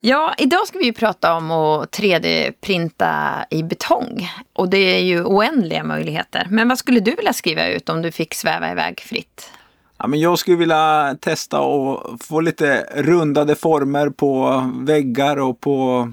Ja, 0.00 0.34
idag 0.38 0.66
ska 0.66 0.78
vi 0.78 0.84
ju 0.84 0.92
prata 0.92 1.34
om 1.34 1.50
att 1.50 1.98
3D-printa 1.98 3.44
i 3.50 3.62
betong. 3.62 4.28
Och 4.52 4.70
det 4.70 4.78
är 4.78 5.02
ju 5.02 5.24
oändliga 5.24 5.84
möjligheter. 5.84 6.46
Men 6.50 6.68
vad 6.68 6.78
skulle 6.78 7.00
du 7.00 7.14
vilja 7.14 7.32
skriva 7.32 7.68
ut 7.68 7.88
om 7.88 8.02
du 8.02 8.12
fick 8.12 8.34
sväva 8.34 8.72
iväg 8.72 9.00
fritt? 9.00 9.50
Ja, 9.98 10.06
men 10.06 10.20
jag 10.20 10.38
skulle 10.38 10.56
vilja 10.56 11.16
testa 11.20 11.60
och 11.60 12.22
få 12.22 12.40
lite 12.40 12.86
rundade 12.94 13.54
former 13.54 14.10
på 14.10 14.62
väggar 14.74 15.36
och 15.36 15.60
på 15.60 16.08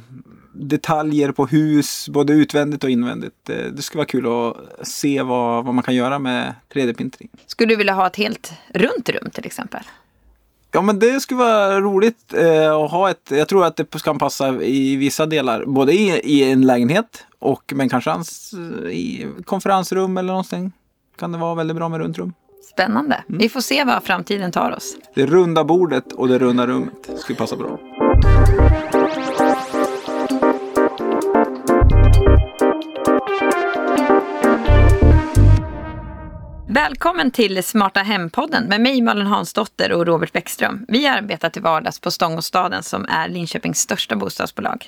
detaljer 0.53 1.31
på 1.31 1.45
hus, 1.45 2.09
både 2.09 2.33
utvändigt 2.33 2.83
och 2.83 2.89
invändigt. 2.89 3.35
Det, 3.43 3.69
det 3.69 3.81
skulle 3.81 3.99
vara 3.99 4.07
kul 4.07 4.25
att 4.25 4.87
se 4.87 5.21
vad, 5.21 5.65
vad 5.65 5.73
man 5.73 5.83
kan 5.83 5.95
göra 5.95 6.19
med 6.19 6.53
3D-printning. 6.73 7.29
Skulle 7.45 7.73
du 7.73 7.75
vilja 7.75 7.93
ha 7.93 8.07
ett 8.07 8.15
helt 8.15 8.53
runt 8.73 9.09
rum 9.09 9.29
till 9.33 9.45
exempel? 9.45 9.81
Ja 10.75 10.81
men 10.81 10.99
det 10.99 11.19
skulle 11.19 11.37
vara 11.37 11.81
roligt 11.81 12.33
eh, 12.33 12.75
att 12.75 12.91
ha 12.91 13.09
ett, 13.09 13.31
jag 13.31 13.47
tror 13.47 13.65
att 13.65 13.75
det 13.75 14.03
kan 14.03 14.17
passa 14.17 14.61
i 14.61 14.95
vissa 14.95 15.25
delar, 15.25 15.65
både 15.65 15.93
i, 15.93 16.21
i 16.23 16.51
en 16.51 16.61
lägenhet 16.61 17.25
och 17.39 17.73
men 17.75 17.89
kanske 17.89 18.11
ans, 18.11 18.53
i 18.91 19.27
konferensrum 19.45 20.17
eller 20.17 20.27
någonting. 20.27 20.71
Kan 21.17 21.31
det 21.31 21.37
vara 21.37 21.55
väldigt 21.55 21.77
bra 21.77 21.89
med 21.89 21.99
runt 21.99 22.17
rum. 22.17 22.33
Spännande. 22.73 23.23
Mm. 23.29 23.39
Vi 23.39 23.49
får 23.49 23.61
se 23.61 23.83
vad 23.83 24.03
framtiden 24.03 24.51
tar 24.51 24.71
oss. 24.71 24.95
Det 25.15 25.25
runda 25.25 25.63
bordet 25.63 26.13
och 26.13 26.27
det 26.27 26.39
runda 26.39 26.67
rummet 26.67 27.09
skulle 27.17 27.37
passa 27.37 27.55
bra. 27.55 27.79
Välkommen 36.73 37.31
till 37.31 37.63
Smarta 37.63 37.99
Hem-podden 37.99 38.63
med 38.63 38.81
mig 38.81 39.01
Malin 39.01 39.27
Hansdotter 39.27 39.91
och 39.91 40.05
Robert 40.07 40.31
Bäckström. 40.31 40.85
Vi 40.87 41.07
arbetar 41.07 41.49
till 41.49 41.61
vardags 41.61 41.99
på 41.99 42.11
Stångåstaden 42.11 42.83
som 42.83 43.05
är 43.09 43.27
Linköpings 43.27 43.79
största 43.79 44.15
bostadsbolag. 44.15 44.85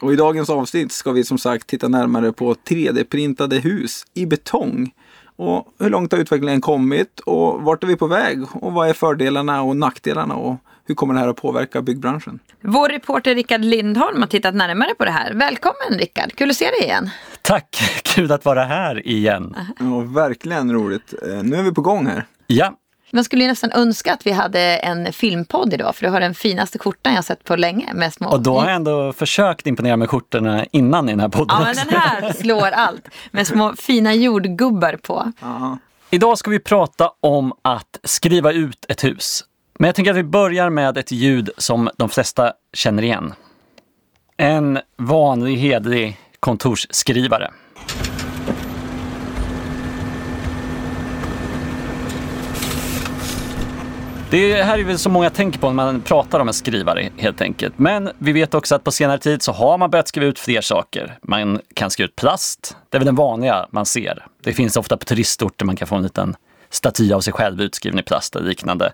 Och 0.00 0.12
i 0.12 0.16
dagens 0.16 0.50
avsnitt 0.50 0.92
ska 0.92 1.12
vi 1.12 1.24
som 1.24 1.38
sagt 1.38 1.66
titta 1.66 1.88
närmare 1.88 2.32
på 2.32 2.54
3D-printade 2.54 3.60
hus 3.60 4.04
i 4.14 4.26
betong. 4.26 4.94
Och 5.36 5.68
hur 5.78 5.90
långt 5.90 6.12
har 6.12 6.18
utvecklingen 6.18 6.60
kommit 6.60 7.20
och 7.20 7.62
vart 7.62 7.82
är 7.82 7.86
vi 7.86 7.96
på 7.96 8.06
väg? 8.06 8.42
Och 8.52 8.72
vad 8.72 8.88
är 8.88 8.92
fördelarna 8.92 9.62
och 9.62 9.76
nackdelarna 9.76 10.34
och 10.34 10.56
hur 10.86 10.94
kommer 10.94 11.14
det 11.14 11.20
här 11.20 11.28
att 11.28 11.36
påverka 11.36 11.82
byggbranschen? 11.82 12.38
Vår 12.60 12.88
reporter 12.88 13.34
Rickard 13.34 13.64
Lindholm 13.64 14.20
har 14.20 14.28
tittat 14.28 14.54
närmare 14.54 14.94
på 14.94 15.04
det 15.04 15.10
här. 15.10 15.32
Välkommen 15.34 15.98
Rickard, 15.98 16.32
kul 16.34 16.50
att 16.50 16.56
se 16.56 16.64
dig 16.64 16.82
igen. 16.82 17.10
Tack, 17.44 17.76
kul 18.02 18.32
att 18.32 18.44
vara 18.44 18.64
här 18.64 19.06
igen. 19.08 19.56
Ja, 19.78 20.00
verkligen 20.00 20.72
roligt. 20.72 21.14
Eh, 21.22 21.42
nu 21.42 21.56
är 21.56 21.62
vi 21.62 21.72
på 21.72 21.80
gång 21.80 22.06
här. 22.06 22.26
Ja. 22.46 22.74
Man 23.10 23.24
skulle 23.24 23.42
ju 23.42 23.48
nästan 23.48 23.72
önska 23.72 24.12
att 24.12 24.26
vi 24.26 24.30
hade 24.30 24.60
en 24.60 25.12
filmpodd 25.12 25.74
idag 25.74 25.96
för 25.96 26.06
du 26.06 26.12
har 26.12 26.20
den 26.20 26.34
finaste 26.34 26.78
skjortan 26.78 27.14
jag 27.14 27.24
sett 27.24 27.44
på 27.44 27.56
länge 27.56 27.94
med 27.94 28.12
små... 28.12 28.28
Och 28.28 28.42
då 28.42 28.58
har 28.58 28.66
jag 28.66 28.74
ändå 28.74 29.12
försökt 29.12 29.66
imponera 29.66 29.96
med 29.96 30.10
skjortorna 30.10 30.64
innan 30.70 31.08
i 31.08 31.12
den 31.12 31.20
här 31.20 31.28
podden 31.28 31.56
Ja, 31.60 31.64
men 31.64 31.74
den 31.74 32.00
här 32.00 32.32
slår 32.40 32.70
allt 32.70 33.08
med 33.30 33.46
små 33.46 33.74
fina 33.76 34.14
jordgubbar 34.14 34.96
på. 35.02 35.32
Aha. 35.42 35.78
Idag 36.10 36.38
ska 36.38 36.50
vi 36.50 36.58
prata 36.58 37.10
om 37.20 37.52
att 37.62 38.00
skriva 38.02 38.52
ut 38.52 38.84
ett 38.88 39.04
hus. 39.04 39.44
Men 39.78 39.88
jag 39.88 39.94
tänker 39.94 40.10
att 40.10 40.16
vi 40.16 40.24
börjar 40.24 40.70
med 40.70 40.98
ett 40.98 41.12
ljud 41.12 41.50
som 41.58 41.90
de 41.96 42.08
flesta 42.08 42.52
känner 42.72 43.02
igen. 43.02 43.34
En 44.36 44.78
vanlig 44.96 45.56
hedlig 45.56 46.18
kontorsskrivare. 46.44 47.50
Det 54.30 54.62
här 54.62 54.78
är 54.78 54.84
väl 54.84 54.98
så 54.98 55.10
många 55.10 55.30
tänker 55.30 55.58
på 55.58 55.66
när 55.66 55.74
man 55.74 56.00
pratar 56.00 56.40
om 56.40 56.48
en 56.48 56.54
skrivare 56.54 57.08
helt 57.16 57.40
enkelt. 57.40 57.78
Men 57.78 58.10
vi 58.18 58.32
vet 58.32 58.54
också 58.54 58.74
att 58.74 58.84
på 58.84 58.90
senare 58.90 59.18
tid 59.18 59.42
så 59.42 59.52
har 59.52 59.78
man 59.78 59.90
börjat 59.90 60.08
skriva 60.08 60.26
ut 60.26 60.38
fler 60.38 60.60
saker. 60.60 61.18
Man 61.22 61.60
kan 61.74 61.90
skriva 61.90 62.08
ut 62.08 62.16
plast. 62.16 62.76
Det 62.90 62.96
är 62.96 62.98
väl 62.98 63.06
den 63.06 63.14
vanliga 63.14 63.66
man 63.70 63.86
ser. 63.86 64.26
Det 64.42 64.52
finns 64.52 64.76
ofta 64.76 64.96
på 64.96 65.04
turistorter 65.04 65.64
man 65.64 65.76
kan 65.76 65.88
få 65.88 65.94
en 65.94 66.02
liten 66.02 66.36
staty 66.70 67.12
av 67.12 67.20
sig 67.20 67.32
själv 67.32 67.60
utskriven 67.60 67.98
i 67.98 68.02
plast 68.02 68.36
och 68.36 68.42
liknande. 68.42 68.92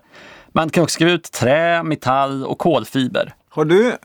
Man 0.53 0.69
kan 0.69 0.83
också 0.83 0.93
skriva 0.93 1.11
ut 1.11 1.31
trä, 1.31 1.83
metall 1.83 2.45
och 2.45 2.57
kolfiber. 2.57 3.33
Har 3.53 3.65
du, 3.65 3.87
eh, 3.87 3.95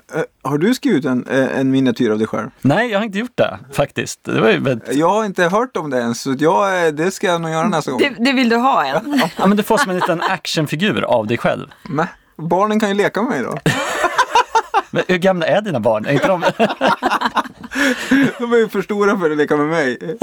har 0.43 0.59
du 0.59 0.75
skrivit 0.75 1.05
en, 1.05 1.27
eh, 1.27 1.59
en 1.59 1.71
miniatyr 1.71 2.11
av 2.11 2.19
dig 2.19 2.27
själv? 2.27 2.51
Nej, 2.61 2.91
jag 2.91 2.99
har 2.99 3.05
inte 3.05 3.19
gjort 3.19 3.37
det 3.37 3.59
faktiskt. 3.73 4.25
Det 4.25 4.41
var 4.41 4.51
ju 4.51 4.59
väldigt... 4.59 4.95
Jag 4.97 5.09
har 5.09 5.25
inte 5.25 5.45
hört 5.45 5.77
om 5.77 5.91
det 5.91 5.99
ens, 5.99 6.21
så 6.23 6.35
jag, 6.39 6.87
eh, 6.87 6.93
det 6.93 7.11
ska 7.11 7.27
jag 7.27 7.41
nog 7.41 7.51
göra 7.51 7.69
nästa 7.69 7.91
gång. 7.91 8.01
Det, 8.01 8.25
det 8.25 8.33
vill 8.33 8.49
du 8.49 8.57
ha 8.57 8.85
en? 8.85 9.23
Ja, 9.39 9.47
men 9.47 9.57
du 9.57 9.63
får 9.63 9.79
som 9.79 9.91
en 9.91 9.97
liten 9.97 10.21
actionfigur 10.23 11.03
av 11.03 11.27
dig 11.27 11.39
själv. 11.39 11.69
Men, 11.83 12.07
barnen 12.37 12.81
kan 12.81 12.89
ju 12.89 12.95
leka 12.95 13.23
med 13.23 13.31
mig 13.31 13.43
då. 13.43 13.59
Men 14.97 15.05
hur 15.09 15.19
gamla 15.19 15.47
är 15.47 15.61
dina 15.63 15.81
barn? 15.81 16.07
Är 16.07 16.13
inte 16.13 16.29
de... 16.29 16.41
de 18.39 18.53
är 18.53 18.57
ju 18.57 18.69
för 18.69 18.83
stora 18.83 19.19
för 19.19 19.31
att 19.31 19.37
leka 19.37 19.57
med 19.57 19.67
mig. 19.67 20.17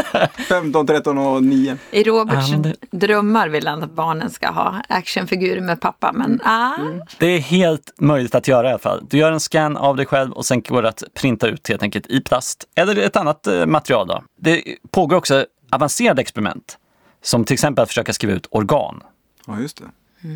15, 0.50 0.88
13 0.88 1.18
och 1.18 1.44
9. 1.44 1.78
I 1.92 2.04
Roberts 2.04 2.48
Ja, 2.50 2.58
men 2.58 2.62
det- 2.62 2.76
drömmar 2.92 3.48
vill 3.50 3.68
han 3.68 3.84
att 3.84 3.92
barnen 3.92 4.30
ska 4.30 4.48
ha 4.52 4.82
actionfigurer 4.90 5.62
med 5.62 5.82
pappa. 5.82 6.12
Men 6.14 6.40
ah, 6.44 6.72
Det 7.18 7.26
är 7.28 7.40
helt 7.40 7.94
möjligt 8.00 8.36
att 8.36 8.48
göra 8.48 8.68
i 8.68 8.70
alla 8.70 8.80
fall. 8.80 9.04
Du 9.10 9.18
gör 9.18 9.32
en 9.32 9.40
scan 9.40 9.78
av 9.78 9.96
dig 9.96 10.06
själv 10.06 10.32
och 10.32 10.46
sen 10.46 10.62
går 10.62 10.82
det 10.82 10.90
att 10.90 11.04
printa 11.14 11.48
ut 11.48 11.70
helt 11.70 11.84
enkelt 11.84 12.08
i 12.08 12.22
plast 12.22 12.66
eller 12.76 12.98
ett 12.98 13.16
annat 13.16 13.48
eh, 13.48 13.66
material. 13.66 14.08
Då. 14.08 14.24
Det 14.40 14.64
pågår 14.92 15.18
också 15.18 15.46
avancerade 15.72 16.22
experiment 16.22 16.78
som 17.22 17.46
till 17.46 17.54
exempel 17.54 17.84
att 17.84 17.90
försöka 17.90 18.14
skriva 18.14 18.34
ut 18.34 18.48
organ. 18.52 19.02
Ja, 19.48 19.60
just 19.60 19.78
det. 19.78 19.84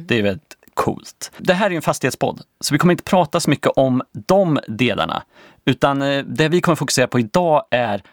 Det 0.08 0.20
är 0.20 0.24
väldigt 0.24 0.57
coolt. 0.78 1.32
Det 1.38 1.54
här 1.54 1.72
är 1.72 1.76
en 1.76 1.82
fastighetspodd, 1.82 2.42
så 2.60 2.74
vi 2.74 2.78
kommer 2.78 2.92
inte 2.92 3.04
prata 3.04 3.40
så 3.40 3.50
mycket 3.50 3.72
om 3.76 4.02
de 4.28 4.60
delarna. 4.68 5.24
Utan 5.66 6.02
eh, 6.02 6.24
det 6.24 6.50
vi 6.50 6.62
kommer 6.62 6.76
fokusera 6.76 7.08
på 7.08 7.20
idag 7.20 7.64
är 7.72 8.04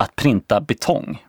att 0.00 0.16
printa 0.16 0.60
betong. 0.60 1.22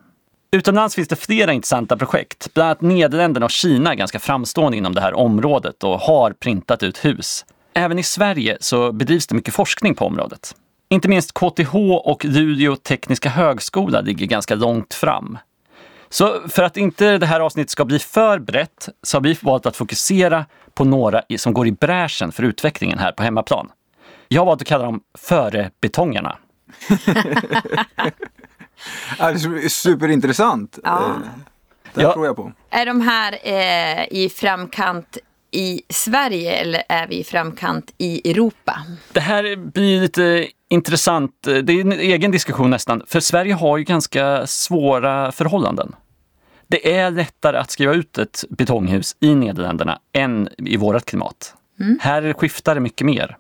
Utomlands 0.52 0.96
finns 0.96 1.08
det 1.08 1.16
flera 1.16 1.54
intressanta 1.54 1.98
projekt. 1.98 2.54
Bland 2.54 2.68
annat 2.68 2.82
Nederländerna 2.82 3.46
och 3.46 3.52
Kina 3.52 3.92
är 3.92 3.96
ganska 3.96 4.20
framstående 4.20 4.78
inom 4.78 4.94
det 4.94 5.02
här 5.02 5.14
området 5.14 5.84
och 5.84 6.00
har 6.00 6.32
printat 6.32 6.84
ut 6.84 7.06
hus. 7.06 7.46
Även 7.74 8.00
i 8.00 8.04
Sverige 8.04 8.58
så 8.60 8.92
bedrivs 8.92 9.28
det 9.28 9.36
mycket 9.36 9.54
forskning 9.54 9.96
på 9.96 10.06
området. 10.06 10.56
Inte 10.90 11.08
minst 11.08 11.34
KTH 11.34 11.76
och 12.04 12.26
Luleå 12.26 12.76
tekniska 12.76 13.30
högskola 13.30 14.02
ligger 14.02 14.26
ganska 14.26 14.56
långt 14.56 14.94
fram. 14.94 15.38
Så 16.10 16.50
för 16.50 16.64
att 16.64 16.78
inte 16.78 17.18
det 17.18 17.26
här 17.26 17.40
avsnittet 17.40 17.70
ska 17.72 17.86
bli 17.86 18.00
för 18.00 18.40
brett 18.40 18.90
så 19.04 19.18
har 19.18 19.22
vi 19.24 19.38
valt 19.42 19.66
att 19.66 19.78
fokusera 19.78 20.46
på 20.74 20.84
några 20.84 21.22
som 21.38 21.54
går 21.54 21.68
i 21.68 21.72
bräschen 21.72 22.32
för 22.32 22.44
utvecklingen 22.44 23.00
här 23.00 23.12
på 23.12 23.24
hemmaplan. 23.24 23.72
Jag 24.28 24.42
har 24.42 24.46
valt 24.46 24.62
att 24.62 24.68
kalla 24.68 24.84
dem 24.86 25.02
före-betongarna. 25.18 26.38
Ja, 29.20 29.26
det 29.32 29.34
är 29.66 29.70
superintressant. 29.70 30.80
Ja. 30.84 31.06
Eh, 31.06 31.12
Det 31.94 32.02
Ja. 32.02 32.14
tror 32.14 32.26
jag 32.26 32.36
på. 32.36 32.52
är 32.70 32.86
de 32.86 33.02
här 33.02 33.38
eh, 33.44 34.06
i 34.12 34.30
framkant 34.30 35.18
i 35.52 35.82
Sverige 35.90 36.52
eller 36.52 36.84
är 36.90 37.08
vi 37.08 37.20
i 37.20 37.24
framkant 37.24 37.94
i 37.98 38.32
Europa? 38.32 38.82
Det 39.12 39.20
här 39.20 39.56
blir 39.56 40.02
lite 40.02 40.48
intressant. 40.70 41.32
Det 41.42 41.74
är 41.74 41.82
en 41.82 41.92
egen 41.92 42.32
diskussion 42.32 42.70
nästan. 42.70 43.04
För 43.08 43.20
Sverige 43.20 43.54
har 43.54 43.78
ju 43.78 43.84
ganska 43.84 44.48
svåra 44.48 45.32
förhållanden. 45.32 45.96
Det 46.68 46.94
är 46.94 47.12
lättare 47.12 47.58
att 47.58 47.72
skriva 47.72 47.94
ut 47.94 48.18
ett 48.18 48.44
betonghus 48.50 49.16
i 49.20 49.36
Nederländerna 49.36 50.00
än 50.14 50.50
i 50.58 50.78
vårt 50.78 51.06
klimat. 51.06 51.54
Här 52.00 52.34
skiftar 52.34 52.76
det 52.76 52.82
mycket 52.82 53.06
mer. 53.06 53.38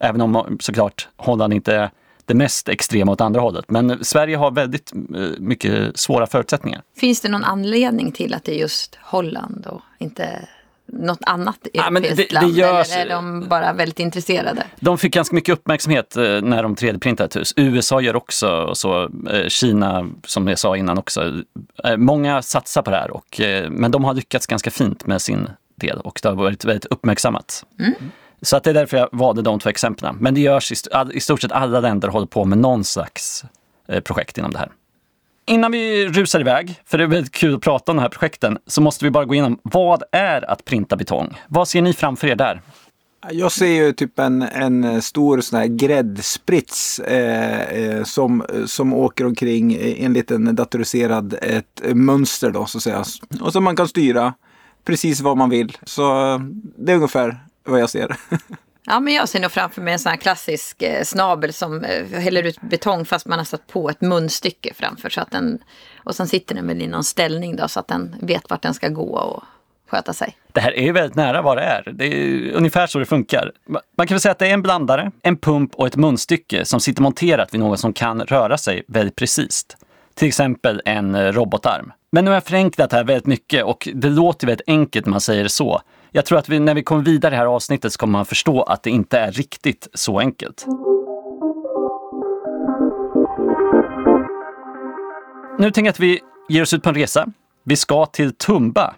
Även 0.00 0.20
om 0.20 0.58
såklart 0.60 1.08
Holland 1.16 1.52
inte 1.52 1.74
är 1.74 1.90
det 2.24 2.34
mest 2.34 2.68
extrema 2.68 3.12
åt 3.12 3.20
andra 3.20 3.40
hållet. 3.40 3.64
Men 3.68 4.04
Sverige 4.04 4.36
har 4.36 4.50
väldigt 4.50 4.92
eh, 4.92 5.20
mycket 5.38 5.98
svåra 5.98 6.26
förutsättningar. 6.26 6.82
Finns 6.96 7.20
det 7.20 7.28
någon 7.28 7.44
anledning 7.44 8.12
till 8.12 8.34
att 8.34 8.44
det 8.44 8.54
är 8.54 8.58
just 8.58 8.98
Holland 9.02 9.66
och 9.66 9.80
inte 9.98 10.48
något 10.92 11.18
annat 11.26 11.58
Ja, 11.72 11.90
men 11.90 12.02
det- 12.02 12.08
europeiskt 12.08 12.30
det 12.30 12.40
land? 12.40 12.52
görs- 12.56 12.92
Eller 12.96 13.06
är 13.06 13.14
de 13.14 13.48
bara 13.48 13.72
väldigt 13.72 13.98
intresserade? 14.00 14.62
De 14.80 14.98
fick 14.98 15.14
ganska 15.14 15.34
mycket 15.34 15.52
uppmärksamhet 15.52 16.16
eh, 16.16 16.22
när 16.22 16.62
de 16.62 16.74
3D-printade 16.76 17.24
ett 17.26 17.36
hus. 17.36 17.52
USA 17.56 18.00
gör 18.00 18.16
också 18.16 18.48
och 18.50 18.76
så. 18.78 19.02
eh, 19.30 19.48
Kina, 19.48 20.08
som 20.26 20.48
jag 20.48 20.58
sa 20.58 20.76
innan 20.76 20.98
också. 20.98 21.32
Eh, 21.84 21.96
Många 21.96 22.42
satsar 22.42 22.82
på 22.82 22.90
det 22.90 22.96
här, 22.96 23.10
och, 23.10 23.40
men 23.70 23.90
de 23.90 24.04
har 24.04 24.14
lyckats 24.14 24.46
ganska 24.46 24.70
fint 24.70 25.06
med 25.06 25.22
sin 25.22 25.50
del 25.74 25.98
och 25.98 26.18
det 26.22 26.28
har 26.28 26.36
varit 26.36 26.64
väldigt 26.64 26.84
uppmärksammat. 26.84 27.64
Så 28.42 28.56
att 28.56 28.64
det 28.64 28.70
är 28.70 28.74
därför 28.74 28.96
jag 28.96 29.08
valde 29.12 29.42
de 29.42 29.58
två 29.60 29.70
exemplen. 29.70 30.16
Men 30.20 30.34
det 30.34 30.40
görs 30.40 30.72
i, 30.72 30.74
st- 30.74 30.90
i 31.12 31.20
stort 31.20 31.40
sett 31.42 31.52
alla 31.52 31.80
länder 31.80 32.08
håller 32.08 32.26
på 32.26 32.44
med 32.44 32.58
någon 32.58 32.84
slags 32.84 33.44
projekt 34.04 34.38
inom 34.38 34.50
det 34.52 34.58
här. 34.58 34.68
Innan 35.48 35.72
vi 35.72 36.08
rusar 36.08 36.40
iväg, 36.40 36.80
för 36.84 36.98
det 36.98 37.04
är 37.04 37.08
väldigt 37.08 37.32
kul 37.32 37.54
att 37.54 37.60
prata 37.60 37.92
om 37.92 37.96
de 37.96 38.02
här 38.02 38.08
projekten, 38.08 38.58
så 38.66 38.80
måste 38.80 39.04
vi 39.04 39.10
bara 39.10 39.24
gå 39.24 39.34
igenom 39.34 39.58
vad 39.62 40.02
är 40.12 40.50
att 40.50 40.64
printa 40.64 40.96
betong? 40.96 41.40
Vad 41.48 41.68
ser 41.68 41.82
ni 41.82 41.92
framför 41.92 42.26
er 42.26 42.36
där? 42.36 42.60
Jag 43.30 43.52
ser 43.52 43.66
ju 43.66 43.92
typ 43.92 44.18
en, 44.18 44.42
en 44.42 45.02
stor 45.02 45.40
sån 45.40 45.58
här 45.58 45.66
gräddsprits 45.66 46.98
eh, 46.98 47.60
eh, 47.60 48.04
som, 48.04 48.44
som 48.66 48.94
åker 48.94 49.26
omkring 49.26 49.74
i 49.74 50.04
en 50.04 50.12
liten 50.12 50.56
datoriserad 50.56 51.34
ett 51.42 51.82
mönster 51.94 52.50
då 52.50 52.66
så 52.66 52.78
att 52.78 52.82
säga. 52.82 53.04
Och 53.40 53.52
som 53.52 53.64
man 53.64 53.76
kan 53.76 53.88
styra 53.88 54.34
precis 54.84 55.20
vad 55.20 55.36
man 55.36 55.50
vill. 55.50 55.76
Så 55.82 56.34
eh, 56.34 56.40
det 56.76 56.92
är 56.92 56.96
ungefär 56.96 57.36
vad 57.64 57.80
jag 57.80 57.90
ser. 57.90 58.16
Ja, 58.88 59.00
men 59.00 59.14
jag 59.14 59.28
ser 59.28 59.40
nog 59.40 59.52
framför 59.52 59.82
mig 59.82 59.92
en 59.92 59.98
sån 59.98 60.10
här 60.10 60.16
klassisk 60.16 60.82
eh, 60.82 61.04
snabel 61.04 61.52
som 61.52 61.84
eh, 61.84 62.20
häller 62.20 62.42
ut 62.42 62.60
betong 62.60 63.04
fast 63.04 63.26
man 63.26 63.38
har 63.38 63.44
satt 63.44 63.66
på 63.66 63.90
ett 63.90 64.00
munstycke 64.00 64.74
framför. 64.74 65.10
Så 65.10 65.20
att 65.20 65.30
den, 65.30 65.58
och 65.96 66.14
sen 66.14 66.28
sitter 66.28 66.54
den 66.54 66.66
väl 66.66 66.82
i 66.82 66.86
någon 66.86 67.04
ställning 67.04 67.56
då 67.56 67.68
så 67.68 67.80
att 67.80 67.88
den 67.88 68.14
vet 68.20 68.50
vart 68.50 68.62
den 68.62 68.74
ska 68.74 68.88
gå 68.88 69.18
och 69.18 69.44
sköta 69.88 70.12
sig. 70.12 70.36
Det 70.52 70.60
här 70.60 70.72
är 70.72 70.82
ju 70.82 70.92
väldigt 70.92 71.16
nära 71.16 71.42
vad 71.42 71.56
det 71.56 71.62
är. 71.62 71.92
Det 71.92 72.06
är 72.06 72.52
ungefär 72.52 72.86
så 72.86 72.98
det 72.98 73.06
funkar. 73.06 73.52
Man 73.96 74.06
kan 74.06 74.14
väl 74.14 74.20
säga 74.20 74.32
att 74.32 74.38
det 74.38 74.46
är 74.46 74.54
en 74.54 74.62
blandare, 74.62 75.10
en 75.22 75.36
pump 75.36 75.74
och 75.74 75.86
ett 75.86 75.96
munstycke 75.96 76.64
som 76.64 76.80
sitter 76.80 77.02
monterat 77.02 77.54
vid 77.54 77.60
någon 77.60 77.78
som 77.78 77.92
kan 77.92 78.20
röra 78.20 78.58
sig 78.58 78.82
väldigt 78.86 79.16
precis. 79.16 79.66
Till 80.14 80.28
exempel 80.28 80.82
en 80.84 81.14
eh, 81.14 81.32
robotarm. 81.32 81.92
Men 82.10 82.24
nu 82.24 82.30
har 82.30 82.36
jag 82.36 82.44
förenklat 82.44 82.90
det 82.90 82.96
här 82.96 83.04
väldigt 83.04 83.26
mycket 83.26 83.64
och 83.64 83.88
det 83.94 84.08
låter 84.08 84.46
väldigt 84.46 84.68
enkelt 84.68 85.06
när 85.06 85.10
man 85.10 85.20
säger 85.20 85.42
det 85.42 85.48
så. 85.48 85.82
Jag 86.12 86.24
tror 86.24 86.38
att 86.38 86.48
vi, 86.48 86.58
när 86.58 86.74
vi 86.74 86.82
kommer 86.82 87.02
vidare 87.02 87.28
i 87.28 87.36
det 87.36 87.36
här 87.36 87.46
avsnittet 87.46 87.92
så 87.92 87.98
kommer 87.98 88.12
man 88.12 88.26
förstå 88.26 88.62
att 88.62 88.82
det 88.82 88.90
inte 88.90 89.18
är 89.18 89.32
riktigt 89.32 89.88
så 89.94 90.18
enkelt. 90.18 90.66
Nu 95.58 95.70
tänker 95.70 95.82
jag 95.82 95.92
att 95.92 96.00
vi 96.00 96.20
ger 96.48 96.62
oss 96.62 96.72
ut 96.72 96.82
på 96.82 96.88
en 96.88 96.94
resa. 96.94 97.26
Vi 97.64 97.76
ska 97.76 98.06
till 98.06 98.34
Tumba. 98.34 98.94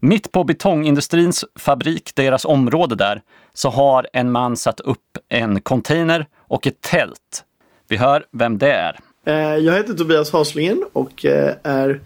Mitt 0.00 0.32
på 0.32 0.44
betongindustrins 0.44 1.44
fabrik, 1.58 2.12
deras 2.14 2.44
område 2.44 2.94
där, 2.94 3.22
så 3.54 3.68
har 3.70 4.06
en 4.12 4.32
man 4.32 4.56
satt 4.56 4.80
upp 4.80 5.18
en 5.28 5.60
container 5.60 6.26
och 6.38 6.66
ett 6.66 6.80
tält. 6.80 7.44
Vi 7.88 7.96
hör 7.96 8.24
vem 8.32 8.58
det 8.58 8.72
är. 8.72 8.98
Eh, 9.26 9.34
jag 9.56 9.72
heter 9.72 9.94
Tobias 9.94 10.32
Haslingen 10.32 10.84
och 10.92 11.24
eh, 11.24 11.54
är 11.62 12.00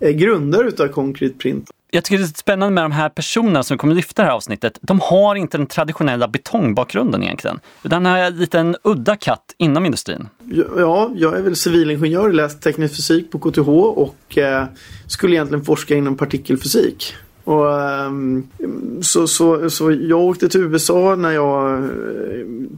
eh, 0.00 0.10
grundare 0.10 0.68
utav 0.68 0.88
Concrete 0.88 1.38
Print 1.38 1.70
jag 1.90 2.04
tycker 2.04 2.18
det 2.18 2.24
är 2.24 2.38
spännande 2.38 2.74
med 2.74 2.84
de 2.84 2.92
här 2.92 3.08
personerna 3.08 3.62
som 3.62 3.78
kommer 3.78 3.94
lyfta 3.94 4.22
det 4.22 4.28
här 4.28 4.34
avsnittet. 4.34 4.78
De 4.80 5.00
har 5.00 5.34
inte 5.34 5.56
den 5.56 5.66
traditionella 5.66 6.28
betongbakgrunden 6.28 7.22
egentligen. 7.22 7.60
Utan 7.82 8.06
är 8.06 8.30
lite 8.30 8.58
en 8.58 8.76
udda 8.82 9.16
katt 9.16 9.54
inom 9.58 9.86
industrin. 9.86 10.28
Ja, 10.76 11.10
jag 11.14 11.38
är 11.38 11.42
väl 11.42 11.56
civilingenjör, 11.56 12.32
läst 12.32 12.62
teknisk 12.62 12.96
fysik 12.96 13.30
på 13.30 13.38
KTH 13.38 13.68
och 13.68 14.38
eh, 14.38 14.64
skulle 15.06 15.34
egentligen 15.34 15.64
forska 15.64 15.94
inom 15.94 16.16
partikelfysik. 16.16 17.14
Och, 17.48 17.80
ehm, 17.80 18.46
så, 19.02 19.26
så, 19.26 19.70
så 19.70 19.90
jag 19.92 20.20
åkte 20.20 20.48
till 20.48 20.60
USA 20.60 21.16
när 21.16 21.30
jag 21.30 21.78
eh, 21.78 21.88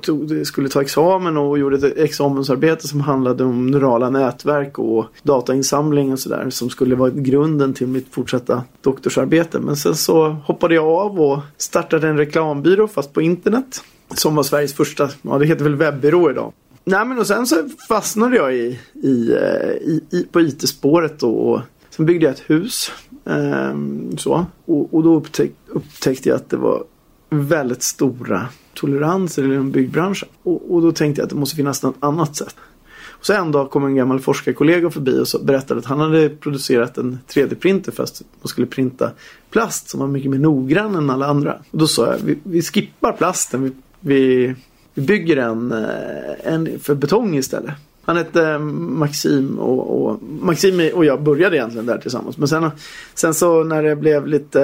tog, 0.01 0.47
skulle 0.47 0.69
ta 0.69 0.83
examen 0.83 1.37
och 1.37 1.59
gjorde 1.59 1.87
ett 1.87 1.99
examensarbete 1.99 2.89
som 2.89 3.01
handlade 3.01 3.45
om 3.45 3.67
neurala 3.67 4.11
nätverk 4.11 4.79
och 4.79 5.07
datainsamling 5.23 6.13
och 6.13 6.19
sådär 6.19 6.51
som 6.51 6.71
skulle 6.71 6.95
vara 6.95 7.11
grunden 7.11 7.75
till 7.75 7.87
mitt 7.87 8.15
fortsatta 8.15 8.63
doktorsarbete. 8.81 9.59
Men 9.59 9.77
sen 9.77 9.95
så 9.95 10.29
hoppade 10.29 10.75
jag 10.75 10.87
av 10.87 11.21
och 11.21 11.39
startade 11.57 12.09
en 12.09 12.17
reklambyrå 12.17 12.89
fast 12.89 13.13
på 13.13 13.23
internet. 13.23 13.83
Som 14.15 14.35
var 14.35 14.43
Sveriges 14.43 14.75
första, 14.75 15.09
ja 15.23 15.39
det 15.39 15.47
heter 15.47 15.65
väl 15.65 15.77
webbyrå 15.77 16.31
idag. 16.31 16.53
Nej 16.85 17.05
men 17.05 17.19
och 17.19 17.27
sen 17.27 17.47
så 17.47 17.69
fastnade 17.89 18.37
jag 18.37 18.55
i, 18.55 18.79
i, 19.03 19.33
eh, 19.33 19.71
i, 19.71 20.01
i 20.11 20.27
på 20.33 20.41
IT-spåret 20.41 21.23
och 21.23 21.61
sen 21.91 22.07
byggde 22.07 22.27
jag 22.27 22.35
ett 22.35 22.51
hus 22.51 22.93
Ehm, 23.25 24.19
så. 24.19 24.47
Och, 24.65 24.95
och 24.95 25.03
då 25.03 25.15
upptäck, 25.15 25.53
upptäckte 25.67 26.29
jag 26.29 26.37
att 26.37 26.51
det 26.51 26.57
var 26.57 26.85
väldigt 27.31 27.83
stora 27.83 28.49
toleranser 28.75 29.45
inom 29.45 29.71
byggbranschen. 29.71 30.29
Och, 30.43 30.75
och 30.75 30.83
då 30.83 30.93
tänkte 30.93 31.21
jag 31.21 31.25
att 31.25 31.31
det 31.31 31.37
måste 31.37 31.57
finnas 31.57 31.83
något 31.83 31.97
annat 32.01 32.37
sätt. 32.37 32.57
Och 33.21 33.27
så 33.27 33.33
en 33.33 33.53
dag 33.53 33.71
kom 33.71 33.85
en 33.85 33.95
gammal 33.95 34.21
forskarkollega 34.21 34.91
förbi 34.91 35.19
och 35.19 35.29
så 35.29 35.39
berättade 35.39 35.81
att 35.81 35.87
han 35.87 36.01
hade 36.01 36.29
producerat 36.29 36.99
en 36.99 37.19
3D-printer 37.29 37.93
fast 37.93 38.23
man 38.41 38.49
skulle 38.49 38.67
printa 38.67 39.11
plast 39.51 39.89
som 39.89 40.01
var 40.01 40.07
mycket 40.07 40.31
mer 40.31 40.39
noggrann 40.39 40.95
än 40.95 41.11
alla 41.11 41.27
andra. 41.27 41.59
Och 41.71 41.79
då 41.79 41.87
sa 41.87 42.07
jag, 42.07 42.19
vi, 42.19 42.39
vi 42.43 42.63
skippar 42.63 43.13
plasten, 43.13 43.63
vi, 43.63 43.73
vi, 44.01 44.55
vi 44.95 45.03
bygger 45.03 45.37
en, 45.37 45.73
eh, 45.73 46.53
en 46.55 46.81
för 46.81 46.95
betong 46.95 47.37
istället. 47.37 47.75
Han 48.03 48.17
hette 48.17 48.49
eh, 48.49 48.59
Maxim 48.59 49.59
och, 49.59 50.07
och, 50.07 50.23
Maxim 50.23 50.91
och 50.95 51.05
jag 51.05 51.23
började 51.23 51.57
egentligen 51.57 51.87
där 51.87 51.99
tillsammans. 51.99 52.39
Men 52.39 52.49
sen, 52.49 52.71
sen 53.15 53.35
så 53.35 53.65
när 53.65 53.83
det 53.83 53.97
blev 53.97 54.27
lite, 54.27 54.63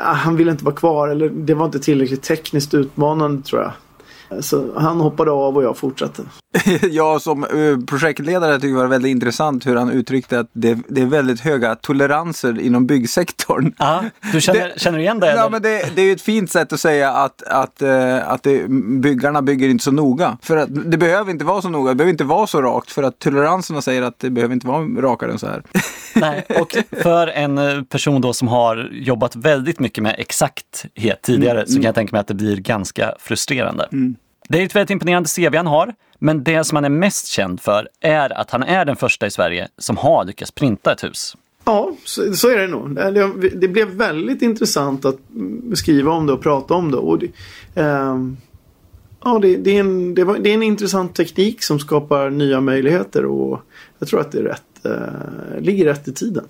äh, 0.00 0.04
han 0.04 0.36
ville 0.36 0.50
inte 0.50 0.64
vara 0.64 0.74
kvar 0.74 1.08
eller 1.08 1.28
det 1.28 1.54
var 1.54 1.64
inte 1.64 1.78
tillräckligt 1.78 2.22
tekniskt 2.22 2.74
utmanande 2.74 3.42
tror 3.42 3.62
jag. 3.62 3.72
Så 4.40 4.64
han 4.76 5.00
hoppade 5.00 5.30
av 5.30 5.56
och 5.56 5.62
jag 5.62 5.76
fortsatte. 5.76 6.22
jag 6.90 7.22
som 7.22 7.44
eh, 7.44 7.84
projektledare 7.86 8.54
tycker 8.54 8.74
det 8.74 8.80
var 8.80 8.86
väldigt 8.86 9.10
intressant 9.10 9.66
hur 9.66 9.76
han 9.76 9.90
uttryckte 9.90 10.40
att 10.40 10.50
det, 10.52 10.78
det 10.88 11.00
är 11.00 11.06
väldigt 11.06 11.40
höga 11.40 11.74
toleranser 11.74 12.60
inom 12.60 12.86
byggsektorn. 12.86 13.72
Ja, 13.78 14.04
du 14.32 14.40
känner, 14.40 14.60
det, 14.60 14.80
känner 14.80 14.98
du 14.98 15.04
igen 15.04 15.20
det? 15.20 15.34
Ja, 15.34 15.48
men 15.48 15.62
det, 15.62 15.96
det 15.96 16.02
är 16.02 16.12
ett 16.12 16.22
fint 16.22 16.50
sätt 16.50 16.72
att 16.72 16.80
säga 16.80 17.12
att, 17.12 17.42
att, 17.42 17.82
eh, 17.82 18.28
att 18.28 18.42
det, 18.42 18.68
byggarna 19.00 19.42
bygger 19.42 19.68
inte 19.68 19.84
så 19.84 19.90
noga. 19.90 20.38
För 20.42 20.56
att 20.56 20.68
det 20.90 20.98
behöver 20.98 21.30
inte 21.30 21.44
vara 21.44 21.62
så 21.62 21.68
noga, 21.68 21.90
det 21.90 21.94
behöver 21.94 22.12
inte 22.12 22.24
vara 22.24 22.46
så 22.46 22.62
rakt 22.62 22.92
för 22.92 23.02
att 23.02 23.18
toleranserna 23.18 23.82
säger 23.82 24.02
att 24.02 24.18
det 24.18 24.30
behöver 24.30 24.54
inte 24.54 24.66
vara 24.66 24.84
rakare 24.84 25.32
än 25.32 25.38
så 25.38 25.46
här. 25.46 25.62
Nej, 26.14 26.46
och 26.60 26.76
för 27.02 27.26
en 27.26 27.58
eh, 27.58 27.82
person 27.82 28.20
då 28.20 28.32
som 28.32 28.48
har 28.48 28.88
jobbat 28.92 29.36
väldigt 29.36 29.80
mycket 29.80 30.02
med 30.02 30.14
exakthet 30.18 31.22
tidigare 31.22 31.58
mm, 31.58 31.66
så 31.66 31.74
kan 31.74 31.82
jag 31.82 31.94
tänka 31.94 32.12
mig 32.12 32.20
att 32.20 32.26
det 32.26 32.34
blir 32.34 32.56
ganska 32.56 33.14
frustrerande. 33.18 33.88
Mm. 33.92 34.16
Det 34.48 34.60
är 34.60 34.66
ett 34.66 34.76
väldigt 34.76 34.90
imponerande 34.90 35.28
CV 35.28 35.56
han 35.56 35.66
har, 35.66 35.94
men 36.18 36.44
det 36.44 36.64
som 36.64 36.76
han 36.76 36.84
är 36.84 36.88
mest 36.88 37.26
känd 37.26 37.60
för 37.60 37.88
är 38.00 38.38
att 38.38 38.50
han 38.50 38.62
är 38.62 38.84
den 38.84 38.96
första 38.96 39.26
i 39.26 39.30
Sverige 39.30 39.68
som 39.78 39.96
har 39.96 40.24
lyckats 40.24 40.50
printa 40.50 40.92
ett 40.92 41.04
hus. 41.04 41.36
Ja, 41.64 41.92
så, 42.04 42.32
så 42.34 42.48
är 42.48 42.58
det 42.58 42.66
nog. 42.66 42.94
Det, 42.94 43.48
det, 43.48 43.68
blev 43.68 43.88
väldigt 43.88 44.42
intressant 44.42 45.04
att 45.04 45.16
skriva 45.74 46.12
om 46.12 46.26
det 46.26 46.32
och 46.32 46.42
prata 46.42 46.74
om 46.74 46.90
det. 46.90 46.96
Och 46.96 47.18
det, 47.18 47.26
eh, 47.74 48.18
ja, 49.24 49.38
det, 49.42 49.56
det, 49.56 49.76
är 49.76 49.80
en, 49.80 50.14
det, 50.14 50.24
var, 50.24 50.38
det, 50.38 50.50
är 50.50 50.54
en 50.54 50.62
intressant 50.62 51.14
teknik 51.14 51.62
som 51.62 51.78
skapar 51.78 52.30
nya 52.30 52.60
möjligheter 52.60 53.24
och 53.24 53.60
jag 53.98 54.08
tror 54.08 54.20
att 54.20 54.32
det 54.32 54.38
är 54.38 54.42
rätt, 54.42 54.84
eh, 54.84 55.60
ligger 55.60 55.84
rätt 55.84 56.08
i 56.08 56.12
tiden. 56.12 56.44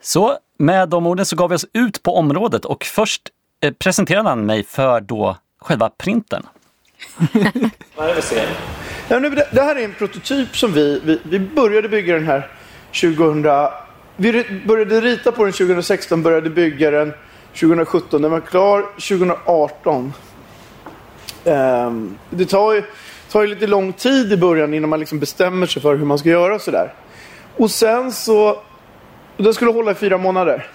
Så 0.00 0.38
med 0.58 0.88
de 0.88 1.06
orden 1.06 1.26
så 1.26 1.36
gav 1.36 1.50
vi 1.50 1.56
oss 1.56 1.66
ut 1.72 2.02
på 2.02 2.16
området 2.16 2.64
och 2.64 2.84
först 2.84 3.28
eh, 3.60 3.72
presenterade 3.72 4.28
han 4.28 4.46
mig 4.46 4.64
för 4.64 5.00
då 5.00 5.36
själva 5.58 5.90
printen. 5.90 6.42
Vad 7.96 8.06
är 8.06 8.08
det 8.08 8.14
vi 8.14 8.22
ser? 8.22 8.48
Ja, 9.08 9.18
nu, 9.18 9.30
det 9.30 9.62
här 9.62 9.76
är 9.76 9.84
en 9.84 9.94
prototyp 9.94 10.56
som 10.56 10.72
vi, 10.72 11.00
vi, 11.04 11.20
vi 11.22 11.38
började 11.38 11.88
bygga 11.88 12.14
den 12.14 12.26
här 12.26 12.50
2000. 13.00 13.42
Vi 14.16 14.62
började 14.66 15.00
rita 15.00 15.32
på 15.32 15.44
den 15.44 15.52
2016, 15.52 16.22
började 16.22 16.50
bygga 16.50 16.90
den 16.90 17.12
2017. 17.60 18.22
Den 18.22 18.30
var 18.30 18.40
klar 18.40 18.82
2018. 18.82 20.12
Um, 21.44 21.54
ehm, 21.54 22.18
det 22.30 22.46
tar 22.46 22.72
ju, 22.72 22.82
tar 23.30 23.42
ju 23.42 23.46
lite 23.48 23.66
lång 23.66 23.92
tid 23.92 24.32
i 24.32 24.36
början 24.36 24.74
innan 24.74 24.90
man 24.90 25.00
liksom 25.00 25.18
bestämmer 25.18 25.66
sig 25.66 25.82
för 25.82 25.96
hur 25.96 26.04
man 26.04 26.18
ska 26.18 26.28
göra 26.28 26.58
sådär. 26.58 26.92
Och 27.56 27.70
sen 27.70 28.12
så... 28.12 28.62
Den 29.36 29.54
skulle 29.54 29.70
hålla 29.70 29.90
i 29.90 29.94
fyra 29.94 30.18
månader. 30.18 30.66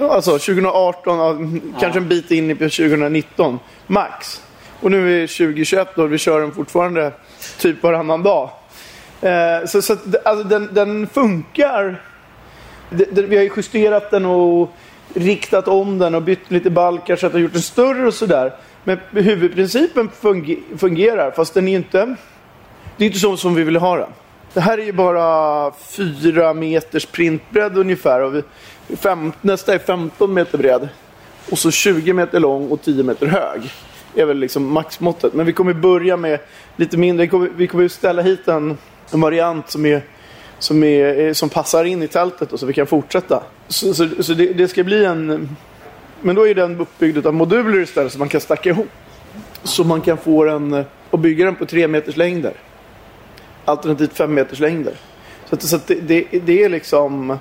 Alltså 0.00 0.30
2018, 0.30 1.18
ja. 1.18 1.80
kanske 1.80 2.00
en 2.00 2.08
bit 2.08 2.30
in 2.30 2.50
i 2.50 2.54
2019 2.54 3.58
max. 3.86 4.42
Och 4.80 4.90
nu 4.90 5.16
är 5.16 5.20
det 5.20 5.26
2021 5.26 5.98
och 5.98 6.12
vi 6.12 6.18
kör 6.18 6.40
den 6.40 6.52
fortfarande 6.52 7.12
typ 7.58 7.82
varannan 7.82 8.22
dag. 8.22 8.50
Eh, 9.20 9.66
så 9.66 9.82
så 9.82 9.96
alltså, 10.24 10.48
den, 10.48 10.68
den 10.72 11.06
funkar. 11.06 12.02
Det, 12.90 13.04
det, 13.04 13.22
vi 13.22 13.36
har 13.36 13.42
ju 13.42 13.50
justerat 13.56 14.10
den 14.10 14.26
och 14.26 14.70
riktat 15.14 15.68
om 15.68 15.98
den 15.98 16.14
och 16.14 16.22
bytt 16.22 16.50
lite 16.50 16.70
balkar 16.70 17.16
så 17.16 17.26
att 17.26 17.32
vi 17.32 17.36
har 17.36 17.42
gjort 17.42 17.52
den 17.52 17.62
större 17.62 18.06
och 18.06 18.14
sådär. 18.14 18.52
Men 18.84 18.98
huvudprincipen 19.10 20.10
fungerar 20.78 21.30
fast 21.30 21.54
den 21.54 21.68
är 21.68 21.76
inte... 21.76 22.16
Det 22.96 23.04
är 23.04 23.06
inte 23.06 23.18
så 23.18 23.36
som 23.36 23.54
vi 23.54 23.62
vill 23.62 23.76
ha 23.76 23.96
den. 23.96 24.10
Det 24.52 24.60
här 24.60 24.78
är 24.78 24.82
ju 24.82 24.92
bara 24.92 25.72
4 25.72 26.54
meters 26.54 27.06
printbredd 27.06 27.78
ungefär. 27.78 28.20
Och 28.20 28.34
vi, 28.34 28.42
fem, 28.96 29.32
nästa 29.40 29.74
är 29.74 29.78
15 29.78 30.34
meter 30.34 30.58
bred. 30.58 30.88
Och 31.50 31.58
så 31.58 31.70
20 31.70 32.12
meter 32.12 32.40
lång 32.40 32.68
och 32.68 32.82
10 32.82 33.02
meter 33.02 33.26
hög. 33.26 33.70
Det 34.14 34.20
är 34.20 34.26
väl 34.26 34.38
liksom 34.38 34.72
maxmåttet. 34.72 35.34
Men 35.34 35.46
vi 35.46 35.52
kommer 35.52 35.72
börja 35.72 36.16
med 36.16 36.38
lite 36.76 36.96
mindre. 36.96 37.24
Vi 37.26 37.30
kommer, 37.30 37.50
vi 37.56 37.66
kommer 37.66 37.88
ställa 37.88 38.22
hit 38.22 38.48
en, 38.48 38.78
en 39.12 39.20
variant 39.20 39.70
som 39.70 39.86
är 39.86 40.02
som, 40.58 40.82
är, 40.82 41.26
eh, 41.26 41.32
som 41.32 41.48
passar 41.48 41.84
in 41.84 42.02
i 42.02 42.08
tältet 42.08 42.52
och 42.52 42.60
så 42.60 42.66
vi 42.66 42.72
kan 42.72 42.86
fortsätta. 42.86 43.42
Så, 43.68 43.94
så, 43.94 44.08
så 44.20 44.34
det, 44.34 44.52
det, 44.52 44.68
ska 44.68 44.84
bli 44.84 45.04
en... 45.04 45.56
Men 46.20 46.36
då 46.36 46.48
är 46.48 46.54
den 46.54 46.80
uppbyggd 46.80 47.26
av 47.26 47.34
moduler 47.34 47.80
istället 47.80 48.12
som 48.12 48.18
man 48.18 48.28
kan 48.28 48.40
stacka 48.40 48.68
ihop. 48.68 48.88
Så 49.62 49.84
man 49.84 50.00
kan 50.00 50.18
få 50.18 50.44
den 50.44 50.74
eh, 50.74 50.84
och 51.10 51.18
bygga 51.18 51.44
den 51.44 51.54
på 51.54 51.66
3 51.66 51.88
meters 51.88 52.16
längder. 52.16 52.52
Alternativt 53.64 54.12
5 54.12 54.34
meters 54.34 54.58
längder. 54.58 54.94
Så, 55.48 55.54
att, 55.54 55.62
så 55.62 55.76
att 55.76 55.86
det, 55.86 55.94
det, 55.94 56.24
det, 56.44 56.62
är 56.62 56.68
liksom... 56.68 57.38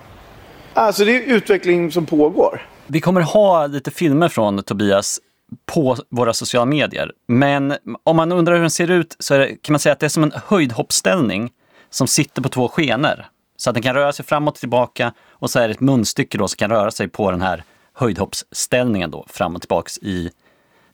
Alltså 0.78 1.06
det 1.06 1.12
är 1.12 1.36
utveckling 1.36 1.92
som 1.92 2.06
pågår. 2.06 2.62
Vi 2.88 3.02
kommer 3.02 3.22
ha 3.22 3.68
lite 3.68 3.92
filmer 3.92 4.30
från 4.30 4.64
Tobias 4.64 5.20
på 5.66 5.98
våra 6.10 6.34
sociala 6.34 6.66
medier. 6.66 7.12
Men 7.28 7.74
om 8.04 8.16
man 8.16 8.32
undrar 8.32 8.54
hur 8.54 8.62
den 8.62 8.70
ser 8.70 8.92
ut 8.92 9.16
så 9.20 9.38
det, 9.38 9.48
kan 9.48 9.74
man 9.74 9.80
säga 9.80 9.94
att 9.94 10.00
det 10.00 10.06
är 10.06 10.10
som 10.10 10.24
en 10.24 10.32
höjdhoppställning 10.46 11.52
som 11.90 12.08
sitter 12.08 12.42
på 12.42 12.50
två 12.50 12.68
skenor. 12.68 13.26
Så 13.58 13.70
att 13.70 13.74
den 13.74 13.84
kan 13.84 13.96
röra 13.96 14.14
sig 14.14 14.26
framåt 14.26 14.54
och 14.54 14.60
tillbaka 14.60 15.14
och 15.30 15.50
så 15.50 15.60
är 15.60 15.68
det 15.68 15.74
ett 15.74 15.80
munstycke 15.80 16.38
då 16.38 16.48
som 16.48 16.58
kan 16.58 16.70
röra 16.70 16.92
sig 16.92 17.08
på 17.08 17.32
den 17.32 17.42
här 17.42 17.64
höjdhoppsställningen 17.94 19.12
då 19.12 19.26
fram 19.30 19.56
och 19.56 19.62
tillbaks 19.62 19.98
i 19.98 20.32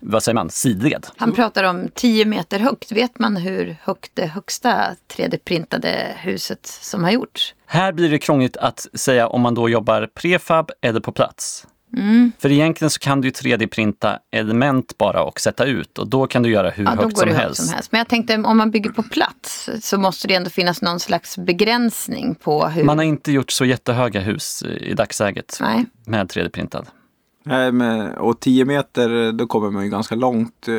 vad 0.01 0.23
säger 0.23 0.33
man, 0.33 0.49
sidled. 0.49 1.07
Han 1.17 1.31
pratar 1.31 1.63
om 1.63 1.89
10 1.95 2.25
meter 2.25 2.59
högt. 2.59 2.91
Vet 2.91 3.19
man 3.19 3.37
hur 3.37 3.77
högt 3.83 4.11
det 4.13 4.25
högsta 4.25 4.95
3D-printade 5.15 6.13
huset 6.17 6.65
som 6.65 7.03
har 7.03 7.11
gjorts? 7.11 7.55
Här 7.65 7.91
blir 7.93 8.09
det 8.09 8.19
krångligt 8.19 8.57
att 8.57 8.87
säga 8.93 9.27
om 9.27 9.41
man 9.41 9.55
då 9.55 9.69
jobbar 9.69 10.09
prefab 10.15 10.71
eller 10.81 10.99
på 10.99 11.11
plats. 11.11 11.67
Mm. 11.97 12.31
För 12.39 12.51
egentligen 12.51 12.89
så 12.89 12.99
kan 12.99 13.21
du 13.21 13.29
3D-printa 13.29 14.19
element 14.31 14.97
bara 14.97 15.23
och 15.23 15.39
sätta 15.39 15.65
ut 15.65 15.97
och 15.97 16.07
då 16.07 16.27
kan 16.27 16.43
du 16.43 16.49
göra 16.49 16.69
hur 16.69 16.83
Ja, 16.83 16.89
högt 16.91 17.17
som 17.17 17.27
högt 17.29 17.41
helst. 17.41 17.65
som 17.65 17.73
helst. 17.73 17.91
Men 17.91 17.99
jag 17.99 18.07
tänkte 18.07 18.35
om 18.35 18.57
man 18.57 18.71
bygger 18.71 18.89
på 18.89 19.03
plats 19.03 19.69
så 19.81 19.97
måste 19.97 20.27
det 20.27 20.35
ändå 20.35 20.49
finnas 20.49 20.81
någon 20.81 20.99
slags 20.99 21.37
begränsning 21.37 22.35
på 22.35 22.67
hur... 22.67 22.83
Man 22.83 22.97
har 22.97 23.05
inte 23.05 23.31
gjort 23.31 23.51
så 23.51 23.65
jättehöga 23.65 24.19
hus 24.19 24.63
i 24.63 24.93
dagsläget 24.93 25.57
Nej. 25.61 25.85
med 26.05 26.27
3D-printad. 26.27 26.85
Nej, 27.43 27.71
men, 27.71 28.13
och 28.13 28.39
10 28.39 28.65
meter, 28.65 29.31
då 29.31 29.47
kommer 29.47 29.69
man 29.69 29.83
ju 29.83 29.89
ganska 29.89 30.15
långt 30.15 30.67
eh, 30.67 30.75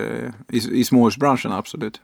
i, 0.49 0.81
i 0.81 0.85
småhusbranschen, 0.85 1.53
absolut. 1.53 2.01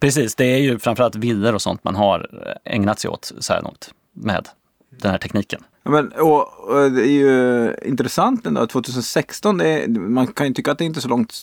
Precis, 0.00 0.34
det 0.34 0.44
är 0.44 0.58
ju 0.58 0.78
framförallt 0.78 1.16
villor 1.16 1.54
och 1.54 1.62
sånt 1.62 1.84
man 1.84 1.94
har 1.94 2.46
ägnat 2.64 3.00
sig 3.00 3.10
åt 3.10 3.32
så 3.38 3.52
här 3.52 3.62
långt 3.62 3.94
med 4.12 4.48
den 4.90 5.10
här 5.10 5.18
tekniken. 5.18 5.60
Ja, 5.82 5.90
Men, 5.90 6.12
och, 6.12 6.68
och 6.68 6.90
det 6.90 7.02
är 7.02 7.10
ju 7.10 7.74
intressant 7.84 8.46
ändå, 8.46 8.66
2016, 8.66 9.58
det 9.58 9.68
är, 9.68 9.88
man 9.88 10.26
kan 10.26 10.46
ju 10.46 10.54
tycka 10.54 10.72
att 10.72 10.78
det 10.78 10.84
inte 10.84 10.98
är 10.98 11.02
så 11.02 11.08
långt 11.08 11.34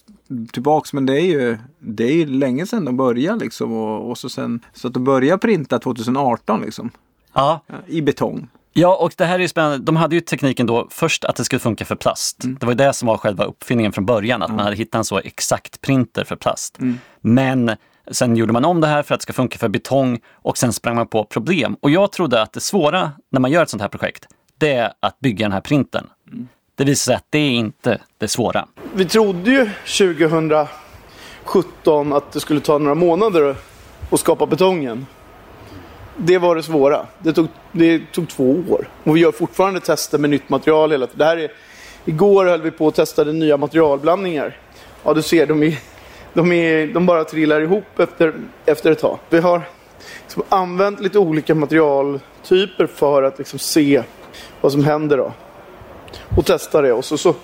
tillbaks 0.51 0.93
men 0.93 1.05
det 1.05 1.21
är 1.21 1.25
ju, 1.25 1.57
det 1.79 2.03
är 2.03 2.13
ju 2.13 2.25
länge 2.25 2.65
sedan 2.65 2.85
de 2.85 2.97
började 2.97 3.43
liksom. 3.43 3.73
Och, 3.73 4.09
och 4.09 4.17
så, 4.17 4.29
sen, 4.29 4.59
så 4.73 4.87
att 4.87 4.93
de 4.93 5.03
började 5.03 5.37
printa 5.37 5.79
2018 5.79 6.61
liksom. 6.61 6.91
Ja, 7.33 7.61
I 7.87 8.01
betong. 8.01 8.47
Ja, 8.77 8.95
och 8.95 9.13
det 9.17 9.25
här 9.25 9.35
är 9.35 9.39
ju 9.39 9.47
spännande. 9.47 9.77
De 9.77 9.95
hade 9.95 10.15
ju 10.15 10.21
tekniken 10.21 10.65
då 10.65 10.87
först 10.91 11.25
att 11.25 11.35
det 11.35 11.43
skulle 11.43 11.59
funka 11.59 11.85
för 11.85 11.95
plast. 11.95 12.37
Det 12.39 12.65
var 12.65 12.71
ju 12.71 12.77
det 12.77 12.93
som 12.93 13.07
var 13.07 13.17
själva 13.17 13.43
uppfinningen 13.43 13.91
från 13.91 14.05
början, 14.05 14.41
att 14.41 14.49
man 14.49 14.59
hade 14.59 14.75
hittat 14.75 14.99
en 14.99 15.05
så 15.05 15.19
exakt 15.19 15.81
printer 15.81 16.23
för 16.23 16.35
plast. 16.35 16.77
Men 17.21 17.71
sen 18.11 18.35
gjorde 18.35 18.53
man 18.53 18.65
om 18.65 18.81
det 18.81 18.87
här 18.87 19.03
för 19.03 19.15
att 19.15 19.19
det 19.19 19.23
ska 19.23 19.33
funka 19.33 19.57
för 19.57 19.67
betong 19.67 20.19
och 20.33 20.57
sen 20.57 20.73
sprang 20.73 20.95
man 20.95 21.07
på 21.07 21.23
problem. 21.23 21.77
Och 21.81 21.89
jag 21.89 22.11
trodde 22.11 22.41
att 22.41 22.53
det 22.53 22.59
svåra 22.59 23.11
när 23.31 23.39
man 23.39 23.51
gör 23.51 23.63
ett 23.63 23.69
sånt 23.69 23.81
här 23.81 23.89
projekt, 23.89 24.27
det 24.57 24.73
är 24.73 24.91
att 24.99 25.19
bygga 25.19 25.45
den 25.45 25.51
här 25.51 25.61
printern. 25.61 26.07
Det 26.75 26.83
visar 26.83 27.11
sig 27.11 27.15
att 27.15 27.27
det 27.29 27.39
är 27.39 27.51
inte 27.51 28.01
det 28.17 28.27
svåra. 28.27 28.67
Vi 28.93 29.05
trodde 29.05 29.51
ju 29.51 29.69
2017 29.85 32.13
att 32.13 32.31
det 32.31 32.39
skulle 32.39 32.59
ta 32.59 32.77
några 32.77 32.95
månader 32.95 33.55
att 34.11 34.19
skapa 34.19 34.45
betongen. 34.45 35.05
Det 36.17 36.37
var 36.37 36.55
det 36.55 36.63
svåra. 36.63 37.05
Det 37.19 37.33
tog, 37.33 37.47
det 37.71 38.01
tog 38.11 38.29
två 38.29 38.63
år. 38.69 38.89
Och 39.03 39.15
vi 39.15 39.19
gör 39.19 39.31
fortfarande 39.31 39.79
tester 39.79 40.17
med 40.17 40.29
nytt 40.29 40.49
material 40.49 40.91
hela 40.91 41.07
tiden. 41.07 41.19
Det 41.19 41.25
här 41.25 41.37
är, 41.37 41.51
igår 42.05 42.45
höll 42.45 42.61
vi 42.61 42.71
på 42.71 42.87
att 42.87 42.95
testa 42.95 43.23
nya 43.23 43.57
materialblandningar. 43.57 44.57
Ja, 45.03 45.13
du 45.13 45.21
ser, 45.21 45.45
de, 45.45 45.63
är, 45.63 45.77
de, 46.33 46.51
är, 46.51 46.87
de 46.87 47.05
bara 47.05 47.23
trillar 47.23 47.61
ihop 47.61 47.99
efter, 47.99 48.33
efter 48.65 48.91
ett 48.91 48.99
tag. 48.99 49.19
Vi 49.29 49.39
har 49.39 49.61
liksom 50.21 50.43
använt 50.49 50.99
lite 50.99 51.19
olika 51.19 51.55
materialtyper 51.55 52.87
för 52.87 53.23
att 53.23 53.37
liksom 53.37 53.59
se 53.59 54.03
vad 54.61 54.71
som 54.71 54.83
händer. 54.83 55.17
Då. 55.17 55.33
Och 56.37 56.45
testa 56.45 56.81
det. 56.81 56.93
Och 56.93 57.05
så, 57.05 57.17
så, 57.17 57.35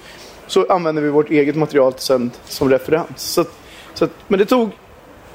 så 0.47 0.65
använder 0.69 1.01
vi 1.01 1.09
vårt 1.09 1.29
eget 1.29 1.55
material 1.55 1.93
sen 1.97 2.31
som 2.45 2.69
referens. 2.69 3.33
Så, 3.33 3.45
så 3.93 4.07
men 4.27 4.39
det 4.39 4.45
tog 4.45 4.69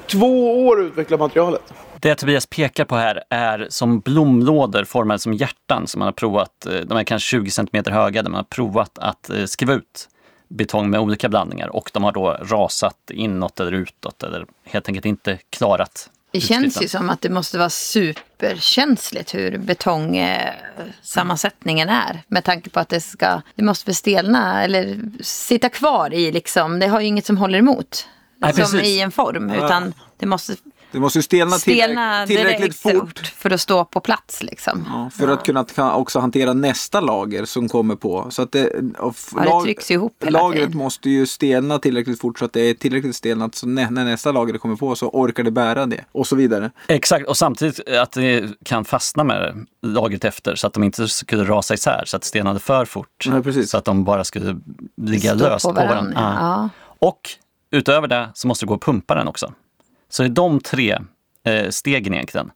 två 0.07 0.67
år 0.67 0.81
att 0.81 0.85
utveckla 0.85 1.17
materialet. 1.17 1.73
Det 1.99 2.15
Tobias 2.15 2.45
pekar 2.45 2.85
på 2.85 2.95
här 2.95 3.23
är 3.29 3.67
som 3.69 3.99
blomlådor 3.99 4.83
formade 4.83 5.19
som 5.19 5.33
hjärtan 5.33 5.87
som 5.87 5.99
man 5.99 6.05
har 6.05 6.13
provat. 6.13 6.65
eh, 6.65 6.73
De 6.73 6.97
är 6.97 7.03
kanske 7.03 7.27
20 7.27 7.51
cm 7.51 7.83
höga 7.85 8.23
där 8.23 8.29
man 8.29 8.37
har 8.37 8.43
provat 8.43 8.99
att 8.99 9.29
eh, 9.29 9.45
skriva 9.45 9.73
ut 9.73 10.09
betong 10.47 10.89
med 10.89 10.99
olika 10.99 11.29
blandningar 11.29 11.67
och 11.67 11.91
de 11.93 12.03
har 12.03 12.11
då 12.11 12.37
rasat 12.41 13.11
inåt 13.11 13.59
eller 13.59 13.71
utåt 13.71 14.23
eller 14.23 14.45
helt 14.63 14.87
enkelt 14.87 15.05
inte 15.05 15.39
klarat 15.49 16.09
Det 16.31 16.41
känns 16.41 16.81
ju 16.81 16.87
som 16.87 17.09
att 17.09 17.21
det 17.21 17.29
måste 17.29 17.57
vara 17.57 17.69
superkänsligt 17.69 19.35
hur 19.35 19.57
betongsammansättningen 19.57 21.89
är. 21.89 22.21
Med 22.27 22.43
tanke 22.43 22.69
på 22.69 22.79
att 22.79 22.89
det 22.89 23.01
ska, 23.01 23.41
det 23.55 23.63
måste 23.63 23.93
stelna 23.93 24.63
eller 24.63 24.99
sitta 25.21 25.69
kvar 25.69 26.13
i 26.13 26.31
liksom. 26.31 26.79
Det 26.79 26.87
har 26.87 26.99
ju 26.99 27.07
inget 27.07 27.25
som 27.25 27.37
håller 27.37 27.59
emot. 27.59 28.07
Nej, 28.39 28.53
som 28.53 28.61
precis. 28.61 28.83
i 28.83 28.99
en 28.99 29.11
form. 29.11 29.51
Utan 29.51 29.93
det 30.17 30.25
måste 30.25 30.55
Det 30.91 30.99
måste 30.99 31.19
ju 31.19 31.23
stelna, 31.23 31.51
stelna 31.57 32.25
tillräck- 32.25 32.27
tillräckligt 32.27 32.75
fort. 32.75 33.19
för 33.37 33.49
att 33.53 33.61
stå 33.61 33.85
på 33.85 33.99
plats 33.99 34.43
liksom. 34.43 34.85
Ja, 34.89 35.09
för 35.17 35.27
att 35.27 35.45
kunna 35.45 35.95
också 35.95 36.19
hantera 36.19 36.53
nästa 36.53 36.99
lager 37.01 37.45
som 37.45 37.69
kommer 37.69 37.95
på. 37.95 38.27
Så 38.29 38.41
att 38.41 38.51
det, 38.51 38.71
Ja, 38.99 39.13
det 39.43 39.63
trycks 39.63 39.91
ihop 39.91 40.23
hela 40.25 40.39
lagret 40.39 40.63
tiden. 40.63 40.77
måste 40.77 41.09
ju 41.09 41.25
stelna 41.27 41.79
tillräckligt 41.79 42.21
fort 42.21 42.39
så 42.39 42.45
att 42.45 42.53
det 42.53 42.61
är 42.61 42.73
tillräckligt 42.73 43.15
stelnat 43.15 43.55
så 43.55 43.67
när, 43.67 43.89
när 43.91 44.05
nästa 44.05 44.31
lager 44.31 44.57
kommer 44.57 44.75
på 44.75 44.95
så 44.95 45.09
orkar 45.09 45.43
det 45.43 45.51
bära 45.51 45.85
det 45.85 46.05
och 46.11 46.27
så 46.27 46.35
vidare. 46.35 46.71
Exakt, 46.87 47.27
och 47.27 47.37
samtidigt 47.37 47.89
att 47.89 48.11
det 48.11 48.49
kan 48.65 48.85
fastna 48.85 49.23
med 49.23 49.65
lagret 49.81 50.25
efter 50.25 50.55
så 50.55 50.67
att 50.67 50.73
de 50.73 50.83
inte 50.83 51.07
skulle 51.07 51.43
rasa 51.43 51.73
isär 51.73 52.03
så 52.05 52.15
att 52.17 52.21
det 52.21 52.27
stelnade 52.27 52.59
för 52.59 52.85
fort. 52.85 53.25
Ja. 53.25 53.63
Så 53.65 53.77
att 53.77 53.85
de 53.85 54.03
bara 54.03 54.23
skulle 54.23 54.59
ligga 55.01 55.35
Stå 55.35 55.45
löst 55.49 55.65
på 55.65 55.69
på 55.69 55.75
varandra. 55.75 56.21
varandra, 56.21 56.37
ja. 56.39 56.69
Och 56.99 57.19
utöver 57.71 58.07
det 58.07 58.29
så 58.33 58.47
måste 58.47 58.65
det 58.65 58.67
gå 58.67 58.73
att 58.73 58.81
pumpa 58.81 59.15
den 59.15 59.27
också. 59.27 59.53
Så 60.09 60.23
det 60.23 60.27
är 60.27 60.29
de 60.29 60.59
tre 60.59 60.97
eh, 61.43 61.69
stegen 61.69 62.13
egentligen. 62.13 62.51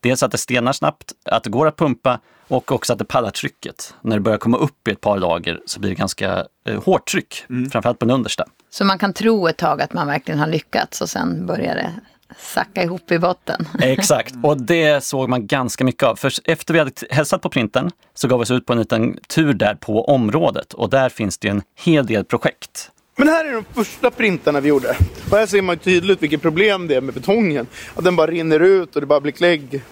Dels 0.00 0.22
att 0.22 0.32
det 0.32 0.38
stelnar 0.38 0.72
snabbt, 0.72 1.12
att 1.24 1.44
det 1.44 1.50
går 1.50 1.66
att 1.66 1.76
pumpa 1.76 2.20
och 2.48 2.72
också 2.72 2.92
att 2.92 2.98
det 2.98 3.04
pallar 3.04 3.30
trycket. 3.30 3.94
När 4.02 4.16
det 4.16 4.20
börjar 4.20 4.38
komma 4.38 4.56
upp 4.56 4.88
i 4.88 4.90
ett 4.90 5.00
par 5.00 5.18
lager 5.18 5.60
så 5.66 5.80
blir 5.80 5.90
det 5.90 5.96
ganska 5.96 6.46
eh, 6.68 6.82
hårt 6.82 7.06
tryck, 7.10 7.44
framförallt 7.72 7.98
på 7.98 8.04
den 8.04 8.14
understa. 8.14 8.44
Så 8.70 8.84
man 8.84 8.98
kan 8.98 9.12
tro 9.12 9.48
ett 9.48 9.56
tag 9.56 9.82
att 9.82 9.92
man 9.92 10.06
verkligen 10.06 10.40
har 10.40 10.46
lyckats 10.46 11.00
och 11.00 11.08
sen 11.08 11.46
börjar 11.46 11.74
det 11.74 11.92
sacka 12.36 12.82
ihop 12.82 13.10
i 13.10 13.18
botten. 13.18 13.68
Exakt, 13.80 14.34
och 14.42 14.62
det 14.62 15.04
såg 15.04 15.28
man 15.28 15.46
ganska 15.46 15.84
mycket 15.84 16.02
av. 16.02 16.16
För 16.16 16.32
efter 16.44 16.74
vi 16.74 16.78
hade 16.78 16.92
hälsat 17.10 17.42
på 17.42 17.50
printen 17.50 17.90
så 18.14 18.28
gav 18.28 18.38
vi 18.38 18.42
oss 18.42 18.50
ut 18.50 18.66
på 18.66 18.72
en 18.72 18.78
liten 18.78 19.18
tur 19.28 19.52
där 19.52 19.74
på 19.74 20.04
området 20.04 20.72
och 20.74 20.90
där 20.90 21.08
finns 21.08 21.38
det 21.38 21.48
en 21.48 21.62
hel 21.84 22.06
del 22.06 22.24
projekt. 22.24 22.90
Men 23.18 23.28
här 23.28 23.44
är 23.44 23.52
de 23.52 23.64
första 23.74 24.10
printarna 24.10 24.60
vi 24.60 24.68
gjorde. 24.68 24.96
Och 25.30 25.36
här 25.36 25.46
ser 25.46 25.62
man 25.62 25.78
tydligt 25.78 26.22
vilket 26.22 26.42
problem 26.42 26.86
det 26.86 26.94
är 26.94 27.00
med 27.00 27.14
betongen. 27.14 27.66
Att 27.94 28.04
den 28.04 28.16
bara 28.16 28.26
rinner 28.26 28.60
ut 28.60 28.94
och 28.94 29.00
det 29.00 29.06
bara 29.06 29.20
blir 29.20 29.32
klägg. 29.32 29.82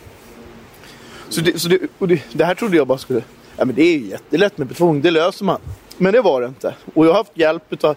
Så 1.28 1.40
det, 1.40 1.59
så 1.59 1.68
det, 1.68 1.78
och 1.99 2.09
det, 2.09 2.23
det 2.33 2.45
här 2.45 2.54
trodde 2.54 2.76
jag 2.76 2.87
bara 2.87 2.99
skulle... 2.99 3.23
Ja 3.56 3.64
men 3.64 3.75
det 3.75 3.83
är 3.83 3.99
ju 3.99 4.06
jättelätt 4.06 4.59
med 4.59 4.66
betong, 4.66 5.00
det 5.00 5.11
löser 5.11 5.45
man. 5.45 5.61
Men 5.97 6.12
det 6.12 6.21
var 6.21 6.40
det 6.40 6.47
inte. 6.47 6.75
Och 6.95 7.06
jag 7.06 7.11
har 7.11 7.18
haft 7.18 7.33
hjälp 7.35 7.85
av 7.85 7.97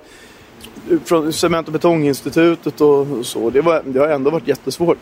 från 1.06 1.34
Cement 1.34 1.68
och 1.68 1.74
betonginstitutet 1.74 2.82
och 2.82 3.12
och 3.12 3.26
så. 3.26 3.50
Det, 3.50 3.62
var, 3.62 3.84
det 3.86 4.00
har 4.00 4.08
ändå 4.08 4.30
varit 4.30 4.48
jättesvårt. 4.48 5.00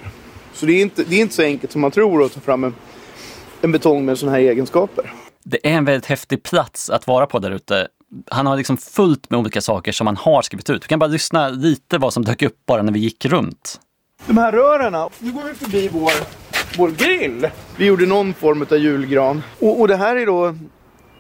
Så 0.54 0.66
det 0.66 0.74
är 0.74 0.82
inte, 0.82 1.04
det 1.04 1.16
är 1.16 1.20
inte 1.20 1.36
så 1.36 1.42
enkelt 1.42 1.72
som 1.72 1.82
man 1.82 1.92
tror 1.92 2.26
att 2.26 2.34
ta 2.34 2.40
fram 2.40 2.64
en, 2.64 2.76
en 3.62 3.72
betong 3.72 4.06
med 4.06 4.18
sådana 4.18 4.38
här 4.38 4.44
egenskaper. 4.44 5.14
Det 5.44 5.68
är 5.68 5.72
en 5.72 5.86
väldigt 5.86 6.06
häftig 6.06 6.44
plats 6.44 6.90
att 6.90 7.08
vara 7.08 7.26
på 7.26 7.40
där 7.40 7.52
ute. 7.52 7.88
Han 8.32 8.46
har 8.46 8.58
liksom 8.58 8.78
fullt 8.78 9.30
med 9.30 9.40
olika 9.40 9.62
saker 9.62 9.92
som 9.92 10.08
han 10.08 10.18
har 10.18 10.42
skrivit 10.42 10.70
ut. 10.70 10.84
Vi 10.84 10.88
kan 10.88 11.00
bara 11.00 11.08
lyssna 11.08 11.50
lite 11.50 11.98
vad 11.98 12.14
som 12.14 12.26
dök 12.26 12.42
upp 12.42 12.66
bara 12.66 12.82
när 12.82 12.92
vi 12.92 13.00
gick 13.00 13.26
runt. 13.26 13.82
De 14.26 14.38
här 14.38 14.52
rören, 14.52 15.10
nu 15.20 15.32
går 15.32 15.44
vi 15.44 15.54
förbi 15.54 15.88
vår, 15.88 16.12
vår 16.78 16.90
grill. 16.90 17.48
Vi 17.78 17.86
gjorde 17.86 18.06
någon 18.06 18.34
form 18.34 18.66
av 18.72 18.78
julgran. 18.78 19.44
Och, 19.60 19.80
och 19.80 19.88
det 19.88 19.96
här 19.96 20.16
är 20.16 20.26
då 20.26 20.56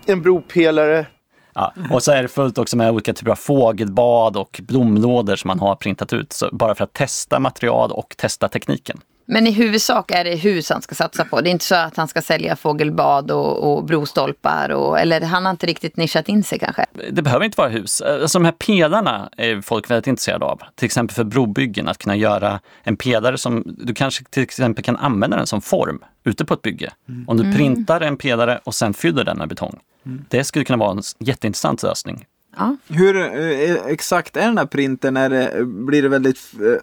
en 0.06 0.22
bropelare. 0.22 1.06
Ja, 1.54 1.74
och 1.92 2.04
så 2.04 2.12
är 2.12 2.22
det 2.22 2.28
fullt 2.28 2.58
också 2.58 2.78
med 2.78 2.92
olika 2.92 3.14
typer 3.14 3.32
av 3.32 3.36
fågelbad 3.36 4.38
och 4.38 4.62
blomlådor 4.64 5.36
som 5.36 5.48
man 5.48 5.60
har 5.60 5.76
printat 5.76 6.14
ut. 6.14 6.34
Så 6.34 6.50
bara 6.52 6.76
för 6.76 6.84
att 6.84 6.94
testa 6.94 7.40
material 7.40 7.92
och 7.92 8.16
testa 8.18 8.50
tekniken. 8.50 9.00
Men 9.30 9.48
i 9.48 9.52
huvudsak 9.52 10.12
är 10.12 10.24
det 10.24 10.36
hus 10.36 10.70
han 10.70 10.82
ska 10.82 10.96
satsa 10.96 11.26
på. 11.26 11.42
Det 11.42 11.50
är 11.50 11.52
inte 11.52 11.66
så 11.66 11.76
att 11.76 11.98
han 11.98 12.08
ska 12.08 12.22
sälja 12.22 12.56
fågelbad 12.56 13.32
och, 13.32 13.78
och 13.78 13.86
brostolpar. 13.86 14.70
Och, 14.70 15.00
eller 15.00 15.22
han 15.22 15.46
har 15.46 15.52
inte 15.52 15.66
riktigt 15.66 15.98
nischat 15.98 16.30
in 16.30 16.44
sig 16.44 16.60
kanske. 16.60 16.86
Det 17.12 17.22
behöver 17.22 17.46
inte 17.46 17.58
vara 17.58 17.70
hus. 17.70 18.02
Alltså 18.02 18.40
de 18.40 18.46
här 18.46 18.52
pelarna 18.52 19.30
är 19.38 19.62
folk 19.62 19.90
väldigt 19.90 20.08
intresserade 20.08 20.46
av. 20.46 20.62
Till 20.76 20.86
exempel 20.86 21.16
för 21.16 21.24
brobyggen, 21.24 21.88
att 21.88 21.98
kunna 21.98 22.16
göra 22.16 22.60
en 22.84 22.98
pelare 22.98 23.38
som 23.38 23.64
du 23.66 23.94
kanske 23.94 24.24
till 24.24 24.44
exempel 24.44 24.84
kan 24.84 24.98
använda 24.98 25.38
den 25.38 25.48
som 25.48 25.62
form 25.62 26.00
ute 26.24 26.46
på 26.46 26.54
ett 26.54 26.62
bygge. 26.62 26.92
Om 27.28 27.38
du 27.38 27.54
printar 27.54 28.02
en 28.02 28.18
pelare 28.18 28.60
och 28.64 28.76
sen 28.76 28.94
fyller 28.94 29.24
den 29.24 29.38
med 29.38 29.48
betong. 29.48 29.80
Det 30.04 30.44
skulle 30.44 30.66
kunna 30.66 30.78
vara 30.78 30.92
en 30.92 31.02
jätteintressant 31.20 31.84
lösning. 31.84 32.26
Ja. 32.58 32.76
Hur 32.88 33.18
eh, 33.18 33.76
exakt 33.86 34.38
är 34.38 34.42
den 34.46 34.58
här 34.58 34.66
printen? 34.66 35.18
Är 35.18 35.30
det, 35.30 35.66
blir 35.66 36.02
det 36.02 36.10
väldigt 36.10 36.40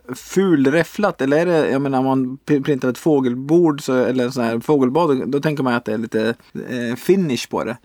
eh, 0.08 0.14
fulräfflat 0.14 1.20
eller 1.20 1.36
är 1.36 1.46
det, 1.46 1.70
jag 1.70 1.82
menar 1.82 1.98
om 1.98 2.04
man 2.04 2.38
pr- 2.46 2.64
printar 2.64 2.88
ett 2.88 2.98
fågelbord 2.98 3.82
så, 3.82 3.94
eller 4.04 4.24
en 4.24 4.32
sån 4.32 4.44
här 4.44 4.60
fågelbad 4.60 5.28
då 5.30 5.40
tänker 5.40 5.62
man 5.62 5.74
att 5.74 5.84
det 5.84 5.92
är 5.92 5.98
lite 5.98 6.34
eh, 6.68 6.96
finish 6.96 7.48
på 7.50 7.64
det. 7.64 7.76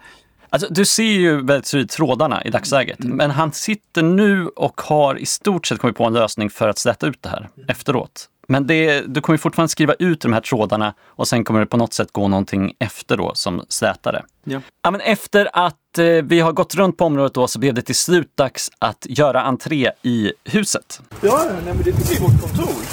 Alltså, 0.50 0.68
du 0.74 0.86
ser 0.86 1.04
ju 1.04 1.36
väldigt 1.46 1.72
tydligt 1.72 1.92
trådarna 1.92 2.44
i 2.44 2.50
dagsläget, 2.50 3.00
Mm. 3.04 3.18
men 3.18 3.32
han 3.32 3.52
sitter 3.52 4.02
nu 4.04 4.48
och 4.48 4.82
har 4.82 5.16
i 5.20 5.26
stort 5.26 5.68
sett 5.68 5.80
kommit 5.80 5.98
på 5.98 6.04
en 6.04 6.14
lösning 6.14 6.50
för 6.50 6.70
att 6.70 6.78
släta 6.78 7.08
ut 7.08 7.22
det 7.22 7.30
här 7.30 7.50
efteråt. 7.68 8.30
Men 8.52 8.68
det, 8.68 9.02
du 9.02 9.22
kommer 9.22 9.38
fortfarande 9.38 9.70
skriva 9.70 9.94
ut 9.94 10.22
de 10.22 10.34
här 10.34 10.42
trådarna 10.42 10.94
och 11.06 11.28
sen 11.28 11.44
kommer 11.44 11.60
det 11.60 11.66
på 11.66 11.78
något 11.78 11.94
sätt 11.94 12.12
gå 12.12 12.28
någonting 12.28 12.74
efter 12.80 13.18
då 13.18 13.32
som 13.36 13.66
slätar 13.70 14.12
det. 14.12 14.24
Ja. 14.44 14.62
Ja, 14.82 14.92
men 14.92 15.02
efter 15.02 15.50
att 15.54 15.98
eh, 15.98 16.06
vi 16.06 16.40
har 16.40 16.52
gått 16.52 16.76
runt 16.76 16.98
på 16.98 17.06
området 17.06 17.34
då 17.34 17.48
så 17.48 17.60
blev 17.60 17.74
det 17.74 17.82
till 17.82 17.96
slut 17.96 18.32
dags 18.36 18.72
att 18.80 19.06
göra 19.10 19.42
entré 19.42 19.92
i 20.02 20.32
huset. 20.44 21.02
Ja, 21.22 21.42
nej, 21.66 21.74
men 21.74 21.84
det 21.84 21.90
är 21.90 22.22
vårt 22.22 22.42
kontor. 22.42 22.84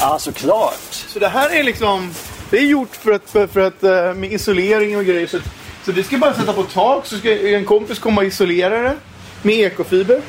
Ja, 0.00 0.18
såklart. 0.18 0.92
Så 0.92 1.18
det 1.18 1.28
här 1.28 1.50
är 1.50 1.62
liksom... 1.64 2.10
Det 2.50 2.58
är 2.58 2.66
gjort 2.66 2.96
för 2.96 3.12
att, 3.12 3.30
för, 3.30 3.46
för 3.46 3.60
att 3.60 3.82
eh, 3.82 4.14
med 4.14 4.32
isolering 4.32 4.96
och 4.96 5.04
grejer. 5.04 5.26
Så, 5.26 5.38
så 5.84 5.92
det 5.92 6.02
ska 6.02 6.18
bara 6.18 6.34
sätta 6.34 6.52
på 6.52 6.62
tak 6.62 7.06
så 7.06 7.16
ska 7.16 7.48
en 7.48 7.64
kompis 7.64 7.98
komma 7.98 8.20
och 8.20 8.26
isolera 8.26 8.80
det 8.80 8.96
med 9.42 9.54
ekofiber. 9.54 10.20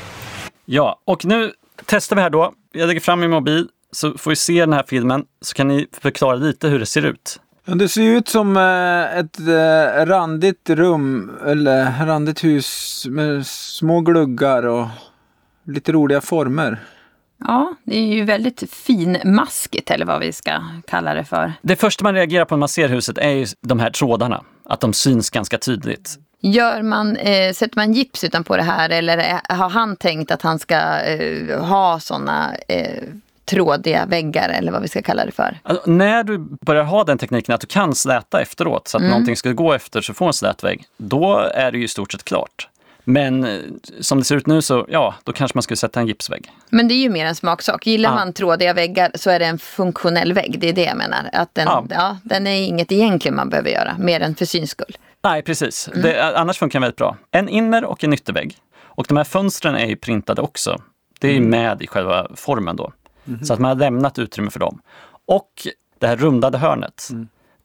Ja, 0.64 1.00
och 1.04 1.24
nu 1.24 1.52
testar 1.86 2.16
vi 2.16 2.22
här 2.22 2.30
då. 2.30 2.52
Jag 2.72 2.86
lägger 2.86 3.00
fram 3.00 3.20
min 3.20 3.30
mobil 3.30 3.68
så 3.92 4.18
får 4.18 4.30
vi 4.30 4.36
se 4.36 4.60
den 4.60 4.72
här 4.72 4.84
filmen 4.88 5.24
så 5.40 5.54
kan 5.54 5.68
ni 5.68 5.86
förklara 5.92 6.36
lite 6.36 6.68
hur 6.68 6.78
det 6.78 6.86
ser 6.86 7.06
ut. 7.06 7.40
Det 7.64 7.88
ser 7.88 8.02
ut 8.02 8.28
som 8.28 8.56
eh, 8.56 9.18
ett 9.18 9.40
eh, 9.40 10.06
randigt 10.06 10.70
rum 10.70 11.32
eller 11.46 12.06
randigt 12.06 12.44
hus 12.44 13.06
med 13.10 13.46
små 13.46 14.00
gluggar 14.00 14.66
och 14.66 14.86
lite 15.64 15.92
roliga 15.92 16.20
former. 16.20 16.78
Ja, 17.46 17.74
det 17.84 17.96
är 17.96 18.14
ju 18.14 18.24
väldigt 18.24 18.72
finmaskigt 18.72 19.90
eller 19.90 20.06
vad 20.06 20.20
vi 20.20 20.32
ska 20.32 20.62
kalla 20.86 21.14
det 21.14 21.24
för. 21.24 21.52
Det 21.62 21.76
första 21.76 22.04
man 22.04 22.14
reagerar 22.14 22.44
på 22.44 22.54
när 22.54 22.58
man 22.58 22.68
ser 22.68 22.88
huset 22.88 23.18
är 23.18 23.30
ju 23.30 23.46
de 23.60 23.80
här 23.80 23.90
trådarna. 23.90 24.44
Att 24.64 24.80
de 24.80 24.92
syns 24.92 25.30
ganska 25.30 25.58
tydligt. 25.58 26.18
Gör 26.40 26.82
man, 26.82 27.16
eh, 27.16 27.52
sätter 27.52 27.76
man 27.76 27.92
gips 27.92 28.24
utanpå 28.24 28.56
det 28.56 28.62
här 28.62 28.90
eller 28.90 29.40
har 29.48 29.68
han 29.68 29.96
tänkt 29.96 30.30
att 30.30 30.42
han 30.42 30.58
ska 30.58 31.00
eh, 31.00 31.64
ha 31.64 32.00
sådana 32.00 32.54
eh, 32.68 33.02
trådiga 33.48 34.06
väggar 34.06 34.48
eller 34.48 34.72
vad 34.72 34.82
vi 34.82 34.88
ska 34.88 35.02
kalla 35.02 35.24
det 35.26 35.32
för? 35.32 35.58
Alltså, 35.62 35.90
när 35.90 36.24
du 36.24 36.38
börjar 36.38 36.84
ha 36.84 37.04
den 37.04 37.18
tekniken 37.18 37.54
att 37.54 37.60
du 37.60 37.66
kan 37.66 37.94
släta 37.94 38.40
efteråt 38.42 38.88
så 38.88 38.96
att 38.96 39.02
någonting 39.02 39.36
ska 39.36 39.52
gå 39.52 39.72
efter 39.72 40.00
så 40.00 40.14
får 40.14 40.26
en 40.26 40.32
slät 40.32 40.64
vägg, 40.64 40.84
då 40.96 41.38
är 41.54 41.72
det 41.72 41.78
ju 41.78 41.84
i 41.84 41.88
stort 41.88 42.12
sett 42.12 42.24
klart. 42.24 42.68
Men 43.04 43.44
eh, 43.44 43.58
som 44.00 44.18
det 44.18 44.24
ser 44.24 44.36
ut 44.36 44.46
nu 44.46 44.62
så, 44.62 44.86
ja, 44.88 45.14
då 45.24 45.32
kanske 45.32 45.56
man 45.56 45.62
skulle 45.62 45.76
sätta 45.76 46.00
en 46.00 46.06
gipsvägg. 46.06 46.52
Men 46.70 46.88
det 46.88 46.94
är 46.94 47.02
ju 47.02 47.10
mer 47.10 47.26
en 47.26 47.34
smaksak. 47.34 47.86
Gillar 47.86 48.10
Ja. 48.10 48.14
man 48.14 48.32
trådiga 48.32 48.74
väggar 48.74 49.10
så 49.14 49.30
är 49.30 49.38
det 49.38 49.44
en 49.46 49.58
funktionell 49.58 50.32
vägg. 50.32 50.56
Det 50.60 50.68
är 50.68 50.72
det 50.72 50.84
jag 50.84 50.96
menar. 50.96 51.30
Att 51.32 51.54
den, 51.54 51.66
Ja. 51.66 51.84
ja. 51.90 52.16
den 52.24 52.46
är 52.46 52.60
inget 52.66 52.92
egentligen 52.92 53.36
man 53.36 53.48
behöver 53.50 53.70
göra, 53.70 53.96
mer 53.98 54.20
än 54.20 54.34
för 54.34 54.44
syns 54.44 54.70
skull. 54.70 54.96
Nej, 55.24 55.42
precis. 55.42 55.88
Det, 56.02 56.38
annars 56.38 56.58
funkar 56.58 56.78
den 56.78 56.82
väldigt 56.82 56.96
bra. 56.98 57.16
En 57.30 57.48
inner 57.48 57.84
och 57.84 58.04
en 58.04 58.12
yttervägg. 58.12 58.54
Och 58.80 59.06
de 59.08 59.16
här 59.16 59.24
fönstren 59.24 59.74
är 59.74 59.86
ju 59.86 59.96
printade 59.96 60.42
också. 60.42 60.82
Det 61.20 61.28
är 61.28 61.32
ju 61.32 61.40
med 61.40 61.82
i 61.82 61.86
själva 61.86 62.26
formen 62.34 62.76
då. 62.76 62.92
Så 63.42 63.52
att 63.52 63.58
man 63.58 63.68
har 63.68 63.76
lämnat 63.76 64.18
utrymme 64.18 64.50
för 64.50 64.60
dem. 64.60 64.80
Och 65.26 65.66
det 65.98 66.06
här 66.06 66.16
rundade 66.16 66.58
hörnet. 66.58 67.08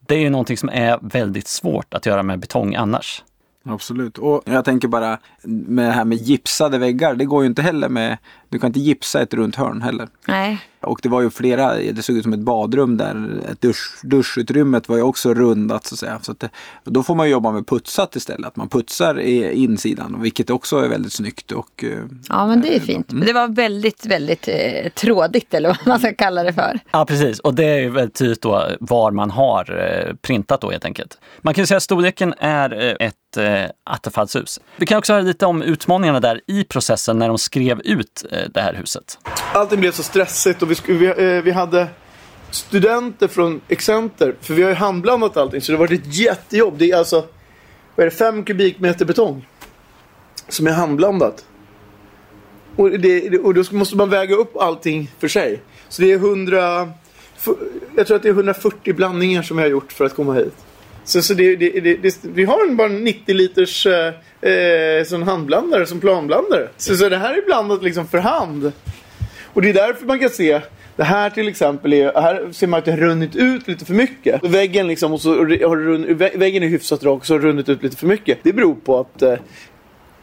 Det 0.07 0.15
är 0.15 0.19
ju 0.19 0.29
någonting 0.29 0.57
som 0.57 0.69
är 0.69 0.99
väldigt 1.01 1.47
svårt 1.47 1.93
att 1.93 2.05
göra 2.05 2.23
med 2.23 2.39
betong 2.39 2.75
annars. 2.75 3.23
Absolut. 3.65 4.17
Och 4.17 4.41
jag 4.45 4.65
tänker 4.65 4.87
bara 4.87 5.19
med 5.43 5.85
det 5.85 5.91
här 5.91 6.05
med 6.05 6.17
gipsade 6.17 6.77
väggar. 6.77 7.15
Det 7.15 7.25
går 7.25 7.43
ju 7.43 7.49
inte 7.49 7.61
heller 7.61 7.89
med. 7.89 8.17
Du 8.49 8.59
kan 8.59 8.67
inte 8.67 8.79
gipsa 8.79 9.21
ett 9.21 9.33
runt 9.33 9.55
hörn 9.55 9.81
heller. 9.81 10.07
Nej. 10.27 10.61
Och 10.83 10.99
det 11.03 11.09
var 11.09 11.21
ju 11.21 11.29
flera, 11.29 11.75
det 11.75 12.03
såg 12.03 12.15
ut 12.17 12.23
som 12.23 12.33
ett 12.33 12.39
badrum 12.39 12.97
där. 12.97 13.29
Ett 13.51 13.61
dusch, 13.61 13.91
duschutrymmet 14.03 14.89
var 14.89 14.95
ju 14.95 15.01
också 15.01 15.33
rundat 15.33 15.85
så 15.85 15.95
att 15.95 15.99
säga. 15.99 16.19
Så 16.21 16.31
att 16.31 16.39
det, 16.39 16.49
och 16.85 16.93
då 16.93 17.03
får 17.03 17.15
man 17.15 17.29
jobba 17.29 17.51
med 17.51 17.67
putsat 17.67 18.15
istället. 18.15 18.47
Att 18.47 18.55
man 18.55 18.69
putsar 18.69 19.19
i 19.19 19.53
insidan. 19.53 20.21
Vilket 20.21 20.49
också 20.49 20.77
är 20.77 20.87
väldigt 20.87 21.13
snyggt. 21.13 21.51
Och, 21.51 21.83
eh, 21.83 21.97
Ja, 22.29 22.47
men 22.47 22.61
det 22.61 22.75
är 22.75 22.79
fint. 22.79 23.11
Men 23.11 23.27
det 23.27 23.33
var 23.33 23.47
väldigt, 23.47 24.05
väldigt 24.05 24.47
eh, 24.47 24.89
trådigt 24.95 25.53
eller 25.53 25.69
vad 25.69 25.87
man 25.87 25.99
ska 25.99 26.13
kalla 26.13 26.43
det 26.43 26.53
för. 26.53 26.79
Ja, 26.91 27.05
precis. 27.05 27.39
Och 27.39 27.53
det 27.53 27.65
är 27.65 27.79
ju 27.79 27.89
väldigt 27.89 28.15
tydligt 28.15 28.41
då 28.41 28.69
var 28.79 29.11
man 29.11 29.31
har 29.31 29.79
eh, 30.07 30.15
printat 30.15 30.61
då 30.61 30.71
helt 30.71 30.85
enkelt. 30.85 31.17
Man 31.41 31.53
kan 31.53 31.61
ju 31.61 31.65
säga 31.65 31.77
att 31.77 31.83
storleken 31.83 32.33
är 32.39 32.81
eh, 32.99 33.07
ett 33.07 33.37
eh, 33.37 33.69
attefallshus. 33.83 34.59
Vi 34.77 34.85
kan 34.85 34.97
också 34.97 35.13
höra 35.13 35.23
lite 35.23 35.45
om 35.45 35.61
utmaningarna 35.61 36.19
där 36.19 36.41
i 36.47 36.63
processen 36.63 37.19
när 37.19 37.27
de 37.27 37.37
skrev 37.37 37.81
ut 37.81 38.25
eh, 38.31 38.39
det 38.53 38.61
här 38.61 38.73
huset. 38.73 39.17
Allting 39.53 39.79
blev 39.79 39.91
så 39.91 40.03
stressigt 40.03 40.61
och 40.61 40.71
vi, 40.85 40.93
vi, 40.93 41.05
eh, 41.05 41.43
vi 41.43 41.51
hade 41.51 41.87
studenter 42.51 43.27
från 43.27 43.61
Excenter. 43.67 44.35
För 44.41 44.53
vi 44.53 44.61
har 44.61 44.69
ju 44.69 44.75
handblandat 44.75 45.37
allting 45.37 45.61
så 45.61 45.71
det 45.71 45.77
har 45.77 45.87
varit 45.87 46.01
ett 46.01 46.15
jättejobb. 46.15 46.77
Det 46.77 46.91
är 46.91 46.97
alltså 46.97 47.25
vad 47.95 48.05
är 48.05 48.09
det, 48.09 48.17
fem 48.17 48.43
kubikmeter 48.43 49.05
betong. 49.05 49.47
Som 50.47 50.67
är 50.67 50.71
handblandat. 50.71 51.45
Och, 52.75 52.89
det, 52.89 53.39
och 53.39 53.53
då 53.53 53.63
måste 53.71 53.97
man 53.97 54.09
väga 54.09 54.35
upp 54.35 54.57
allting 54.57 55.11
för 55.19 55.27
sig. 55.27 55.61
Så 55.89 56.01
det 56.01 56.11
är 56.11 56.15
100... 56.15 56.91
Jag 57.95 58.07
tror 58.07 58.17
att 58.17 58.23
det 58.23 58.29
är 58.29 58.33
140 58.33 58.93
blandningar 58.93 59.41
som 59.41 59.57
jag 59.57 59.65
har 59.65 59.71
gjort 59.71 59.91
för 59.91 60.05
att 60.05 60.15
komma 60.15 60.33
hit. 60.33 60.55
Så, 61.05 61.21
så 61.21 61.33
det, 61.33 61.55
det, 61.55 61.79
det, 61.79 61.95
det, 61.95 62.19
vi 62.23 62.43
har 62.43 62.67
en 62.67 62.77
bara 62.77 62.87
90 62.87 63.35
liters 63.35 63.85
eh, 63.85 64.13
eh, 64.51 65.03
sån 65.05 65.23
handblandare 65.23 65.85
som 65.85 65.99
planblandare. 65.99 66.69
Så, 66.77 66.95
så 66.95 67.09
det 67.09 67.17
här 67.17 67.37
är 67.37 67.45
blandat 67.45 67.83
liksom 67.83 68.07
för 68.07 68.17
hand. 68.17 68.71
Och 69.53 69.61
det 69.61 69.69
är 69.69 69.73
därför 69.73 70.05
man 70.05 70.19
kan 70.19 70.29
se 70.29 70.61
det 70.95 71.03
här 71.03 71.29
till 71.29 71.47
exempel, 71.47 71.93
är, 71.93 72.21
här 72.21 72.51
ser 72.51 72.67
man 72.67 72.77
att 72.77 72.85
det 72.85 72.91
har 72.91 72.97
runnit 72.97 73.35
ut 73.35 73.67
lite 73.67 73.85
för 73.85 73.93
mycket. 73.93 74.43
Väggen 74.43 74.87
liksom, 74.87 75.13
och 75.13 75.21
så 75.21 75.37
har 75.37 75.77
run, 75.77 76.17
väggen 76.17 76.63
är 76.63 76.67
hyfsat 76.67 77.03
rak 77.03 77.25
så 77.25 77.33
har 77.33 77.39
det 77.39 77.47
runnit 77.47 77.69
ut 77.69 77.83
lite 77.83 77.97
för 77.97 78.07
mycket. 78.07 78.39
Det 78.43 78.53
beror 78.53 78.75
på 78.75 78.99
att 78.99 79.21
eh, 79.21 79.35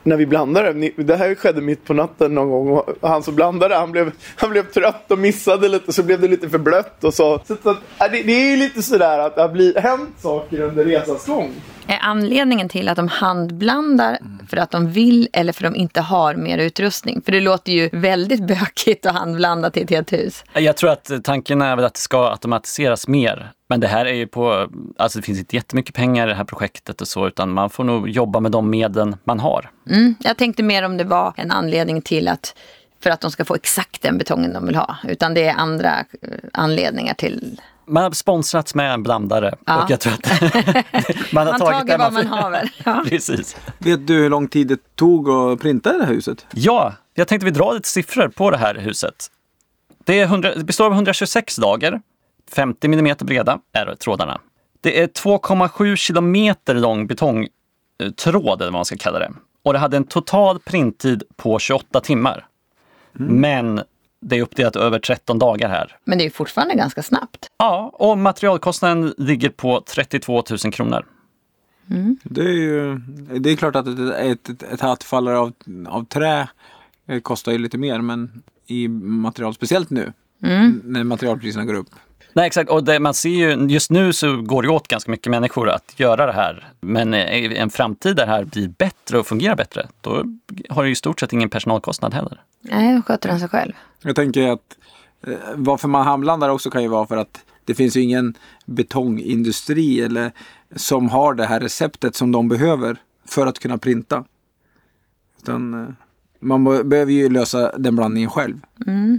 när 0.02 0.16
vi 0.16 0.26
blandade, 0.26 0.90
det 0.96 1.16
här 1.16 1.34
skedde 1.34 1.60
mitt 1.60 1.84
på 1.84 1.94
natten 1.94 2.34
någon 2.34 2.50
gång 2.50 2.68
och 2.68 3.08
han 3.08 3.22
som 3.22 3.34
blandade 3.34 3.74
han 3.74 3.92
blev, 3.92 4.12
han 4.36 4.50
blev 4.50 4.62
trött 4.62 5.10
och 5.10 5.18
missade 5.18 5.68
lite 5.68 5.92
så 5.92 6.02
blev 6.02 6.20
det 6.20 6.28
lite 6.28 6.48
för 6.48 6.58
blött 6.58 7.04
och 7.04 7.14
så. 7.14 7.40
så, 7.46 7.56
så 7.62 7.70
att, 7.70 7.78
ja, 7.98 8.08
det, 8.08 8.22
det 8.22 8.32
är 8.32 8.56
lite 8.56 8.82
sådär 8.82 9.18
att 9.18 9.34
det 9.34 9.42
har 9.42 9.48
blivit, 9.48 9.78
hänt 9.78 10.10
saker 10.18 10.60
under 10.60 10.84
resans 10.84 11.26
gång. 11.26 11.52
Är 11.86 11.98
anledningen 12.02 12.68
till 12.68 12.88
att 12.88 12.96
de 12.96 13.08
handblandar 13.08 14.18
för 14.48 14.56
att 14.56 14.70
de 14.70 14.90
vill 14.92 15.28
eller 15.32 15.52
för 15.52 15.64
att 15.64 15.74
de 15.74 15.78
inte 15.78 16.00
har 16.00 16.34
mer 16.34 16.58
utrustning? 16.58 17.22
För 17.22 17.32
det 17.32 17.40
låter 17.40 17.72
ju 17.72 17.90
väldigt 17.92 18.46
bökigt 18.46 19.06
att 19.06 19.14
handblanda 19.14 19.70
till 19.70 19.82
ett 19.82 19.90
helt 19.90 20.12
hus. 20.12 20.44
Jag 20.52 20.76
tror 20.76 20.90
att 20.90 21.10
tanken 21.24 21.62
är 21.62 21.76
väl 21.76 21.84
att 21.84 21.94
det 21.94 22.00
ska 22.00 22.30
automatiseras 22.30 23.08
mer. 23.08 23.52
Men 23.70 23.80
det 23.80 23.86
här 23.88 24.06
är 24.06 24.12
ju 24.14 24.26
på, 24.26 24.68
alltså 24.96 25.18
det 25.18 25.22
finns 25.22 25.38
inte 25.38 25.56
jättemycket 25.56 25.94
pengar 25.94 26.26
i 26.26 26.30
det 26.30 26.36
här 26.36 26.44
projektet 26.44 27.00
och 27.00 27.08
så, 27.08 27.26
utan 27.26 27.50
man 27.50 27.70
får 27.70 27.84
nog 27.84 28.08
jobba 28.08 28.40
med 28.40 28.52
de 28.52 28.70
medlen 28.70 29.16
man 29.24 29.40
har. 29.40 29.70
Mm. 29.90 30.14
Jag 30.20 30.36
tänkte 30.36 30.62
mer 30.62 30.82
om 30.82 30.96
det 30.96 31.04
var 31.04 31.32
en 31.36 31.50
anledning 31.50 32.02
till 32.02 32.28
att 32.28 32.54
för 33.02 33.10
att 33.10 33.20
de 33.20 33.30
ska 33.30 33.44
få 33.44 33.54
exakt 33.54 34.02
den 34.02 34.18
betongen 34.18 34.52
de 34.52 34.66
vill 34.66 34.76
ha. 34.76 34.96
Utan 35.08 35.34
det 35.34 35.44
är 35.44 35.54
andra 35.54 35.98
eh, 35.98 36.28
anledningar 36.52 37.14
till... 37.14 37.60
Man 37.86 38.02
har 38.02 38.10
sponsrats 38.10 38.74
med 38.74 38.92
en 38.94 39.02
blandare 39.02 39.54
Ja. 39.66 39.82
och 39.84 39.90
jag 39.90 40.00
tror 40.00 40.12
att 40.12 40.30
man 41.32 41.46
har 41.46 41.52
Man 41.58 41.60
tagit 41.60 41.86
det 41.86 41.96
vad 41.96 42.12
man 42.12 42.22
får. 42.22 42.36
haver. 42.36 42.72
Ja. 42.84 43.04
Precis. 43.08 43.56
vet 43.78 44.06
du 44.06 44.14
hur 44.14 44.30
lång 44.30 44.48
tid 44.48 44.66
det 44.68 44.96
tog 44.96 45.28
att 45.30 45.60
printa 45.60 45.92
det 45.92 46.04
här 46.04 46.12
huset? 46.14 46.46
Ja, 46.54 46.92
jag 47.14 47.28
tänkte 47.28 47.44
vi 47.44 47.50
drar 47.50 47.74
lite 47.74 47.88
siffror 47.88 48.28
på 48.28 48.50
det 48.50 48.56
här 48.58 48.74
huset. 48.74 49.14
Det, 50.04 50.20
är 50.20 50.24
100, 50.24 50.54
det 50.54 50.64
består 50.64 50.86
av 50.86 50.92
126 50.92 51.58
lager, 51.58 52.00
50 52.52 52.86
mm 52.86 53.16
breda 53.20 53.60
är 53.72 53.94
trådarna. 53.94 54.40
Det 54.80 55.00
är 55.00 55.06
2,7 55.06 55.96
kilometer 55.96 56.74
lång 56.74 57.06
betongtråd, 57.06 58.60
eller 58.60 58.64
vad 58.64 58.72
man 58.72 58.84
ska 58.84 58.96
kalla 58.96 59.18
det. 59.18 59.32
Och 59.62 59.72
det 59.72 59.78
hade 59.78 59.96
en 59.96 60.04
total 60.04 60.58
printtid 60.58 61.22
på 61.36 61.58
28 61.58 62.00
timmar. 62.00 62.46
Men 63.12 63.80
det 64.20 64.38
är 64.38 64.42
uppdelat 64.42 64.76
över 64.76 64.98
13 64.98 65.38
dagar 65.38 65.68
här. 65.68 65.96
Men 66.04 66.18
det 66.18 66.22
är 66.22 66.26
ju 66.26 66.30
fortfarande 66.30 66.74
ganska 66.74 67.02
snabbt. 67.02 67.46
Ja, 67.58 67.90
och 67.94 68.18
materialkostnaden 68.18 69.14
ligger 69.18 69.48
på 69.48 69.80
32 69.80 70.42
000 70.64 70.72
kronor. 70.72 71.06
Det 72.22 72.40
är 72.40 72.52
ju 72.52 72.96
det 73.40 73.50
är 73.50 73.56
klart 73.56 73.76
att 73.76 73.86
ett, 73.86 74.48
ett, 74.48 74.62
ett, 74.62 74.80
hattfallare 74.80 75.38
av, 75.38 75.52
av 75.88 76.04
trä 76.04 76.48
eh, 77.06 77.20
kostar 77.20 77.52
ju 77.52 77.58
lite 77.58 77.78
mer 77.78 78.00
men 78.00 78.42
i 78.66 78.88
material, 78.88 79.54
speciellt 79.54 79.90
nu 79.90 80.12
när 80.84 81.04
materialpriserna 81.04 81.64
går 81.64 81.74
upp. 81.74 81.90
Nej, 82.32 82.46
exakt. 82.46 82.70
Och 82.70 82.84
det, 82.84 83.00
man 83.00 83.14
ser 83.14 83.28
ju, 83.28 83.66
just 83.68 83.90
nu 83.90 84.12
så 84.12 84.36
går 84.36 84.62
det 84.62 84.68
åt 84.68 84.88
ganska 84.88 85.10
mycket 85.10 85.30
människor 85.30 85.68
att 85.68 86.00
göra 86.00 86.26
det 86.26 86.32
här. 86.32 86.72
Men 86.80 87.14
eh, 87.14 87.36
i 87.36 87.56
en 87.56 87.70
framtid 87.70 88.16
där 88.16 88.26
det 88.26 88.32
här 88.32 88.44
blir 88.44 88.68
bättre 88.68 89.18
och 89.18 89.26
fungerar 89.26 89.56
bättre, 89.56 89.88
då 90.00 90.24
har 90.68 90.82
det 90.82 90.88
ju 90.88 90.92
i 90.92 90.96
stort 90.96 91.20
sett 91.20 91.32
ingen 91.32 91.50
personalkostnad 91.50 92.14
heller. 92.14 92.42
Nej, 92.60 92.94
då 92.94 93.02
sköter 93.02 93.28
den 93.28 93.40
sig 93.40 93.48
själv. 93.48 93.72
Jag 94.02 94.16
tänker 94.16 94.48
att 94.48 94.76
eh, 95.26 95.34
varför 95.54 95.88
man 95.88 96.06
handblandar 96.06 96.48
också 96.48 96.70
kan 96.70 96.82
ju 96.82 96.88
vara 96.88 97.06
för 97.06 97.16
att 97.16 97.44
det 97.64 97.74
finns 97.74 97.96
ju 97.96 98.00
ingen 98.00 98.34
betongindustri 98.64 100.00
eller 100.00 100.32
som 100.76 101.08
har 101.08 101.34
det 101.34 101.46
här 101.46 101.60
receptet 101.60 102.16
som 102.16 102.32
de 102.32 102.48
behöver 102.48 102.96
för 103.24 103.46
att 103.46 103.58
kunna 103.58 103.78
printa. 103.78 104.24
Utan, 105.42 105.74
eh, 105.74 105.88
man 106.40 106.64
be- 106.64 106.84
behöver 106.84 107.12
ju 107.12 107.28
lösa 107.30 107.72
den 107.78 107.96
blandningen 107.96 108.30
själv. 108.30 108.56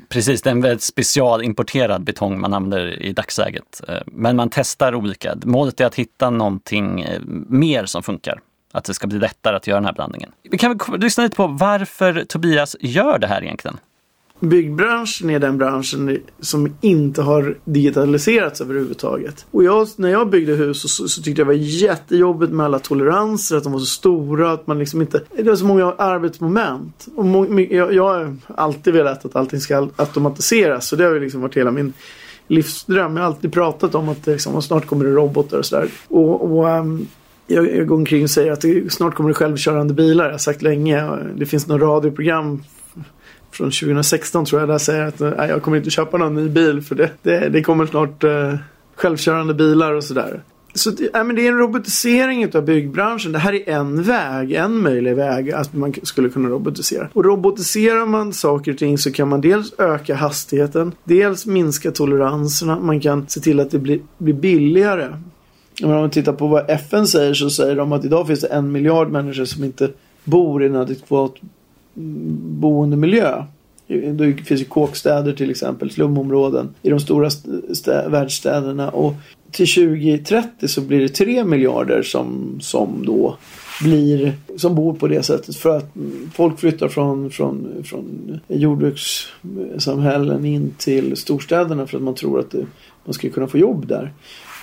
Precis, 0.09 0.41
det 0.41 0.49
är 0.49 0.51
en 0.51 0.61
väldigt 0.61 0.81
specialimporterad 0.83 2.03
betong 2.03 2.39
man 2.39 2.53
använder 2.53 3.01
i 3.03 3.13
dagsläget. 3.13 3.81
Eh, 3.87 3.95
Men 4.05 4.35
man 4.35 4.49
testar 4.51 4.95
olika. 4.95 5.35
Målet 5.45 5.79
är 5.81 5.85
att 5.85 5.95
hitta 5.95 6.29
någonting 6.29 7.01
eh, 7.01 7.21
mer 7.47 7.85
som 7.85 8.03
funkar. 8.03 8.39
Att 8.73 8.83
det 8.83 8.93
ska 8.93 9.07
bli 9.07 9.19
lättare 9.19 9.55
att 9.55 9.67
göra 9.67 9.77
den 9.79 9.85
här 9.85 9.93
blandningen. 9.93 10.31
Vi 10.51 10.57
kan 10.57 10.77
väl 10.77 10.99
lyssna 10.99 11.23
lite 11.23 11.35
på 11.35 11.47
varför 11.47 12.25
Tobias 12.27 12.75
gör 12.79 13.19
det 13.19 13.27
här 13.27 13.43
egentligen. 13.43 13.77
Byggbranschen 14.41 15.29
är 15.29 15.39
den 15.39 15.57
branschen 15.57 16.19
som 16.39 16.75
inte 16.81 17.21
har 17.21 17.57
digitaliserats 17.65 18.61
överhuvudtaget. 18.61 19.45
Och 19.51 19.63
jag, 19.63 19.87
när 19.95 20.09
jag 20.09 20.29
byggde 20.29 20.53
hus 20.53 20.81
så, 20.81 21.07
så, 21.07 21.21
tyckte 21.21 21.41
jag 21.41 21.47
det 21.47 21.53
var 21.53 21.63
jättejobbigt 21.63 22.51
med 22.51 22.65
alla 22.65 22.79
toleranser, 22.79 23.57
att 23.57 23.63
de 23.63 23.71
var 23.71 23.79
så 23.79 23.85
stora, 23.85 24.51
att 24.51 24.67
man 24.67 24.79
liksom 24.79 25.01
inte... 25.01 25.21
Det 25.35 25.43
var 25.43 25.55
så 25.55 25.65
många 25.65 25.93
arbetsmoment. 25.97 27.07
Och 27.15 27.25
må, 27.25 27.59
jag, 27.69 27.93
jag 27.93 28.03
har 28.03 28.35
alltid 28.47 28.93
velat 28.93 29.25
att 29.25 29.35
allting 29.35 29.59
ska 29.59 29.89
automatiseras, 29.95 30.87
så 30.87 30.95
det 30.95 31.03
har 31.03 31.13
ju 31.13 31.19
liksom 31.19 31.41
varit 31.41 31.57
hela 31.57 31.71
min 31.71 31.93
livsdröm. 32.47 33.17
Jag 33.17 33.23
har 33.23 33.27
alltid 33.27 33.53
pratat 33.53 33.95
om 33.95 34.09
att 34.09 34.27
liksom, 34.27 34.61
snart 34.61 34.85
kommer 34.85 35.05
det 35.05 35.11
robotar 35.11 35.57
och 35.57 35.65
sådär. 35.65 35.89
Och, 36.07 36.51
och 36.51 36.65
um, 36.67 37.07
jag, 37.47 37.75
jag 37.75 37.87
går 37.87 37.95
omkring 37.95 38.23
och 38.23 38.29
säger 38.29 38.51
att 38.51 38.61
det, 38.61 38.93
snart 38.93 39.15
kommer 39.15 39.29
det 39.29 39.33
självkörande 39.33 39.93
bilar. 39.93 40.25
Jag 40.25 40.31
har 40.31 40.37
sagt 40.37 40.61
länge. 40.61 41.05
Det 41.35 41.45
finns 41.45 41.67
något 41.67 41.81
radioprogram 41.81 42.63
från 43.51 43.71
2016 43.71 44.45
tror 44.45 44.61
jag 44.61 44.69
där 44.69 44.77
säger 44.77 45.05
att 45.05 45.19
nej, 45.19 45.49
jag 45.49 45.61
kommer 45.61 45.77
inte 45.77 45.89
köpa 45.89 46.17
någon 46.17 46.35
ny 46.35 46.49
bil 46.49 46.81
för 46.81 46.95
det, 46.95 47.11
det, 47.21 47.49
det 47.49 47.63
kommer 47.63 47.85
snart 47.85 48.23
eh, 48.23 48.55
självkörande 48.95 49.53
bilar 49.53 49.93
och 49.93 50.03
sådär. 50.03 50.41
Så 50.73 50.91
det, 50.91 51.15
äh, 51.15 51.23
men 51.23 51.35
det 51.35 51.47
är 51.47 51.51
en 51.51 51.57
robotisering 51.57 52.55
av 52.55 52.65
byggbranschen. 52.65 53.31
Det 53.31 53.39
här 53.39 53.53
är 53.53 53.69
en 53.69 54.03
väg, 54.03 54.51
en 54.51 54.81
möjlig 54.81 55.15
väg 55.15 55.51
att 55.51 55.73
man 55.73 55.93
skulle 56.03 56.29
kunna 56.29 56.49
robotisera. 56.49 57.09
Och 57.13 57.25
robotiserar 57.25 58.05
man 58.05 58.33
saker 58.33 58.71
och 58.71 58.77
ting 58.77 58.97
så 58.97 59.11
kan 59.11 59.27
man 59.27 59.41
dels 59.41 59.73
öka 59.79 60.15
hastigheten, 60.15 60.91
dels 61.03 61.45
minska 61.45 61.91
toleranserna, 61.91 62.79
man 62.79 62.99
kan 62.99 63.27
se 63.27 63.39
till 63.39 63.59
att 63.59 63.71
det 63.71 63.79
blir, 63.79 63.99
blir 64.17 64.33
billigare. 64.33 65.07
om 65.83 65.89
man 65.89 66.09
tittar 66.09 66.33
på 66.33 66.47
vad 66.47 66.69
FN 66.69 67.07
säger 67.07 67.33
så 67.33 67.49
säger 67.49 67.75
de 67.75 67.91
att 67.91 68.05
idag 68.05 68.27
finns 68.27 68.41
det 68.41 68.47
en 68.47 68.71
miljard 68.71 69.11
människor 69.11 69.45
som 69.45 69.63
inte 69.63 69.89
bor 70.23 70.63
i 70.63 70.65
en 70.65 70.75
adekvat 70.75 71.33
boendemiljö. 71.93 73.43
Det 73.87 74.33
finns 74.33 74.61
ju 74.61 74.65
kåkstäder 74.65 75.33
till 75.33 75.51
exempel, 75.51 75.91
slumområden 75.91 76.69
i 76.81 76.89
de 76.89 76.99
stora 76.99 77.29
världsstäderna. 78.07 78.89
Och 78.89 79.13
till 79.51 79.67
2030 79.67 80.67
så 80.67 80.81
blir 80.81 80.99
det 80.99 81.09
3 81.09 81.43
miljarder 81.43 82.03
som, 82.03 82.57
som 82.61 83.05
då 83.05 83.37
blir, 83.81 84.33
som 84.57 84.75
bor 84.75 84.93
på 84.93 85.07
det 85.07 85.23
sättet. 85.23 85.55
För 85.55 85.77
att 85.77 85.93
folk 86.33 86.59
flyttar 86.59 86.87
från, 86.87 87.31
från, 87.31 87.83
från 87.83 88.39
jordbrukssamhällen 88.47 90.45
in 90.45 90.73
till 90.77 91.17
storstäderna 91.17 91.87
för 91.87 91.97
att 91.97 92.03
man 92.03 92.15
tror 92.15 92.39
att 92.39 92.51
det, 92.51 92.65
man 93.05 93.13
ska 93.13 93.29
kunna 93.29 93.47
få 93.47 93.57
jobb 93.57 93.87
där. 93.87 94.13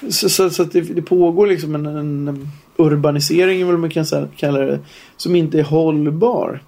Så, 0.09 0.29
så, 0.29 0.51
så 0.51 0.62
att 0.62 0.73
det, 0.73 0.81
det, 0.81 1.03
pågår 1.03 1.47
liksom 1.47 1.75
en, 1.75 1.87
en 1.87 2.49
urbanisering, 2.77 3.67
vad 3.67 3.79
man 3.79 3.91
kan 3.91 4.05
kalla 4.37 4.59
det, 4.59 4.79
som 5.17 5.37
inte 5.37 5.59
är 5.59 5.62
hållbar. 5.62 6.62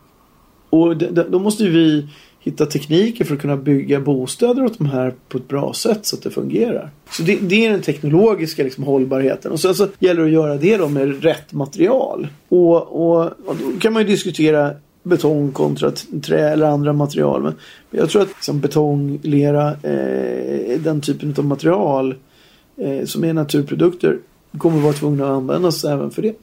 Och 0.70 0.96
då 1.30 1.38
måste 1.38 1.64
vi 1.64 2.06
hitta 2.40 2.66
tekniker 2.66 3.24
för 3.24 3.34
att 3.34 3.40
kunna 3.40 3.56
bygga 3.56 4.00
bostäder 4.00 4.64
åt 4.64 4.78
de 4.78 4.86
här 4.86 5.14
på 5.28 5.38
ett 5.38 5.48
bra 5.48 5.72
sätt 5.72 6.06
så 6.06 6.16
att 6.16 6.22
det 6.22 6.30
fungerar. 6.30 6.90
Så 7.10 7.22
det, 7.22 7.38
det 7.42 7.66
är 7.66 7.70
den 7.70 7.82
teknologiska 7.82 8.62
liksom, 8.62 8.84
hållbarheten. 8.84 9.52
Och 9.52 9.60
sen 9.60 9.74
så 9.74 9.88
gäller 9.98 10.20
det 10.20 10.26
att 10.26 10.32
göra 10.32 10.56
det 10.56 10.76
då 10.76 10.88
med 10.88 11.22
rätt 11.22 11.52
material. 11.52 12.28
Och, 12.48 12.76
och, 12.76 13.24
och 13.24 13.56
då 13.56 13.80
kan 13.80 13.92
man 13.92 14.02
ju 14.02 14.08
diskutera 14.08 14.74
betong 15.02 15.52
kontra 15.52 15.92
trä 16.22 16.50
eller 16.50 16.66
andra 16.66 16.92
material. 16.92 17.42
Men 17.42 17.54
jag 17.90 18.10
tror 18.10 18.22
att 18.22 18.28
liksom, 18.28 18.60
betong, 18.60 19.18
lera, 19.22 19.68
eh, 19.70 20.80
den 20.80 21.00
typen 21.00 21.34
av 21.38 21.44
material 21.44 22.14
eh, 22.76 23.04
som 23.04 23.24
är 23.24 23.32
naturprodukter 23.32 24.18
kommer 24.58 24.80
vara 24.80 24.92
tvungna 24.92 25.24
att 25.24 25.30
användas 25.30 25.84
även 25.84 26.10
för 26.10 26.22
det. 26.22 26.34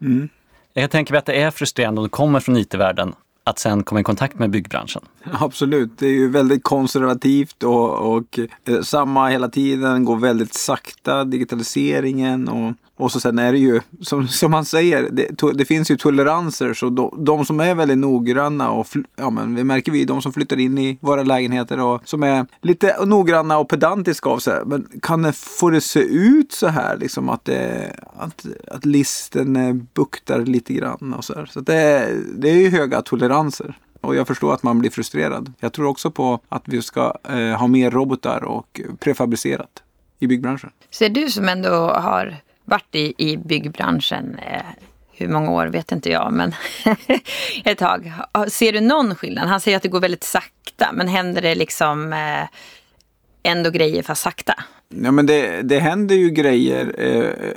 Mm. 0.00 0.28
Jag 0.72 0.90
tänker 0.90 1.12
mig 1.12 1.18
att 1.18 1.26
det 1.26 1.40
är 1.42 1.50
frustrerande 1.50 2.00
om 2.00 2.04
du 2.04 2.08
kommer 2.08 2.40
från 2.40 2.56
IT-världen 2.56 3.12
att 3.48 3.58
sen 3.58 3.82
komma 3.82 4.00
i 4.00 4.04
kontakt 4.04 4.38
med 4.38 4.50
byggbranschen? 4.50 5.02
Absolut, 5.32 5.98
det 5.98 6.06
är 6.06 6.12
ju 6.12 6.28
väldigt 6.28 6.62
konservativt 6.62 7.62
och, 7.62 8.16
och 8.16 8.38
eh, 8.64 8.80
samma 8.82 9.28
hela 9.28 9.48
tiden, 9.48 10.04
går 10.04 10.16
väldigt 10.16 10.54
sakta, 10.54 11.24
digitaliseringen 11.24 12.48
och 12.48 12.72
och 12.98 13.12
så 13.12 13.20
sen 13.20 13.38
är 13.38 13.52
det 13.52 13.58
ju, 13.58 13.80
som, 14.00 14.28
som 14.28 14.50
man 14.50 14.64
säger, 14.64 15.08
det, 15.12 15.52
det 15.54 15.64
finns 15.64 15.90
ju 15.90 15.96
toleranser. 15.96 16.74
Så 16.74 16.88
de, 16.88 17.24
de, 17.24 17.44
som 17.44 17.60
är 17.60 17.74
väldigt 17.74 17.98
noggranna 17.98 18.70
och, 18.70 18.86
ja 19.16 19.30
men 19.30 19.54
det 19.54 19.64
märker 19.64 19.92
vi, 19.92 20.04
de 20.04 20.22
som 20.22 20.32
flyttar 20.32 20.58
in 20.58 20.78
i 20.78 20.98
våra 21.00 21.22
lägenheter 21.22 21.80
och 21.80 22.02
som 22.04 22.22
är 22.22 22.46
lite 22.62 23.04
noggranna 23.06 23.58
och 23.58 23.68
pedantiska 23.68 24.30
av 24.30 24.38
sig. 24.38 24.62
Men 24.66 24.88
kan 25.02 25.22
det, 25.22 25.32
få 25.32 25.70
det 25.70 25.80
se 25.80 26.00
ut 26.00 26.52
så 26.52 26.66
här 26.66 26.96
liksom 26.96 27.28
att, 27.28 27.44
det, 27.44 27.92
att, 28.16 28.46
att 28.66 28.84
listen 28.84 29.56
eh, 29.56 29.74
buktar 29.74 30.40
lite 30.40 30.72
grann 30.72 31.14
och 31.18 31.24
så 31.24 31.34
här. 31.34 31.46
Så 31.46 31.60
det, 31.60 32.08
det 32.36 32.50
är 32.50 32.56
ju 32.56 32.70
höga 32.70 33.02
toleranser. 33.02 33.78
Och 34.00 34.16
jag 34.16 34.26
förstår 34.26 34.54
att 34.54 34.62
man 34.62 34.78
blir 34.78 34.90
frustrerad. 34.90 35.52
Jag 35.60 35.72
tror 35.72 35.86
också 35.86 36.10
på 36.10 36.40
att 36.48 36.62
vi 36.66 36.82
ska 36.82 37.14
eh, 37.28 37.58
ha 37.58 37.66
mer 37.66 37.90
robotar 37.90 38.44
och 38.44 38.80
prefabricerat 38.98 39.82
i 40.18 40.26
byggbranschen. 40.26 40.70
Ser 40.90 41.08
du 41.08 41.28
som 41.28 41.48
ändå 41.48 41.70
har 41.90 42.36
varit 42.68 42.94
i, 42.94 43.14
i 43.18 43.36
byggbranschen, 43.36 44.38
eh, 44.38 44.62
hur 45.12 45.28
många 45.28 45.50
år 45.50 45.66
vet 45.66 45.92
inte 45.92 46.10
jag, 46.10 46.32
men 46.32 46.54
ett 47.64 47.78
tag. 47.78 48.12
Ser 48.48 48.72
du 48.72 48.80
någon 48.80 49.14
skillnad? 49.14 49.48
Han 49.48 49.60
säger 49.60 49.76
att 49.76 49.82
det 49.82 49.88
går 49.88 50.00
väldigt 50.00 50.24
sakta, 50.24 50.90
men 50.92 51.08
händer 51.08 51.42
det 51.42 51.54
liksom 51.54 52.12
eh, 52.12 52.48
ändå 53.42 53.70
grejer 53.70 54.02
fast 54.02 54.22
sakta? 54.22 54.54
Ja, 54.88 55.10
men 55.10 55.26
det, 55.26 55.62
det 55.62 55.78
händer 55.78 56.14
ju 56.14 56.30
grejer. 56.30 56.94
Eh, 56.98 57.52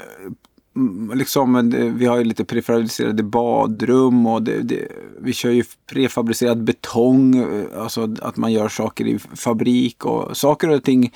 liksom, 1.13 1.71
vi 1.97 2.05
har 2.05 2.17
ju 2.17 2.23
lite 2.23 2.45
prefabricerade 2.45 3.23
badrum 3.23 4.27
och 4.27 4.41
det, 4.41 4.61
det, 4.61 4.87
vi 5.19 5.33
kör 5.33 5.49
ju 5.49 5.63
prefabricerad 5.91 6.63
betong. 6.63 7.35
Eh, 7.35 7.81
alltså 7.81 8.15
att 8.21 8.37
man 8.37 8.51
gör 8.51 8.69
saker 8.69 9.07
i 9.07 9.19
fabrik 9.19 10.05
och 10.05 10.37
saker 10.37 10.69
och 10.69 10.83
ting 10.83 11.13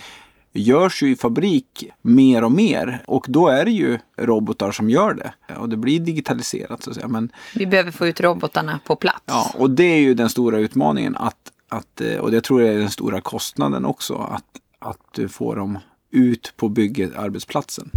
görs 0.56 1.04
ju 1.04 1.12
i 1.12 1.16
fabrik 1.16 1.92
mer 2.02 2.44
och 2.44 2.52
mer 2.52 3.04
och 3.08 3.26
då 3.30 3.48
är 3.48 3.66
det 3.66 3.72
ju 3.72 4.00
robotar 4.18 4.72
som 4.72 4.90
gör 4.90 5.14
det. 5.14 5.54
Och 5.54 5.70
det 5.70 5.78
blir 5.78 6.00
digitaliserat 6.00 6.84
så 6.84 6.90
att 6.90 6.96
säga. 6.96 7.08
Men, 7.08 7.30
Vi 7.56 7.66
behöver 7.66 7.92
få 7.92 8.08
ut 8.08 8.22
robotarna 8.22 8.80
på 8.86 8.96
plats. 8.96 9.24
Ja, 9.26 9.52
och 9.58 9.70
det 9.70 9.84
är 9.84 10.00
ju 10.00 10.14
den 10.14 10.30
stora 10.30 10.58
utmaningen. 10.58 11.16
Att, 11.16 11.52
att, 11.70 12.02
och 12.20 12.32
det 12.32 12.42
tror 12.42 12.62
jag 12.62 12.74
är 12.74 12.80
den 12.80 12.90
stora 12.90 13.22
kostnaden 13.22 13.86
också. 13.86 14.16
Att, 14.16 14.46
att 14.80 15.32
få 15.32 15.56
dem 15.56 15.80
ut 16.12 16.54
på 16.58 16.70
bygget, 16.70 17.16
arbetsplatsen. 17.16 17.92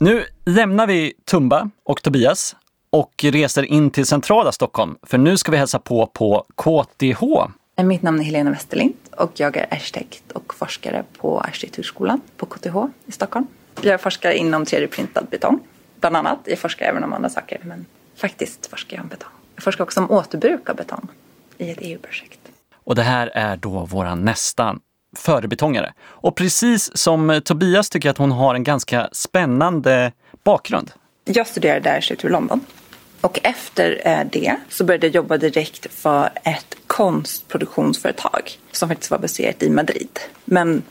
Nu 0.00 0.24
lämnar 0.46 0.86
vi 0.86 1.12
Tumba 1.30 1.70
och 1.84 2.02
Tobias 2.02 2.56
och 2.90 3.24
reser 3.24 3.62
in 3.62 3.90
till 3.90 4.06
centrala 4.06 4.52
Stockholm. 4.52 4.96
För 5.02 5.18
nu 5.18 5.36
ska 5.36 5.50
vi 5.50 5.58
hälsa 5.58 5.78
på 5.78 6.06
på 6.06 6.46
KTH. 6.56 7.22
Mitt 7.82 8.02
namn 8.02 8.20
är 8.20 8.24
Helena 8.24 8.50
Westerlind 8.50 8.94
och 9.16 9.32
jag 9.34 9.56
är 9.56 9.66
arkitekt 9.74 10.32
och 10.32 10.54
forskare 10.54 11.04
på 11.18 11.40
Arkitekturskolan 11.40 12.20
på 12.36 12.46
KTH 12.46 12.76
i 13.06 13.12
Stockholm. 13.12 13.46
Jag 13.82 14.00
forskar 14.00 14.30
inom 14.30 14.64
3D-printad 14.64 15.26
betong, 15.30 15.60
bland 16.00 16.16
annat. 16.16 16.38
Jag 16.44 16.58
forskar 16.58 16.86
även 16.86 17.04
om 17.04 17.12
andra 17.12 17.28
saker, 17.28 17.60
men 17.64 17.86
faktiskt 18.16 18.66
forskar 18.66 18.96
jag 18.96 19.02
om 19.02 19.08
betong. 19.08 19.30
Jag 19.54 19.64
forskar 19.64 19.84
också 19.84 20.00
om 20.00 20.10
återbruk 20.10 20.68
av 20.68 20.76
betong 20.76 21.08
i 21.58 21.70
ett 21.70 21.78
EU-projekt. 21.80 22.40
Och 22.74 22.94
det 22.94 23.02
här 23.02 23.26
är 23.26 23.56
då 23.56 23.84
våra 23.84 24.14
nästa 24.14 24.76
förebetongare. 25.16 25.92
Och 26.00 26.36
precis 26.36 26.96
som 26.96 27.40
Tobias 27.44 27.90
tycker 27.90 28.08
jag 28.08 28.12
att 28.12 28.18
hon 28.18 28.32
har 28.32 28.54
en 28.54 28.64
ganska 28.64 29.08
spännande 29.12 30.12
bakgrund. 30.44 30.90
Jag 31.30 31.46
studerade 31.46 31.92
arkitektur 31.92 32.28
i 32.28 32.32
London. 32.32 32.60
Och 33.20 33.38
efter 33.42 34.02
eh, 34.04 34.20
det 34.32 34.56
så 34.68 34.84
började 34.84 35.06
jag 35.06 35.14
jobba 35.14 35.36
direkt 35.36 35.92
för 35.94 36.30
ett 36.44 36.76
konstproduktionsföretag 36.86 38.58
som 38.72 38.88
faktiskt 38.88 39.10
var 39.10 39.18
baserat 39.18 39.62
i 39.62 39.70
Madrid. 39.70 40.18
Men 40.44 40.82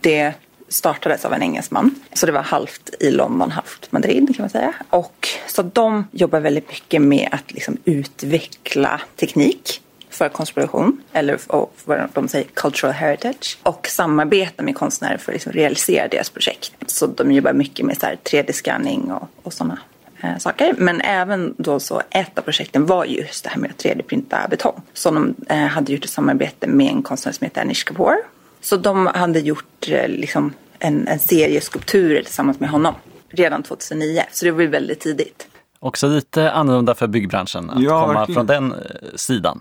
det 0.00 0.32
startades 0.68 1.24
av 1.24 1.32
en 1.32 1.42
engelsman. 1.42 1.94
Så 2.12 2.26
det 2.26 2.32
var 2.32 2.42
halvt 2.42 2.90
i 3.00 3.10
London, 3.10 3.50
halvt 3.50 3.92
Madrid 3.92 4.36
kan 4.36 4.42
man 4.42 4.50
säga. 4.50 4.74
Och 4.90 5.28
så 5.46 5.62
de 5.62 6.04
jobbar 6.10 6.40
väldigt 6.40 6.68
mycket 6.68 7.02
med 7.02 7.28
att 7.32 7.52
liksom 7.52 7.76
utveckla 7.84 9.00
teknik 9.16 9.82
för 10.16 10.28
konstproduktion, 10.28 11.02
eller 11.12 11.38
vad 11.84 12.08
de 12.12 12.28
säger, 12.28 12.46
cultural 12.54 12.92
heritage. 12.92 13.58
Och 13.62 13.86
samarbeta 13.86 14.62
med 14.62 14.76
konstnärer 14.76 15.16
för 15.16 15.32
att 15.32 15.34
liksom 15.34 15.52
realisera 15.52 16.08
deras 16.08 16.30
projekt. 16.30 16.72
Så 16.86 17.06
de 17.06 17.32
jobbar 17.32 17.52
mycket 17.52 17.86
med 17.86 17.96
3D-scanning 17.96 19.12
och, 19.12 19.28
och 19.42 19.52
sådana 19.52 19.78
eh, 20.20 20.38
saker. 20.38 20.74
Men 20.78 21.00
även 21.00 21.54
då 21.58 21.80
så 21.80 22.02
ett 22.10 22.38
av 22.38 22.42
projekten 22.42 22.86
var 22.86 23.04
just 23.04 23.44
det 23.44 23.50
här 23.50 23.58
med 23.58 23.70
att 23.70 23.84
3D-printa 23.84 24.48
betong. 24.50 24.82
Så 24.94 25.10
de 25.10 25.34
eh, 25.48 25.56
hade 25.56 25.92
gjort 25.92 26.04
ett 26.04 26.10
samarbete 26.10 26.66
med 26.66 26.90
en 26.90 27.02
konstnär 27.02 27.32
som 27.32 27.44
heter 27.44 27.60
Anish 27.60 27.84
Kapoor. 27.84 28.16
Så 28.60 28.76
de 28.76 29.06
hade 29.06 29.40
gjort 29.40 29.88
eh, 29.88 30.08
liksom 30.08 30.52
en, 30.78 31.08
en 31.08 31.18
serie 31.18 31.60
skulpturer 31.60 32.22
tillsammans 32.22 32.60
med 32.60 32.70
honom 32.70 32.94
redan 33.28 33.62
2009. 33.62 34.22
Så 34.32 34.44
det 34.44 34.50
var 34.50 34.64
väldigt 34.64 35.00
tidigt. 35.00 35.46
Också 35.78 36.06
lite 36.08 36.50
annorlunda 36.52 36.94
för 36.94 37.06
byggbranschen 37.06 37.70
att 37.70 37.82
ja, 37.82 38.06
komma 38.06 38.18
verkligen. 38.18 38.34
från 38.34 38.46
den 38.46 38.74
sidan 39.14 39.60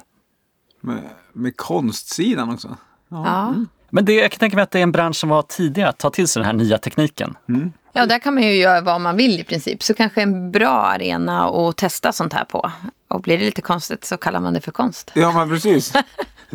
med, 0.85 1.01
med 1.33 1.57
konstsidan 1.57 2.53
också. 2.53 2.77
Ja. 3.09 3.23
ja. 3.25 3.47
Mm. 3.47 3.67
Men 3.89 4.05
det, 4.05 4.13
jag 4.13 4.31
kan 4.31 4.39
tänka 4.39 4.55
mig 4.55 4.63
att 4.63 4.71
det 4.71 4.79
är 4.79 4.83
en 4.83 4.91
bransch 4.91 5.15
som 5.15 5.29
var 5.29 5.41
tidig 5.41 5.81
att 5.81 5.97
ta 5.97 6.09
till 6.09 6.27
sig 6.27 6.39
den 6.39 6.45
här 6.45 6.53
nya 6.53 6.77
tekniken. 6.77 7.35
Ja, 7.93 8.05
där 8.05 8.19
kan 8.19 8.33
man 8.33 8.43
ju 8.43 8.55
göra 8.55 8.81
vad 8.81 9.01
man 9.01 9.17
vill 9.17 9.39
i 9.39 9.43
princip. 9.43 9.83
Så 9.83 9.93
kanske 9.93 10.21
en 10.21 10.51
bra 10.51 10.81
arena 10.81 11.49
att 11.49 11.77
testa 11.77 12.11
sånt 12.11 12.33
här 12.33 12.45
på. 12.45 12.71
Och 13.07 13.21
blir 13.21 13.37
det 13.37 13.45
lite 13.45 13.61
konstigt 13.61 14.05
så 14.05 14.17
kallar 14.17 14.39
man 14.39 14.53
det 14.53 14.61
för 14.61 14.71
konst. 14.71 15.11
Ja, 15.13 15.31
men 15.31 15.49
precis. 15.49 15.93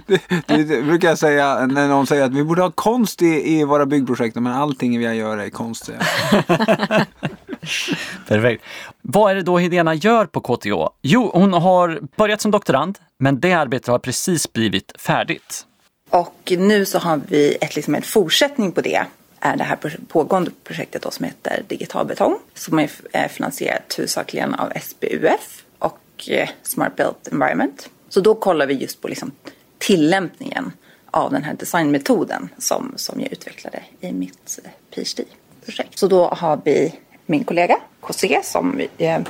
Det, 0.07 0.23
det, 0.47 0.65
det 0.65 0.83
brukar 0.83 1.09
jag 1.09 1.19
säga 1.19 1.67
när 1.67 1.89
någon 1.89 2.07
säger 2.07 2.25
att 2.25 2.33
vi 2.33 2.45
borde 2.45 2.63
ha 2.63 2.71
konst 2.71 3.23
i, 3.23 3.59
i 3.59 3.65
våra 3.65 3.87
byggprojekt, 3.87 4.37
men 4.37 4.53
allting 4.53 4.99
vi 4.99 5.15
gör 5.15 5.39
är 5.39 5.51
konst. 5.51 5.91
Perfekt. 8.29 8.65
Vad 9.03 9.31
är 9.31 9.35
det 9.35 9.43
då 9.43 9.59
Helena 9.59 9.95
gör 9.95 10.27
på 10.27 10.41
KTH? 10.41 10.93
Jo, 11.03 11.31
hon 11.35 11.53
har 11.53 12.01
börjat 12.17 12.41
som 12.41 12.51
doktorand, 12.51 12.99
men 13.19 13.41
det 13.41 13.53
arbetet 13.53 13.87
har 13.87 13.99
precis 13.99 14.53
blivit 14.53 14.93
färdigt. 15.01 15.67
Och 16.11 16.53
nu 16.59 16.85
så 16.87 16.99
har 16.99 17.21
vi 17.29 17.57
ett, 17.61 17.77
liksom 17.77 17.95
en 17.95 18.03
fortsättning 18.03 18.73
på 18.73 18.81
det 18.81 19.07
är 19.41 19.57
det 19.57 19.65
här 19.65 19.79
pågående 20.09 20.51
projektet 20.65 21.03
då 21.03 21.11
som 21.11 21.25
heter 21.25 21.63
Digital 21.69 22.07
betong 22.07 22.39
som 22.55 22.79
är 23.13 23.29
finansierat 23.29 23.95
huvudsakligen 23.99 24.55
av 24.55 24.73
SBUF 24.81 25.65
och 25.79 26.29
eh, 26.29 26.49
Smart 26.63 26.97
Built 26.97 27.29
Environment. 27.33 27.91
Så 28.09 28.21
då 28.21 28.35
kollar 28.35 28.67
vi 28.67 28.75
just 28.75 29.01
på 29.01 29.09
liksom 29.09 29.31
tillämpningen 29.79 30.73
av 31.11 31.33
den 31.33 31.43
här 31.43 31.55
designmetoden 31.55 32.49
som, 32.59 32.93
som 32.97 33.21
jag 33.21 33.33
utvecklade 33.33 33.83
i 34.01 34.13
mitt 34.13 34.61
eh, 34.65 34.71
PhD-projekt. 34.95 35.99
Så 35.99 36.07
då 36.07 36.27
har 36.27 36.61
vi 36.65 36.95
min 37.31 37.45
kollega 37.45 37.77
José 38.09 38.41
som 38.43 38.81
eh, 38.99 39.21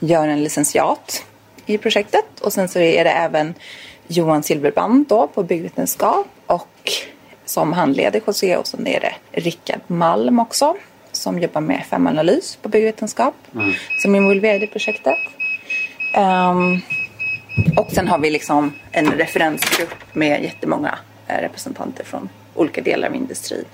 gör 0.00 0.28
en 0.28 0.44
licentiat 0.44 1.24
i 1.66 1.78
projektet 1.78 2.40
och 2.40 2.52
sen 2.52 2.68
så 2.68 2.78
är 2.78 3.04
det 3.04 3.10
även 3.10 3.54
Johan 4.06 4.42
Silverband 4.42 5.06
då 5.08 5.26
på 5.26 5.42
byggvetenskap 5.42 6.26
och 6.46 6.92
som 7.44 7.72
handleder 7.72 8.20
José 8.26 8.56
och 8.56 8.66
sen 8.66 8.86
är 8.86 9.00
det 9.00 9.40
Rickard 9.40 9.80
Malm 9.86 10.38
också 10.38 10.76
som 11.12 11.38
jobbar 11.38 11.60
med 11.60 11.84
femanalys 11.90 12.56
på 12.56 12.68
byggvetenskap 12.68 13.34
som 14.02 14.14
är 14.14 14.18
involverad 14.18 14.62
i 14.62 14.66
projektet. 14.66 15.18
Ehm, 16.14 16.80
och 17.76 17.90
sen 17.92 18.08
har 18.08 18.18
vi 18.18 18.30
liksom 18.30 18.72
en 18.92 19.12
referensgrupp 19.12 19.94
med 20.12 20.42
jättemånga 20.42 20.98
eh, 21.26 21.40
representanter 21.40 22.04
från 22.04 22.28
olika 22.54 22.80
delar 22.80 23.08
av 23.08 23.14
industrin. 23.14 23.64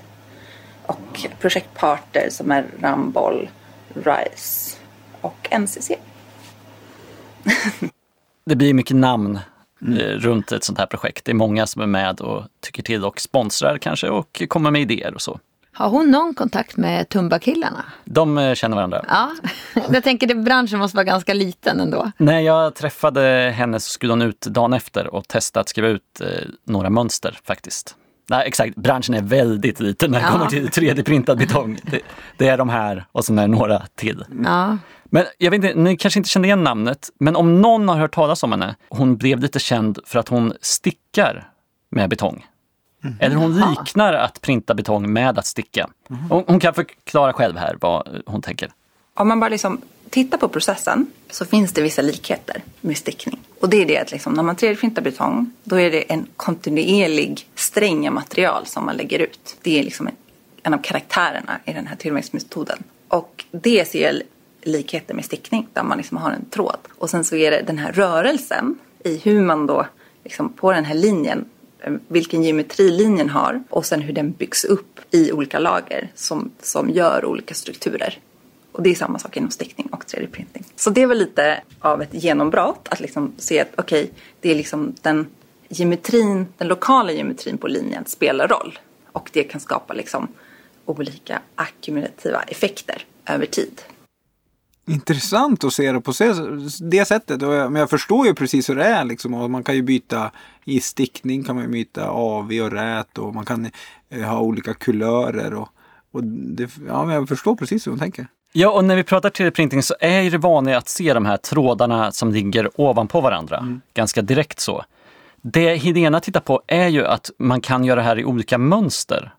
Och 0.85 1.27
projektparter 1.39 2.27
som 2.29 2.51
är 2.51 2.65
Ramboll, 2.81 3.49
RISE 3.95 4.77
och 5.21 5.47
NCC. 5.59 5.91
Det 8.45 8.55
blir 8.55 8.73
mycket 8.73 8.95
namn 8.95 9.39
eh, 9.81 9.95
runt 9.97 10.51
ett 10.51 10.63
sånt 10.63 10.79
här 10.79 10.85
projekt. 10.85 11.25
Det 11.25 11.31
är 11.31 11.35
många 11.35 11.67
som 11.67 11.81
är 11.81 11.87
med 11.87 12.21
och 12.21 12.43
tycker 12.59 12.83
till 12.83 13.05
och 13.05 13.21
sponsrar 13.21 13.77
kanske 13.77 14.09
och 14.09 14.43
kommer 14.47 14.71
med 14.71 14.81
idéer 14.81 15.13
och 15.13 15.21
så. 15.21 15.39
Har 15.73 15.89
hon 15.89 16.11
någon 16.11 16.33
kontakt 16.33 16.77
med 16.77 17.09
Tumba-killarna? 17.09 17.85
De 18.05 18.37
eh, 18.37 18.53
känner 18.53 18.75
varandra. 18.75 19.05
Ja, 19.07 19.31
jag 19.91 20.03
tänker 20.03 20.35
att 20.37 20.43
branschen 20.43 20.79
måste 20.79 20.97
vara 20.97 21.03
ganska 21.03 21.33
liten 21.33 21.79
ändå. 21.79 22.11
När 22.17 22.39
jag 22.39 22.75
träffade 22.75 23.53
henne 23.55 23.79
så 23.79 23.89
skulle 23.89 24.13
hon 24.13 24.21
ut 24.21 24.41
dagen 24.41 24.73
efter 24.73 25.07
och 25.07 25.27
testa 25.27 25.59
att 25.59 25.69
skriva 25.69 25.87
ut 25.87 26.21
eh, 26.21 26.27
några 26.63 26.89
mönster 26.89 27.39
faktiskt. 27.43 27.95
Nej, 28.31 28.47
exakt, 28.47 28.75
branschen 28.75 29.15
är 29.15 29.21
väldigt 29.21 29.79
liten 29.79 30.11
när 30.11 30.19
det 30.19 30.25
Ja. 30.25 30.31
kommer 30.31 30.45
till 30.45 30.67
3D-printad 30.69 31.37
betong. 31.37 31.79
Det, 31.83 31.99
det 32.37 32.47
är 32.47 32.57
de 32.57 32.69
här 32.69 33.05
och 33.11 33.25
sen 33.25 33.37
är 33.39 33.41
det 33.41 33.47
några 33.47 33.81
till. 33.95 34.25
Ja. 34.45 34.77
Men 35.03 35.25
jag 35.37 35.51
vet 35.51 35.63
inte, 35.63 35.79
ni 35.79 35.97
kanske 35.97 36.19
inte 36.19 36.29
känner 36.29 36.47
igen 36.47 36.63
namnet, 36.63 37.09
men 37.19 37.35
om 37.35 37.61
någon 37.61 37.89
har 37.89 37.95
hört 37.97 38.13
talas 38.15 38.43
om 38.43 38.51
henne, 38.51 38.75
hon 38.89 39.17
blev 39.17 39.39
lite 39.39 39.59
känd 39.59 39.99
för 40.05 40.19
att 40.19 40.27
hon 40.27 40.53
stickar 40.61 41.49
med 41.89 42.09
betong. 42.09 42.45
Eller 43.19 43.35
hon 43.35 43.55
liknar 43.55 44.13
att 44.13 44.41
printa 44.41 44.73
betong 44.73 45.13
med 45.13 45.39
att 45.39 45.45
sticka. 45.45 45.89
Hon, 46.29 46.43
hon 46.47 46.59
kan 46.59 46.73
förklara 46.73 47.33
själv 47.33 47.57
här 47.57 47.77
vad 47.81 48.07
hon 48.25 48.41
tänker. 48.41 48.71
Om 49.13 49.27
man 49.27 49.39
bara 49.39 49.49
liksom 49.49 49.81
tittar 50.11 50.37
på 50.37 50.47
processen 50.47 51.11
så 51.29 51.45
finns 51.45 51.73
det 51.73 51.81
vissa 51.81 52.01
likheter 52.01 52.63
med 52.81 52.97
stickning. 52.97 53.39
Och 53.59 53.69
det 53.69 53.81
är 53.81 53.85
det 53.85 53.97
att 53.97 54.11
liksom, 54.11 54.33
när 54.33 54.43
man 54.43 54.55
3D-printar 54.55 55.01
betong 55.01 55.51
då 55.63 55.79
är 55.79 55.91
det 55.91 56.01
en 56.01 56.27
kontinuerlig 56.35 57.47
sträng 57.55 58.07
av 58.07 58.13
material 58.13 58.65
som 58.65 58.85
man 58.85 58.97
lägger 58.97 59.19
ut. 59.19 59.57
Det 59.61 59.79
är 59.79 59.83
liksom 59.83 60.07
en, 60.07 60.13
en 60.63 60.73
av 60.73 60.77
karaktärerna 60.77 61.59
i 61.65 61.73
den 61.73 61.87
här 61.87 61.95
tillverkningsmetoden. 61.95 62.83
Och 63.07 63.45
det 63.51 63.87
ser 63.87 64.13
jag 64.13 64.21
likheter 64.61 65.13
med 65.13 65.25
stickning 65.25 65.67
där 65.73 65.83
man 65.83 65.97
liksom 65.97 66.17
har 66.17 66.31
en 66.31 66.45
tråd. 66.45 66.77
Och 66.97 67.09
sen 67.09 67.23
så 67.23 67.35
är 67.35 67.51
det 67.51 67.61
den 67.61 67.77
här 67.77 67.91
rörelsen 67.91 68.79
i 69.03 69.17
hur 69.17 69.41
man 69.41 69.67
då 69.67 69.85
liksom 70.23 70.53
på 70.53 70.71
den 70.71 70.85
här 70.85 70.95
linjen 70.95 71.45
eh, 71.79 71.93
vilken 72.07 72.43
geometri 72.43 72.91
linjen 72.91 73.29
har 73.29 73.63
och 73.69 73.85
sen 73.85 74.01
hur 74.01 74.13
den 74.13 74.31
byggs 74.31 74.63
upp 74.63 74.99
i 75.11 75.31
olika 75.31 75.59
lager 75.59 76.11
som, 76.15 76.51
som 76.61 76.89
gör 76.89 77.25
olika 77.25 77.53
strukturer. 77.53 78.19
Och 78.71 78.83
det 78.83 78.89
är 78.89 78.95
samma 78.95 79.19
sak 79.19 79.37
inom 79.37 79.51
stickning 79.51 79.87
och 79.91 80.03
3D-printing. 80.03 80.63
Så 80.75 80.89
det 80.89 81.05
var 81.05 81.15
lite 81.15 81.61
av 81.79 82.01
ett 82.01 82.13
genombrott 82.13 82.87
att 82.91 82.99
liksom 82.99 83.33
se 83.37 83.59
att 83.59 83.71
okej, 83.77 84.11
det 84.39 84.51
är 84.51 84.55
liksom 84.55 84.95
den 85.01 85.27
geometrin, 85.69 86.47
den 86.57 86.67
lokala 86.67 87.11
geometrin 87.11 87.57
på 87.57 87.67
linjen 87.67 88.05
spelar 88.05 88.47
roll. 88.47 88.79
Och 89.11 89.29
det 89.33 89.43
kan 89.43 89.61
skapa 89.61 89.93
liksom 89.93 90.27
olika 90.85 91.41
ackumulativa 91.55 92.41
effekter 92.41 93.05
över 93.25 93.45
tid. 93.45 93.81
Intressant 94.87 95.63
att 95.63 95.73
se 95.73 95.91
det 95.91 96.01
på 96.01 96.13
det 96.81 97.05
sättet. 97.05 97.41
Men 97.41 97.75
jag 97.75 97.89
förstår 97.89 98.27
ju 98.27 98.35
precis 98.35 98.69
hur 98.69 98.75
det 98.75 98.83
är. 98.83 99.05
Liksom. 99.05 99.51
Man 99.51 99.63
kan 99.63 99.75
ju 99.75 99.81
byta 99.81 100.31
i 100.65 100.79
stickning 100.79 101.43
kan 101.43 101.55
man 101.55 101.65
ju 101.65 101.71
byta 101.71 102.09
AV 102.09 102.51
och 102.61 102.71
rät 102.71 103.17
och 103.17 103.35
man 103.35 103.45
kan 103.45 103.69
eh, 104.09 104.21
ha 104.21 104.39
olika 104.39 104.73
kulörer. 104.73 105.53
Och, 105.53 105.69
och 106.11 106.23
det, 106.23 106.69
ja, 106.87 107.05
men 107.05 107.15
jag 107.15 107.27
förstår 107.27 107.55
precis 107.55 107.87
hur 107.87 107.91
hon 107.91 107.99
tänker. 107.99 108.27
Ja, 108.53 108.69
och 108.69 108.85
när 108.85 108.95
vi 108.95 109.03
pratar 109.03 109.29
3D-printing 109.29 109.81
så 109.81 109.95
är 109.99 110.31
det 110.31 110.37
vanliga 110.37 110.77
att 110.77 110.89
se 110.89 111.13
de 111.13 111.25
här 111.25 111.37
trådarna 111.37 112.11
som 112.11 112.31
ligger 112.31 112.81
ovanpå 112.81 113.21
varandra. 113.21 113.79
Ganska 113.93 114.21
direkt 114.21 114.59
så. 114.59 114.85
Det 115.41 115.75
Helena 115.75 116.19
tittar 116.19 116.39
på 116.39 116.61
är 116.67 116.87
ju 116.87 117.05
att 117.05 117.31
man 117.37 117.61
kan 117.61 117.83
göra 117.83 117.95
det 117.95 118.05
här 118.05 118.19
i 118.19 118.25
olika 118.25 118.57
mönster 118.57 119.33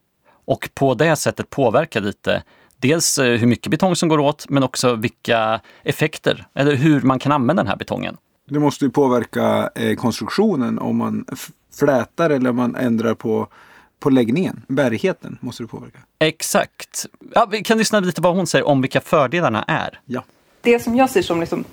och 0.45 0.71
på 0.75 0.95
det 0.95 1.17
sättet 1.17 1.51
påverka 1.51 2.01
lite 2.01 2.43
dels 2.77 3.19
eh, 3.19 3.39
hur 3.39 3.47
mycket 3.47 3.71
betong 3.71 3.97
som 3.97 4.09
går 4.09 4.19
åt 4.19 4.47
men 4.49 4.63
också 4.63 4.95
vilka 4.95 5.61
effekter 5.83 6.47
eller 6.55 6.75
hur 6.75 7.03
man 7.03 7.19
kan 7.19 7.33
använda 7.33 7.63
den 7.63 7.71
här 7.71 7.77
betongen. 7.77 8.17
Det 8.49 8.59
måste 8.59 8.85
ju 8.85 8.91
påverka 8.91 9.71
eh, 9.75 9.97
konstruktionen 9.97 10.79
om 10.79 10.97
man 10.97 11.25
flätar 11.79 12.31
eller 12.31 12.51
om 12.51 12.57
man 12.57 12.77
ändrar 12.77 13.15
på, 13.15 13.49
på 14.03 14.11
läggningen. 14.11 14.63
Bärigheten 14.69 15.39
måste 15.41 15.63
det 15.63 15.67
påverka. 15.67 15.99
Exakt. 16.19 17.07
Ja, 17.35 17.47
vi 17.51 17.63
kan 17.63 17.79
lyssna 17.79 18.01
lite 18.01 18.21
vad 18.21 18.37
hon 18.37 18.47
säger 18.47 18.67
om 18.67 18.81
vilka 18.81 19.01
fördelarna 19.01 19.65
är. 19.69 20.01
Ja. 20.05 20.25
Det 20.61 20.79
som 20.79 20.97
jag 20.97 21.11
ser 21.11 21.23
som 21.23 21.41
liksom 21.41 21.65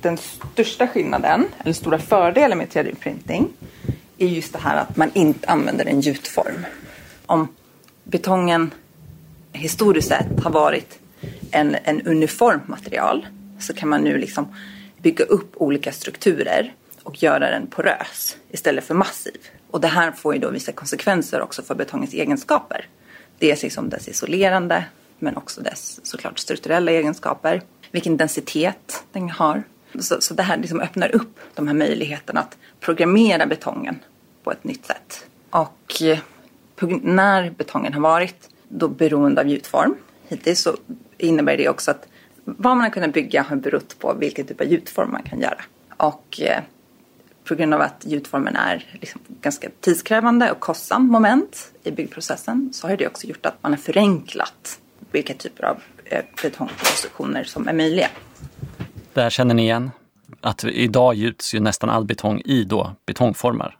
den 0.00 0.18
största 0.18 0.86
skillnaden, 0.86 1.44
eller 1.58 1.72
stora 1.72 1.98
fördelen 1.98 2.58
med 2.58 2.68
3D-printing 2.68 3.48
är 4.18 4.26
just 4.26 4.52
det 4.52 4.58
här 4.58 4.76
att 4.76 4.96
man 4.96 5.10
inte 5.14 5.48
använder 5.48 5.86
en 5.86 6.00
gjutform. 6.00 6.66
Om 7.26 7.48
betongen 8.04 8.70
historiskt 9.52 10.08
sett 10.08 10.40
har 10.42 10.50
varit 10.50 10.98
en, 11.50 11.76
en 11.84 12.02
uniformt 12.02 12.68
material 12.68 13.26
så 13.58 13.74
kan 13.74 13.88
man 13.88 14.00
nu 14.00 14.18
liksom 14.18 14.54
bygga 14.98 15.24
upp 15.24 15.52
olika 15.56 15.92
strukturer 15.92 16.74
och 17.02 17.22
göra 17.22 17.50
den 17.50 17.66
porös 17.66 18.36
istället 18.50 18.84
för 18.84 18.94
massiv. 18.94 19.38
Och 19.70 19.80
det 19.80 19.88
här 19.88 20.12
får 20.12 20.34
ju 20.34 20.40
då 20.40 20.50
vissa 20.50 20.72
konsekvenser 20.72 21.40
också 21.40 21.62
för 21.62 21.74
betongens 21.74 22.14
egenskaper. 22.14 22.86
Dels 23.38 23.62
liksom 23.62 23.88
dess 23.88 24.08
isolerande 24.08 24.84
men 25.18 25.36
också 25.36 25.60
dess 25.60 26.00
såklart 26.02 26.38
strukturella 26.38 26.92
egenskaper. 26.92 27.62
Vilken 27.90 28.16
densitet 28.16 29.04
den 29.12 29.30
har. 29.30 29.62
Så, 29.98 30.20
så 30.20 30.34
det 30.34 30.42
här 30.42 30.56
liksom 30.56 30.80
öppnar 30.80 31.14
upp 31.14 31.38
de 31.54 31.68
här 31.68 31.74
möjligheterna 31.74 32.40
att 32.40 32.56
programmera 32.80 33.46
betongen 33.46 33.98
på 34.42 34.52
ett 34.52 34.64
nytt 34.64 34.86
sätt. 34.86 35.26
Och 35.50 36.02
eh, 36.02 36.18
när 37.02 37.50
betongen 37.50 37.92
har 37.92 38.00
varit 38.00 38.48
då 38.68 38.88
beroende 38.88 39.40
av 39.40 39.48
gjutform 39.48 39.94
hittills 40.28 40.60
så 40.60 40.76
innebär 41.18 41.56
det 41.56 41.68
också 41.68 41.90
att 41.90 42.06
vad 42.44 42.76
man 42.76 42.80
har 42.80 42.90
kunnat 42.90 43.12
bygga 43.12 43.42
har 43.42 43.56
berott 43.56 43.98
på 43.98 44.14
vilken 44.14 44.46
typ 44.46 44.60
av 44.60 44.66
gjutform 44.66 45.10
man 45.12 45.22
kan 45.22 45.40
göra. 45.40 45.60
Och 45.96 46.40
eh, 46.40 46.62
på 47.50 47.56
grund 47.56 47.74
av 47.74 47.80
att 47.80 48.04
gjutformen 48.06 48.56
är 48.56 48.84
liksom 48.92 49.20
ganska 49.40 49.68
tidskrävande 49.80 50.50
och 50.50 50.60
kostsam 50.60 51.06
moment 51.06 51.72
i 51.82 51.90
byggprocessen 51.90 52.70
så 52.72 52.88
har 52.88 52.96
det 52.96 53.06
också 53.06 53.26
gjort 53.26 53.46
att 53.46 53.62
man 53.62 53.72
har 53.72 53.78
förenklat 53.78 54.80
vilka 55.10 55.34
typer 55.34 55.64
av 55.64 55.76
eh, 56.04 56.24
betongkonstruktioner 56.42 57.44
som 57.44 57.68
är 57.68 57.72
möjliga. 57.72 58.08
Det 59.12 59.22
här 59.22 59.30
känner 59.30 59.54
ni 59.54 59.62
igen? 59.62 59.90
Att 60.40 60.64
idag 60.64 61.14
gjuts 61.14 61.54
ju 61.54 61.60
nästan 61.60 61.90
all 61.90 62.04
betong 62.04 62.42
i 62.44 62.64
då 62.64 62.92
betongformar. 63.06 63.76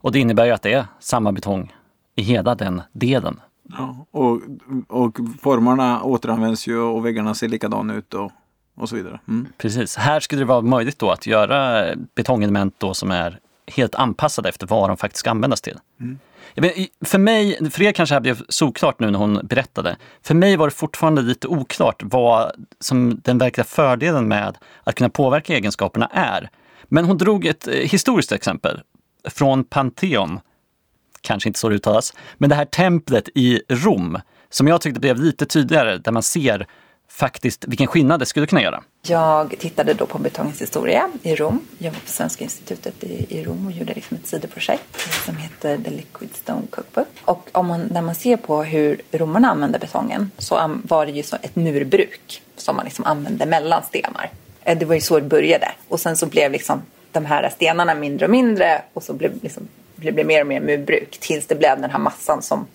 Och 0.00 0.12
det 0.12 0.18
innebär 0.18 0.44
ju 0.46 0.52
att 0.52 0.62
det 0.62 0.72
är 0.72 0.86
samma 1.00 1.32
betong 1.32 1.74
i 2.14 2.22
hela 2.22 2.54
den 2.54 2.82
delen. 2.92 3.40
Ja, 3.62 4.06
och, 4.10 4.40
och 4.88 5.18
formarna 5.42 6.02
återanvänds 6.02 6.66
ju 6.66 6.78
och 6.78 7.06
väggarna 7.06 7.34
ser 7.34 7.48
likadana 7.48 7.94
ut 7.94 8.14
och, 8.14 8.32
och 8.76 8.88
så 8.88 8.96
vidare. 8.96 9.20
Mm. 9.28 9.46
Precis. 9.58 9.96
Här 9.96 10.20
skulle 10.20 10.40
det 10.40 10.46
vara 10.46 10.60
möjligt 10.60 10.98
då 10.98 11.10
att 11.10 11.26
göra 11.26 11.86
betongelement 12.14 12.74
då 12.78 12.94
som 12.94 13.10
är 13.10 13.38
helt 13.66 13.94
anpassade 13.94 14.48
efter 14.48 14.66
vad 14.66 14.90
de 14.90 14.96
faktiskt 14.96 15.20
ska 15.20 15.30
användas 15.30 15.60
till. 15.60 15.78
Vet, 16.54 16.74
för 17.04 17.18
mig, 17.18 17.70
för 17.70 17.82
er 17.82 17.92
kanske 17.92 18.12
det 18.12 18.16
här 18.16 18.20
blev 18.20 18.42
såklart 18.48 19.00
nu 19.00 19.10
när 19.10 19.18
hon 19.18 19.40
berättade. 19.44 19.96
För 20.22 20.34
mig 20.34 20.56
var 20.56 20.66
det 20.66 20.74
fortfarande 20.74 21.22
lite 21.22 21.48
oklart 21.48 22.02
vad 22.04 22.52
som 22.80 23.20
den 23.24 23.38
verkliga 23.38 23.64
fördelen 23.64 24.28
med 24.28 24.58
att 24.84 24.94
kunna 24.94 25.10
påverka 25.10 25.54
egenskaperna 25.54 26.10
är. 26.12 26.50
Men 26.84 27.04
hon 27.04 27.18
drog 27.18 27.46
ett 27.46 27.68
eh, 27.68 27.74
historiskt 27.74 28.32
exempel 28.32 28.80
från 29.28 29.64
Pantheon, 29.64 30.40
kanske 31.20 31.48
inte 31.48 31.58
så 31.58 31.68
det 31.68 31.74
uttalas, 31.74 32.14
men 32.34 32.50
det 32.50 32.56
här 32.56 32.64
templet 32.64 33.28
i 33.34 33.62
Rom 33.68 34.18
som 34.50 34.68
jag 34.68 34.80
tyckte 34.80 35.00
blev 35.00 35.16
lite 35.16 35.46
tydligare 35.46 35.98
där 35.98 36.12
man 36.12 36.22
ser 36.22 36.66
faktiskt 37.08 37.64
vilken 37.68 37.86
skillnad 37.86 38.20
det 38.20 38.26
skulle 38.26 38.46
kunna 38.46 38.62
göra. 38.62 38.82
Jag 39.02 39.54
tittade 39.58 39.94
då 39.94 40.06
på 40.06 40.18
betongens 40.18 40.62
historia 40.62 41.10
i 41.22 41.34
Rom. 41.34 41.60
Jag 41.78 41.90
var 41.90 42.00
på 42.00 42.08
Svenska 42.08 42.44
institutet 42.44 43.04
i, 43.04 43.26
i 43.28 43.44
Rom 43.44 43.66
och 43.66 43.72
gjorde 43.72 43.94
liksom 43.94 44.16
ett 44.16 44.26
sidoprojekt 44.26 45.00
som 45.24 45.36
heter 45.36 45.78
The 45.84 45.90
Liquid 45.90 46.34
Stone 46.34 46.66
Cookbook. 46.70 47.08
Och 47.24 47.48
om 47.52 47.66
man, 47.66 47.80
när 47.80 48.02
man 48.02 48.14
ser 48.14 48.36
på 48.36 48.62
hur 48.62 49.00
romarna 49.12 49.50
använde 49.50 49.78
betongen 49.78 50.30
så 50.38 50.80
var 50.84 51.06
det 51.06 51.12
ju 51.12 51.22
så 51.22 51.36
ett 51.42 51.56
murbruk 51.56 52.42
som 52.56 52.76
man 52.76 52.84
liksom 52.84 53.04
använde 53.04 53.46
mellan 53.46 53.82
stenar. 53.82 54.30
Eh, 54.62 54.78
det 54.78 54.84
var 54.84 54.94
ju 54.94 55.00
så 55.00 55.20
det 55.20 55.26
började. 55.26 55.72
Och 55.88 56.00
sen 56.00 56.16
så 56.16 56.26
blev 56.26 56.52
liksom 56.52 56.82
de 57.12 57.24
här 57.24 57.50
stenarna 57.50 57.94
mindre 57.94 58.26
och 58.26 58.30
mindre 58.30 58.82
och 58.92 59.02
så 59.02 59.12
blev, 59.12 59.42
liksom, 59.42 59.68
blev 59.96 60.26
mer 60.26 60.40
och 60.40 60.46
mer 60.46 60.60
murbruk 60.60 61.18
tills 61.20 61.46
det 61.46 61.54
blev 61.54 61.80
den 61.80 61.90
här 61.90 61.98
massan 61.98 62.42
som, 62.42 62.66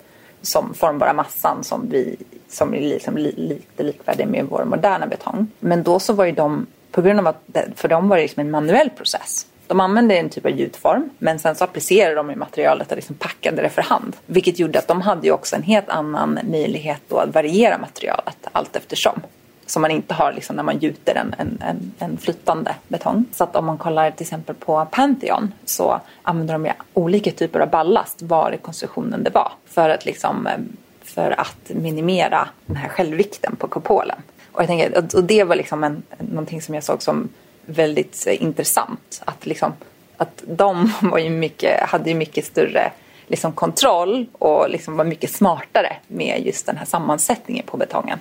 som 0.42 0.74
formbara 0.74 1.12
massan 1.12 1.64
som 1.64 1.88
vi 1.90 2.16
som 2.48 2.74
är 2.74 2.80
liksom 2.80 3.16
lite 3.16 3.82
likvärdig 3.82 4.26
med 4.26 4.46
vår 4.50 4.64
moderna 4.64 5.06
betong. 5.06 5.48
Men 5.60 5.82
då 5.82 5.98
så 5.98 6.12
var 6.12 6.24
ju 6.24 6.32
de, 6.32 6.66
på 6.90 7.02
grund 7.02 7.18
av 7.18 7.26
att 7.26 7.56
för 7.76 7.88
dem 7.88 8.08
var 8.08 8.16
det 8.16 8.22
liksom 8.22 8.40
en 8.40 8.50
manuell 8.50 8.90
process. 8.90 9.46
De 9.66 9.80
använde 9.80 10.16
en 10.16 10.28
typ 10.28 10.44
av 10.44 10.50
gjutform 10.50 11.10
men 11.18 11.38
sen 11.38 11.54
så 11.54 11.64
applicerade 11.64 12.14
de 12.14 12.30
i 12.30 12.36
materialet 12.36 12.90
och 12.90 12.96
liksom 12.96 13.16
packade 13.16 13.62
det 13.62 13.68
för 13.68 13.82
hand. 13.82 14.16
Vilket 14.26 14.58
gjorde 14.58 14.78
att 14.78 14.88
de 14.88 15.00
hade 15.00 15.26
ju 15.26 15.32
också 15.32 15.56
en 15.56 15.62
helt 15.62 15.88
annan 15.88 16.38
möjlighet 16.50 17.00
då 17.08 17.16
att 17.16 17.34
variera 17.34 17.78
materialet 17.78 18.36
allt 18.52 18.76
eftersom 18.76 19.20
som 19.66 19.82
man 19.82 19.90
inte 19.90 20.14
har 20.14 20.32
liksom 20.32 20.56
när 20.56 20.62
man 20.62 20.78
gjuter 20.78 21.14
en, 21.14 21.34
en, 21.38 21.62
en, 21.68 21.92
en, 21.98 22.18
flytande 22.18 22.74
betong. 22.88 23.24
Så 23.32 23.44
att 23.44 23.56
om 23.56 23.64
man 23.64 23.78
kollar 23.78 24.10
till 24.10 24.24
exempel 24.24 24.54
på 24.54 24.86
Pantheon 24.90 25.52
så 25.64 26.00
använder 26.22 26.54
de 26.54 26.66
ju 26.66 26.72
olika 26.94 27.30
typer 27.30 27.60
av 27.60 27.70
ballast 27.70 28.22
var 28.22 28.52
i 28.52 28.58
konstruktionen 28.58 29.24
det 29.24 29.30
var. 29.30 29.52
För 29.66 29.88
att, 29.88 30.04
liksom, 30.06 30.46
ehm, 30.46 30.76
för 31.02 31.40
att 31.40 31.70
minimera 31.74 32.48
den 32.66 32.76
här 32.76 32.88
självvikten 32.88 33.56
på 33.56 33.68
kupolen. 33.68 34.22
Och, 34.52 34.60
jag 34.60 34.68
tänker, 34.68 35.16
och 35.16 35.24
det 35.24 35.44
var 35.44 35.56
liksom 35.56 35.84
en, 35.84 36.02
någonting 36.18 36.62
som 36.62 36.74
jag 36.74 36.84
såg 36.84 37.02
som 37.02 37.28
väldigt 37.66 38.26
eh, 38.26 38.42
intressant. 38.42 39.22
Att, 39.24 39.46
liksom, 39.46 39.72
att 40.16 40.42
de 40.46 40.92
var 41.02 41.18
ju 41.18 41.30
mycket, 41.30 41.80
hade 41.80 42.10
ju 42.10 42.16
mycket 42.16 42.44
större 42.44 42.92
liksom 43.26 43.52
kontroll 43.52 44.26
och 44.32 44.70
liksom 44.70 44.96
var 44.96 45.04
mycket 45.04 45.30
smartare 45.30 45.96
med 46.08 46.46
just 46.46 46.66
den 46.66 46.76
här 46.76 46.84
sammansättningen 46.84 47.66
på 47.66 47.76
betongen 47.76 48.18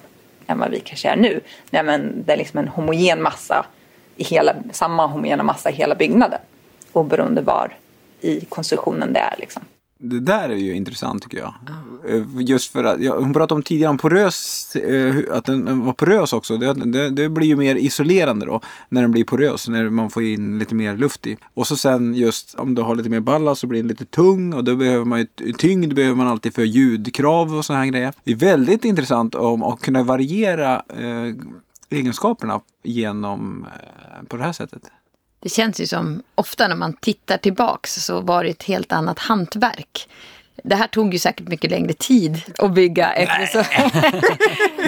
än 0.51 0.59
vad 0.59 0.71
vi 0.71 0.79
kanske 0.79 1.09
är 1.09 1.15
nu. 1.15 1.41
Nej, 1.69 1.83
men 1.83 2.23
det 2.25 2.33
är 2.33 2.37
liksom 2.37 2.59
en 2.59 2.67
homogen 2.67 3.21
massa, 3.21 3.65
i 4.15 4.23
hela, 4.23 4.55
samma 4.71 5.05
homogena 5.05 5.43
massa 5.43 5.69
i 5.69 5.73
hela 5.73 5.95
byggnaden. 5.95 6.39
Oberoende 6.93 7.41
var 7.41 7.77
i 8.21 8.45
konstruktionen 8.45 9.13
det 9.13 9.19
är. 9.19 9.35
Liksom. 9.37 9.63
Det 10.03 10.19
där 10.19 10.49
är 10.49 10.55
ju 10.55 10.75
intressant 10.75 11.23
tycker 11.23 11.37
jag. 11.37 11.53
Mm. 12.09 12.41
Just 12.41 12.71
för 12.71 12.83
att, 12.83 13.01
ja, 13.01 13.19
hon 13.19 13.33
pratade 13.33 13.53
om 13.53 13.63
tidigare 13.63 13.89
om 13.89 13.97
porös, 13.97 14.75
eh, 14.75 15.15
att 15.31 15.45
den 15.45 15.85
var 15.85 15.93
porös 15.93 16.33
också. 16.33 16.57
Det, 16.57 16.73
det, 16.73 17.09
det, 17.09 17.29
blir 17.29 17.47
ju 17.47 17.55
mer 17.55 17.75
isolerande 17.75 18.45
då 18.45 18.61
när 18.89 19.01
den 19.01 19.11
blir 19.11 19.23
porös, 19.23 19.67
när 19.67 19.89
man 19.89 20.09
får 20.09 20.23
in 20.23 20.59
lite 20.59 20.75
mer 20.75 20.97
luft 20.97 21.27
i. 21.27 21.37
Och 21.53 21.67
så 21.67 21.77
sen 21.77 22.15
just 22.15 22.55
om 22.55 22.75
du 22.75 22.81
har 22.81 22.95
lite 22.95 23.09
mer 23.09 23.19
ballast 23.19 23.61
så 23.61 23.67
blir 23.67 23.79
den 23.79 23.87
lite 23.87 24.05
tung 24.05 24.53
och 24.53 24.63
då 24.63 24.75
behöver 24.75 25.05
man 25.05 25.19
ju 25.19 25.53
tyngd 25.53 25.95
behöver 25.95 26.15
man 26.15 26.27
alltid 26.27 26.55
för 26.55 26.63
ljudkrav 26.63 27.55
och 27.55 27.65
sådana 27.65 27.83
här 27.83 27.91
grejer. 27.91 28.13
Det 28.23 28.31
är 28.31 28.35
väldigt 28.35 28.85
intressant 28.85 29.35
om 29.35 29.63
att 29.63 29.81
kunna 29.81 30.03
variera 30.03 30.83
eh, 30.97 31.35
egenskaperna 31.89 32.61
genom 32.83 33.65
eh, 33.65 34.27
på 34.27 34.37
det 34.37 34.43
här 34.43 34.53
sättet. 34.53 34.81
Det 35.41 35.49
känns 35.49 35.82
ju 35.82 35.88
som, 35.88 36.23
ofta 36.36 36.67
när 36.67 36.75
man 36.75 36.93
tittar 36.93 37.38
tillbaks 37.38 37.93
så 37.93 38.21
var 38.21 38.43
det 38.43 38.49
ett 38.49 38.63
helt 38.63 38.91
annat 38.91 39.19
hantverk. 39.19 40.10
Det 40.63 40.75
här 40.75 40.88
tog 40.88 41.13
ju 41.13 41.19
säkert 41.19 41.47
mycket 41.47 41.71
längre 41.71 41.93
tid 41.93 42.41
att 42.58 42.73
bygga. 42.73 43.13
Eftersom... 43.13 43.63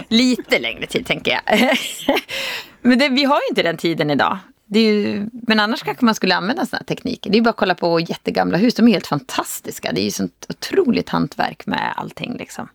Lite 0.08 0.60
längre 0.60 0.86
tid 0.86 1.06
tänker 1.06 1.32
jag. 1.32 1.78
Men 2.82 3.00
det, 3.00 3.10
vi 3.10 3.24
har 3.24 3.36
ju 3.36 3.48
inte 3.50 3.64
den 3.64 3.78
tiden 3.78 4.10
idag. 4.10 4.38
Ju, 4.68 5.30
men 5.32 5.60
annars 5.60 5.84
kanske 5.84 6.06
man 6.06 6.16
skulle 6.16 6.36
använda 6.36 6.66
sådana 6.66 6.80
här 6.80 6.96
tekniker. 6.96 7.30
Det 7.30 7.38
är 7.38 7.42
bara 7.42 7.50
att 7.50 7.58
kolla 7.58 7.76
på 7.76 8.00
jättegamla 8.00 8.58
hus. 8.58 8.76
De 8.76 8.88
är 8.88 8.92
helt 8.92 9.08
fantastiska. 9.08 9.92
Det 9.92 10.02
är 10.02 10.04
ju 10.04 10.12
sånt 10.12 10.46
otroligt 10.50 11.10
hantverk 11.10 11.66
med 11.66 11.94
allting. 11.96 12.38
Liksom. 12.38 12.68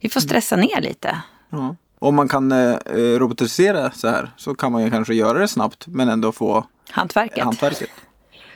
Vi 0.00 0.08
får 0.08 0.20
stressa 0.20 0.56
ner 0.56 0.80
lite. 0.80 1.22
Ja. 1.50 1.76
Om 1.98 2.14
man 2.14 2.28
kan 2.28 2.52
eh, 2.52 2.76
robotisera 2.94 3.90
så 3.90 4.08
här 4.08 4.30
så 4.36 4.54
kan 4.54 4.72
man 4.72 4.84
ju 4.84 4.90
kanske 4.90 5.14
göra 5.14 5.38
det 5.38 5.48
snabbt 5.48 5.86
men 5.86 6.08
ändå 6.08 6.32
få 6.32 6.66
hantverket. 6.92 7.44
hantverket. 7.44 7.90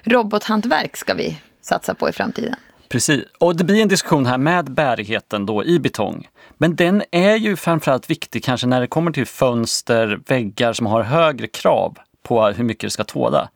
Robothantverk 0.03 0.97
ska 0.97 1.15
vi 1.15 1.39
satsa 1.61 1.95
på 1.95 2.09
i 2.09 2.13
framtiden. 2.13 2.55
Precis, 2.89 3.25
och 3.39 3.57
det 3.57 3.65
blir 3.65 3.83
en 3.83 3.89
diskussion 3.89 4.27
här 4.27 4.39
med 4.39 4.71
bärigheten 4.71 5.47
då 5.47 5.65
i 5.65 5.79
betong. 5.79 6.29
Men 6.59 6.77
den 6.77 7.03
är 7.11 7.37
ju 7.37 7.57
framförallt 7.57 8.11
viktig 8.11 8.45
kanske 8.45 8.67
när 8.67 8.81
det 8.81 8.87
kommer 8.87 9.13
till 9.13 9.27
fönster, 9.27 10.21
väggar 10.27 10.73
som 10.73 10.87
har 10.87 11.03
högre 11.03 11.47
krav 11.47 11.97
på 12.23 12.47
hur 12.47 12.65
mycket 12.65 12.87
det 12.87 12.91
ska 12.91 13.05
tåla. 13.05 13.49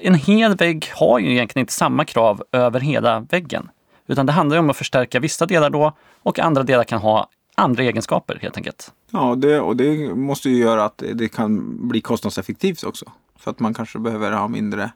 En 0.00 0.14
hel 0.14 0.56
vägg 0.56 0.90
har 0.94 1.18
ju 1.18 1.32
egentligen 1.32 1.62
inte 1.62 1.72
samma 1.72 2.04
krav 2.04 2.42
över 2.52 2.80
hela 2.80 3.20
väggen. 3.20 3.68
Utan 4.06 4.26
det 4.26 4.32
handlar 4.32 4.58
om 4.58 4.70
att 4.70 4.76
förstärka 4.76 5.20
vissa 5.20 5.46
delar 5.46 5.70
då 5.70 5.96
och 6.22 6.38
andra 6.38 6.62
delar 6.62 6.84
kan 6.84 7.00
ha 7.00 7.28
andra 7.54 7.82
egenskaper 7.82 8.38
helt 8.42 8.56
enkelt. 8.56 8.92
Ja, 9.10 9.34
det, 9.34 9.60
och 9.60 9.76
det 9.76 10.14
måste 10.14 10.50
ju 10.50 10.56
göra 10.56 10.84
att 10.84 11.02
det 11.14 11.28
kan 11.28 11.78
bli 11.88 12.00
kostnadseffektivt 12.00 12.84
också. 12.84 13.04
För 13.44 13.50
att 13.50 13.60
man 13.60 13.74
kanske 13.74 13.98
behöver 13.98 14.32
ha 14.32 14.48
mindre 14.48 14.90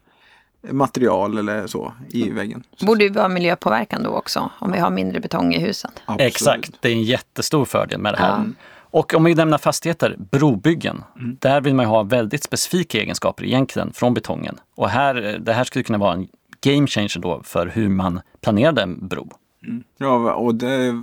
material 0.71 1.39
eller 1.39 1.67
så 1.67 1.93
i 2.09 2.23
mm. 2.23 2.35
väggen. 2.35 2.63
Borde 2.87 3.09
det 3.09 3.15
vara 3.15 3.29
miljöpåverkan 3.29 4.03
då 4.03 4.11
också 4.11 4.51
om 4.59 4.73
vi 4.73 4.79
har 4.79 4.91
mindre 4.91 5.21
betong 5.21 5.55
i 5.55 5.59
husen? 5.59 5.91
Absolut. 6.05 6.33
Exakt, 6.33 6.73
det 6.81 6.89
är 6.89 6.93
en 6.93 7.03
jättestor 7.03 7.65
fördel 7.65 8.01
med 8.01 8.15
det 8.15 8.19
här. 8.19 8.29
Ja. 8.29 8.45
Och 8.91 9.15
om 9.15 9.25
vi 9.25 9.35
nämner 9.35 9.59
fastigheter, 9.59 10.17
brobyggen. 10.19 11.05
Mm. 11.19 11.37
Där 11.41 11.61
vill 11.61 11.75
man 11.75 11.87
ha 11.87 12.03
väldigt 12.03 12.45
specifika 12.45 12.99
egenskaper 12.99 13.45
egentligen 13.45 13.93
från 13.93 14.15
betongen. 14.15 14.61
Och 14.75 14.89
här, 14.89 15.39
det 15.41 15.53
här 15.53 15.65
skulle 15.65 15.83
kunna 15.83 15.99
vara 15.99 16.13
en 16.13 16.29
game 16.61 16.87
changer 16.87 17.21
då 17.21 17.43
för 17.45 17.67
hur 17.67 17.89
man 17.89 18.21
planerade 18.41 18.83
en 18.83 19.09
bro. 19.09 19.31
Mm. 19.67 19.85
Ja, 19.99 20.35
och 20.35 20.55
det 20.55 21.03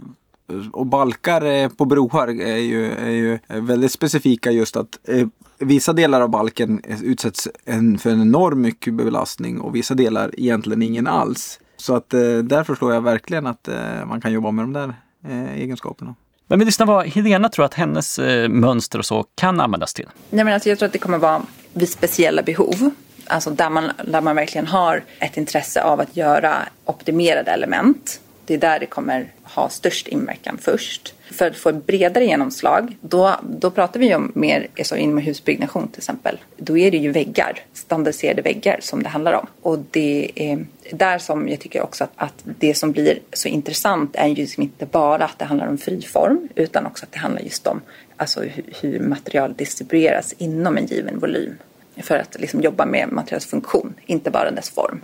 och 0.71 0.85
balkar 0.85 1.69
på 1.69 1.85
broar 1.85 2.27
är 2.27 2.57
ju, 2.57 2.91
är 2.91 3.09
ju 3.09 3.39
väldigt 3.47 3.91
specifika 3.91 4.51
just 4.51 4.77
att 4.77 4.99
eh, 5.07 5.27
vissa 5.59 5.93
delar 5.93 6.21
av 6.21 6.29
balken 6.29 6.81
utsätts 7.03 7.47
en, 7.65 7.97
för 7.97 8.09
en 8.09 8.21
enorm 8.21 8.61
mycket 8.61 8.93
belastning 8.93 9.61
och 9.61 9.75
vissa 9.75 9.93
delar 9.93 10.31
egentligen 10.37 10.81
ingen 10.81 11.07
alls. 11.07 11.59
Så 11.77 11.95
att 11.95 12.13
eh, 12.13 12.37
där 12.37 12.63
förstår 12.63 12.93
jag 12.93 13.01
verkligen 13.01 13.47
att 13.47 13.67
eh, 13.67 14.05
man 14.05 14.21
kan 14.21 14.31
jobba 14.31 14.51
med 14.51 14.63
de 14.63 14.73
där 14.73 14.93
eh, 15.27 15.53
egenskaperna. 15.53 16.15
Men 16.47 16.59
vi 16.59 16.65
lyssnar 16.65 16.85
vad 16.85 17.07
Helena 17.07 17.49
tror 17.49 17.65
att 17.65 17.73
hennes 17.73 18.19
eh, 18.19 18.49
mönster 18.49 18.99
och 18.99 19.05
så 19.05 19.25
kan 19.35 19.59
användas 19.59 19.93
till. 19.93 20.07
Nej, 20.29 20.45
men 20.45 20.53
alltså 20.53 20.69
jag 20.69 20.79
tror 20.79 20.87
att 20.87 20.93
det 20.93 20.99
kommer 20.99 21.17
vara 21.17 21.41
vid 21.73 21.89
speciella 21.89 22.41
behov. 22.41 22.91
Alltså 23.27 23.49
där 23.49 23.69
man, 23.69 23.91
där 24.05 24.21
man 24.21 24.35
verkligen 24.35 24.67
har 24.67 25.03
ett 25.19 25.37
intresse 25.37 25.83
av 25.83 25.99
att 25.99 26.17
göra 26.17 26.55
optimerade 26.85 27.51
element 27.51 28.19
det 28.45 28.53
är 28.53 28.57
där 28.57 28.79
det 28.79 28.85
kommer 28.85 29.27
ha 29.43 29.69
störst 29.69 30.07
inverkan 30.07 30.57
först. 30.61 31.13
För 31.31 31.47
att 31.47 31.57
få 31.57 31.69
ett 31.69 31.85
bredare 31.85 32.25
genomslag, 32.25 32.97
då, 33.01 33.35
då 33.43 33.71
pratar 33.71 33.99
vi 33.99 34.15
om 34.15 34.31
mer 34.35 34.67
alltså 34.77 34.95
inomhusbyggnation 34.97 35.87
till 35.87 35.99
exempel. 35.99 36.37
Då 36.57 36.77
är 36.77 36.91
det 36.91 36.97
ju 36.97 37.11
väggar, 37.11 37.59
standardiserade 37.73 38.41
väggar 38.41 38.77
som 38.81 39.03
det 39.03 39.09
handlar 39.09 39.33
om. 39.33 39.47
Och 39.61 39.79
det 39.91 40.31
är 40.35 40.65
där 40.91 41.17
som 41.17 41.49
jag 41.49 41.59
tycker 41.59 41.81
också 41.81 42.03
att, 42.03 42.11
att 42.15 42.43
det 42.43 42.73
som 42.73 42.91
blir 42.91 43.19
så 43.33 43.47
intressant 43.47 44.15
är 44.15 44.27
ju 44.27 44.35
liksom 44.35 44.63
inte 44.63 44.85
bara 44.85 45.25
att 45.25 45.39
det 45.39 45.45
handlar 45.45 45.67
om 45.67 45.77
friform 45.77 46.47
utan 46.55 46.85
också 46.85 47.05
att 47.05 47.11
det 47.11 47.19
handlar 47.19 47.41
just 47.41 47.67
om 47.67 47.81
alltså 48.15 48.41
hur, 48.41 48.63
hur 48.81 48.99
material 48.99 49.53
distribueras 49.53 50.33
inom 50.37 50.77
en 50.77 50.85
given 50.85 51.19
volym. 51.19 51.55
För 51.97 52.17
att 52.17 52.39
liksom 52.39 52.61
jobba 52.61 52.85
med 52.85 53.11
materialets 53.11 53.45
funktion, 53.45 53.93
inte 54.05 54.31
bara 54.31 54.51
dess 54.51 54.69
form. 54.69 55.01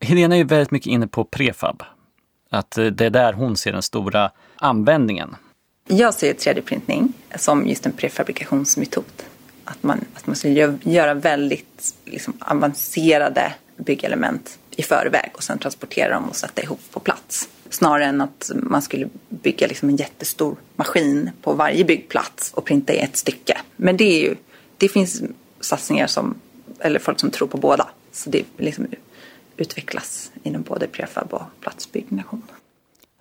Helena 0.00 0.34
är 0.34 0.38
ju 0.38 0.44
väldigt 0.44 0.70
mycket 0.70 0.90
inne 0.90 1.06
på 1.06 1.24
prefab. 1.24 1.82
Att 2.50 2.78
eh, 2.78 2.86
det 2.86 3.06
är 3.06 3.10
där 3.10 3.32
hon 3.32 3.56
ser 3.56 3.72
den 3.72 3.82
stora 3.82 4.30
användningen. 4.56 5.36
Jag 5.86 6.14
ser 6.14 6.34
3D-printning 6.34 7.12
som 7.36 7.66
just 7.66 7.86
en 7.86 7.92
prefabrikationsmetod. 7.92 9.04
Att 9.64 9.82
man, 9.82 10.04
att 10.14 10.26
man 10.26 10.36
ska 10.36 10.48
göra 10.82 11.14
väldigt 11.14 11.94
liksom, 12.04 12.34
avancerade 12.38 13.54
byggelement 13.76 14.58
i 14.70 14.82
förväg 14.82 15.30
och 15.34 15.42
sen 15.42 15.58
transportera 15.58 16.14
dem 16.14 16.28
och 16.28 16.36
sätta 16.36 16.62
ihop 16.62 16.80
på 16.90 17.00
plats. 17.00 17.48
Snarare 17.70 18.04
än 18.04 18.20
att 18.20 18.50
man 18.54 18.82
skulle 18.82 19.08
bygga 19.28 19.66
liksom 19.66 19.88
en 19.88 19.96
jättestor 19.96 20.56
maskin 20.76 21.30
på 21.42 21.52
varje 21.52 21.84
byggplats 21.84 22.52
och 22.54 22.64
printa 22.64 22.92
i 22.92 22.98
ett 22.98 23.16
stycke. 23.16 23.60
Men 23.76 23.96
det, 23.96 24.04
är 24.04 24.22
ju, 24.22 24.36
det 24.76 24.88
finns 24.88 25.22
satsningar 25.60 26.06
som, 26.06 26.34
eller 26.78 26.98
folk 26.98 27.20
som 27.20 27.30
tror 27.30 27.48
på 27.48 27.56
båda. 27.56 27.88
Så 28.12 28.30
det 28.30 28.44
liksom 28.56 28.86
utvecklas 29.60 30.32
inom 30.42 30.62
både 30.62 30.86
prefab 30.86 31.34
och 31.34 31.42
platsbyggnation. 31.60 32.42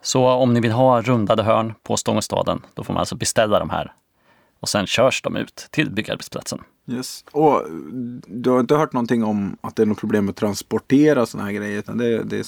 Så 0.02 0.28
om 0.28 0.54
ni 0.54 0.60
vill 0.60 0.72
ha 0.72 1.02
rundade 1.02 1.44
hörn 1.44 1.74
på 1.84 1.98
Stångåstaden, 1.98 2.66
då 2.74 2.84
får 2.84 2.94
man 2.94 3.00
alltså 3.00 3.16
beställa 3.16 3.60
de 3.60 3.70
här. 3.70 3.94
Och 4.60 4.70
sen 4.70 4.88
körs 4.88 5.22
de 5.22 5.36
ut 5.36 5.68
till 5.72 5.92
byggarbetsplatsen. 5.92 6.60
Yes. 6.92 7.24
Och 7.32 7.64
du 8.28 8.50
har 8.50 8.60
inte 8.60 8.76
hört 8.76 8.94
någonting 8.94 9.24
om 9.24 9.58
att 9.62 9.76
det 9.76 9.82
är 9.82 9.86
något 9.86 10.00
problem 10.00 10.26
med 10.26 10.32
att 10.32 10.38
transportera 10.38 11.26
sådana 11.26 11.46
här 11.46 11.54
grejer? 11.54 11.80
Utan 11.80 11.98
det, 11.98 12.24
det 12.24 12.40
är... 12.40 12.46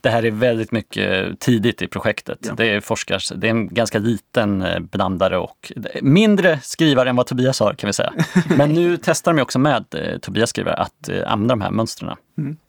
Det 0.00 0.10
här 0.10 0.24
är 0.24 0.30
väldigt 0.30 0.72
mycket 0.72 1.40
tidigt 1.40 1.82
i 1.82 1.86
projektet. 1.86 2.38
Ja. 2.40 2.54
Det, 2.54 2.66
är 2.66 2.80
forskars, 2.80 3.32
det 3.36 3.46
är 3.46 3.50
en 3.50 3.74
ganska 3.74 3.98
liten 3.98 4.62
eh, 4.62 4.80
blandare 4.80 5.38
och 5.38 5.72
mindre 6.02 6.60
skrivare 6.62 7.10
än 7.10 7.16
vad 7.16 7.26
Tobias 7.26 7.60
har 7.60 7.74
kan 7.74 7.86
vi 7.86 7.92
säga. 7.92 8.12
Men 8.56 8.72
nu 8.72 8.96
testar 8.96 9.34
de 9.34 9.42
också 9.42 9.58
med 9.58 9.84
eh, 9.94 10.18
Tobias 10.18 10.50
skrivare 10.50 10.74
att 10.74 11.08
eh, 11.08 11.32
använda 11.32 11.52
de 11.52 11.60
här 11.60 11.70
mönstren. 11.70 12.16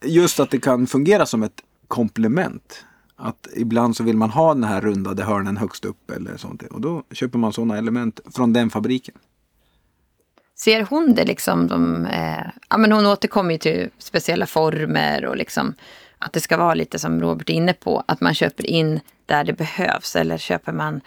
Just 0.04 0.40
att 0.40 0.50
det 0.50 0.58
kan 0.58 0.86
fungera 0.86 1.26
som 1.26 1.42
ett 1.42 1.62
komplement. 1.88 2.84
Att 3.16 3.48
ibland 3.56 3.96
så 3.96 4.04
vill 4.04 4.16
man 4.16 4.30
ha 4.30 4.54
den 4.54 4.64
här 4.64 4.80
rundade 4.80 5.24
hörnen 5.24 5.56
högst 5.56 5.84
upp 5.84 6.10
eller 6.10 6.36
sånt. 6.36 6.62
Och 6.62 6.80
då 6.80 7.02
köper 7.12 7.38
man 7.38 7.52
sådana 7.52 7.78
element 7.78 8.20
från 8.34 8.52
den 8.52 8.70
fabriken. 8.70 9.14
Ser 10.54 10.86
hon 10.90 11.14
det 11.14 11.24
liksom, 11.24 11.68
de, 11.68 12.06
eh, 12.06 12.46
ja 12.70 12.78
men 12.78 12.92
hon 12.92 13.06
återkommer 13.06 13.52
ju 13.52 13.58
till 13.58 13.90
speciella 13.98 14.46
former 14.46 15.24
och 15.24 15.36
liksom 15.36 15.74
att 16.24 16.32
det 16.32 16.40
ska 16.40 16.56
vara 16.56 16.74
lite 16.74 16.98
som 16.98 17.20
Robert 17.20 17.50
är 17.50 17.54
inne 17.54 17.72
på, 17.72 18.04
att 18.08 18.20
man 18.20 18.34
köper 18.34 18.66
in 18.66 19.00
där 19.26 19.44
det 19.44 19.52
behövs 19.52 20.16
eller 20.16 20.38
köper 20.38 20.72
man 20.72 21.00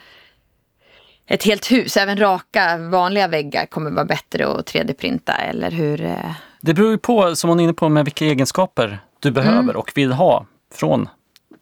ett 1.28 1.44
helt 1.44 1.72
hus, 1.72 1.98
även 1.98 2.18
raka 2.18 2.78
vanliga 2.78 3.28
väggar 3.28 3.66
kommer 3.66 3.92
vara 3.92 4.06
bättre 4.06 4.48
att 4.48 4.74
3D-printa 4.74 5.34
eller 5.34 5.72
hur? 5.72 6.02
Eh, 6.06 6.32
Det 6.62 6.74
beror 6.74 6.92
ju 6.92 6.98
på, 6.98 7.36
som 7.36 7.50
hon 7.50 7.60
är 7.60 7.64
inne 7.64 7.74
på, 7.74 7.90
med 7.90 8.06
vilka 8.06 8.26
egenskaper 8.26 9.00
du 9.20 9.32
behöver 9.32 9.76
och 9.76 9.92
vill 9.96 10.12
ha 10.12 10.46
från 10.74 11.10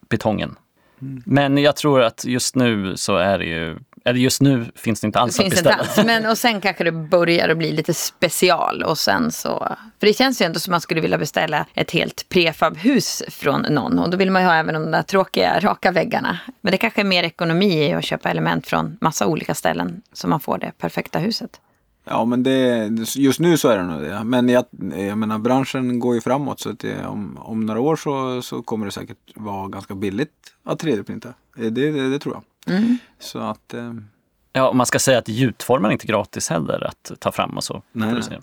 betongen. 0.10 0.56
Men 1.26 1.58
jag 1.58 1.76
tror 1.76 2.02
att 2.02 2.26
just 2.26 2.56
nu 2.56 2.98
så 2.98 3.16
är 3.18 3.40
det 3.40 3.46
ju, 3.46 3.78
eller 4.06 4.20
just 4.20 4.42
nu 4.42 4.66
finns 4.76 5.02
det 5.02 5.08
inte 5.08 5.20
alls 5.20 5.38
finns 5.38 5.54
att 5.54 5.60
inte 5.60 5.64
beställa. 5.64 5.90
alls. 5.90 6.06
Men, 6.06 6.26
och 6.32 6.38
sen 6.38 6.62
kanske 6.62 6.84
det 6.84 6.92
börjar 6.92 7.50
att 7.50 7.58
bli 7.58 7.72
lite 7.72 7.94
special 7.94 8.84
och 8.84 8.98
sen 8.98 9.32
så... 9.32 9.76
För 10.00 10.08
det 10.08 10.14
känns 10.14 10.42
ju 10.42 10.46
ändå 10.46 10.60
som 10.60 10.72
man 10.72 10.82
skulle 10.82 11.02
vilja 11.02 11.18
beställa 11.18 11.66
ett 11.74 11.92
helt 11.92 12.30
prefabhus 12.30 13.24
från 13.30 13.62
någon. 13.62 14.00
Och 14.00 14.10
då 14.10 14.18
vill 14.18 14.32
man 14.32 14.42
ju 14.42 14.48
ha 14.48 14.56
även 14.56 14.74
de 14.74 14.92
där 14.92 15.04
tråkiga 15.04 15.60
raka 15.60 15.92
väggarna. 15.92 16.40
Men 16.62 16.72
det 16.72 16.78
kanske 16.78 17.02
är 17.02 17.06
mer 17.06 17.24
ekonomi 17.24 17.90
i 17.90 17.94
att 17.94 18.06
köpa 18.06 18.30
element 18.30 18.68
från 18.68 18.98
massa 19.02 19.28
olika 19.28 19.56
ställen 19.56 20.02
så 20.14 20.28
man 20.28 20.40
får 20.40 20.58
det 20.58 20.72
perfekta 20.78 21.20
huset. 21.20 21.60
Ja 22.06 22.26
men 22.26 22.44
det, 22.44 22.90
just 23.16 23.40
nu 23.40 23.58
så 23.58 23.70
är 23.70 23.78
det 23.78 23.84
nog 23.84 24.02
det. 24.02 24.24
Men 24.24 24.50
jag, 24.50 24.66
jag 24.98 25.18
menar 25.18 25.40
branschen 25.40 26.00
går 26.00 26.16
ju 26.16 26.22
framåt 26.22 26.60
så 26.60 26.70
att 26.70 26.80
det, 26.80 27.06
om, 27.06 27.38
om 27.42 27.66
några 27.66 27.80
år 27.80 27.96
så, 27.96 28.42
så 28.42 28.62
kommer 28.62 28.86
det 28.86 28.92
säkert 28.92 29.18
vara 29.36 29.68
ganska 29.68 29.96
billigt 29.96 30.30
att 30.64 30.84
3D-printa. 30.84 31.34
Det, 31.56 31.70
det, 31.70 32.10
det 32.10 32.20
tror 32.20 32.36
jag. 32.36 32.44
Så 33.20 33.40
att 33.40 33.74
eh, 33.74 33.94
Ja, 34.56 34.70
och 34.70 34.76
man 34.76 34.86
ska 34.86 35.00
säga 35.00 35.18
att 35.18 35.28
gjutformen 35.28 35.90
är 35.90 35.94
inte 35.94 36.08
gratis 36.08 36.50
heller 36.50 36.88
att 36.88 37.12
ta 37.20 37.32
fram 37.32 37.58
och 37.58 37.64
så. 37.64 37.82
Nej, 37.92 38.14
nej. 38.30 38.40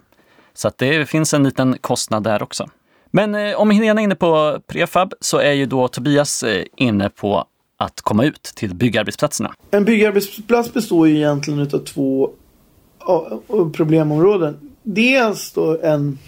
Så 0.54 0.68
att 0.68 0.78
det 0.78 1.08
finns 1.08 1.34
en 1.34 1.42
liten 1.42 1.78
kostnad 1.80 2.22
där 2.22 2.42
också. 2.42 2.68
Men 3.10 3.34
eh, 3.34 3.54
om 3.54 3.70
Helena 3.70 4.00
är 4.00 4.04
inne 4.04 4.14
på 4.14 4.60
prefab 4.66 5.14
så 5.20 5.38
är 5.38 5.52
ju 5.52 5.66
då 5.66 5.88
Tobias 5.88 6.42
eh, 6.42 6.64
inne 6.76 7.10
på 7.10 7.44
att 7.76 8.00
komma 8.00 8.24
ut 8.24 8.42
till 8.42 8.74
byggarbetsplatserna. 8.74 9.54
En 9.70 9.84
byggarbetsplats 9.84 10.72
består 10.72 11.08
ju 11.08 11.16
egentligen 11.16 11.60
utav 11.60 11.78
två 11.78 12.30
problemområden. 13.72 14.70
Dels 14.82 15.52
då 15.52 15.78
en 15.82 16.18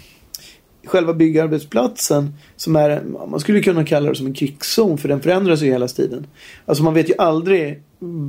själva 0.85 1.13
byggarbetsplatsen 1.13 2.33
som 2.55 2.75
är, 2.75 3.01
man 3.29 3.39
skulle 3.39 3.61
kunna 3.61 3.85
kalla 3.85 4.09
det 4.09 4.15
som 4.15 4.27
en 4.27 4.33
krigszon 4.33 4.97
för 4.97 5.09
den 5.09 5.21
förändras 5.21 5.61
ju 5.61 5.65
hela 5.65 5.87
tiden. 5.87 6.27
Alltså 6.65 6.83
man 6.83 6.93
vet 6.93 7.09
ju 7.09 7.13
aldrig 7.17 7.81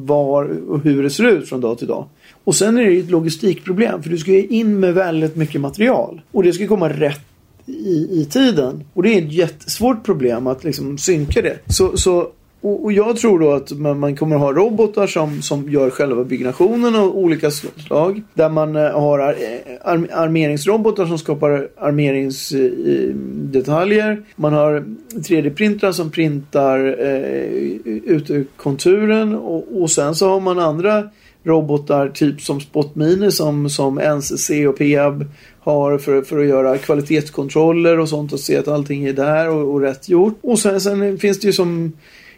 var 0.04 0.44
och 0.68 0.80
hur 0.80 1.02
det 1.02 1.10
ser 1.10 1.24
ut 1.24 1.48
från 1.48 1.60
dag 1.60 1.78
till 1.78 1.86
dag. 1.86 2.06
Och 2.44 2.54
sen 2.54 2.78
är 2.78 2.84
det 2.84 2.92
ju 2.92 3.00
ett 3.00 3.10
logistikproblem 3.10 4.02
för 4.02 4.10
du 4.10 4.18
ska 4.18 4.30
ju 4.30 4.46
in 4.46 4.80
med 4.80 4.94
väldigt 4.94 5.36
mycket 5.36 5.60
material. 5.60 6.20
Och 6.32 6.42
det 6.42 6.52
ska 6.52 6.66
komma 6.66 6.88
rätt 6.88 7.20
i, 7.66 8.20
i 8.20 8.26
tiden. 8.30 8.84
Och 8.94 9.02
det 9.02 9.14
är 9.14 9.22
ett 9.22 9.32
jättesvårt 9.32 10.04
problem 10.04 10.46
att 10.46 10.64
liksom 10.64 10.98
synka 10.98 11.42
det. 11.42 11.58
Så, 11.66 11.96
så, 11.96 12.28
och, 12.64 12.84
och 12.84 12.92
jag 12.92 13.16
tror 13.16 13.38
då 13.38 13.52
att 13.52 13.70
man, 13.70 13.98
man 13.98 14.16
kommer 14.16 14.36
ha 14.36 14.52
robotar 14.52 15.06
som, 15.06 15.42
som 15.42 15.70
gör 15.70 15.90
själva 15.90 16.24
byggnationen 16.24 16.94
av 16.94 17.16
olika 17.16 17.50
slag. 17.50 18.22
Där 18.34 18.48
man 18.48 18.76
eh, 18.76 19.00
har 19.00 19.18
ar, 19.18 19.32
eh, 19.32 19.36
ar, 19.82 20.08
armeringsrobotar 20.12 21.06
som 21.06 21.18
skapar 21.18 21.68
armeringsdetaljer. 21.76 24.22
Man 24.36 24.52
har 24.52 24.84
3D-printrar 25.14 25.92
som 25.92 26.10
printar 26.10 26.96
eh, 27.00 27.44
ut 27.84 28.30
konturen. 28.56 29.34
Och, 29.34 29.82
och 29.82 29.90
sen 29.90 30.14
så 30.14 30.28
har 30.28 30.40
man 30.40 30.58
andra 30.58 31.10
robotar 31.42 32.08
typ 32.08 32.40
som 32.40 32.60
Spotmini 32.60 33.30
som, 33.30 33.70
som 33.70 33.98
NCC 33.98 34.50
och 34.68 34.78
Peab 34.78 35.24
har 35.60 35.98
för, 35.98 36.22
för 36.22 36.38
att 36.38 36.46
göra 36.46 36.78
kvalitetskontroller 36.78 37.98
och 37.98 38.08
sånt 38.08 38.32
och 38.32 38.40
se 38.40 38.56
att 38.56 38.68
allting 38.68 39.04
är 39.04 39.12
där 39.12 39.50
och, 39.50 39.74
och 39.74 39.80
rätt 39.80 40.08
gjort. 40.08 40.38
Och 40.42 40.58
sen, 40.58 40.80
sen 40.80 41.18
finns 41.18 41.40
det 41.40 41.46
ju 41.46 41.52
som 41.52 41.92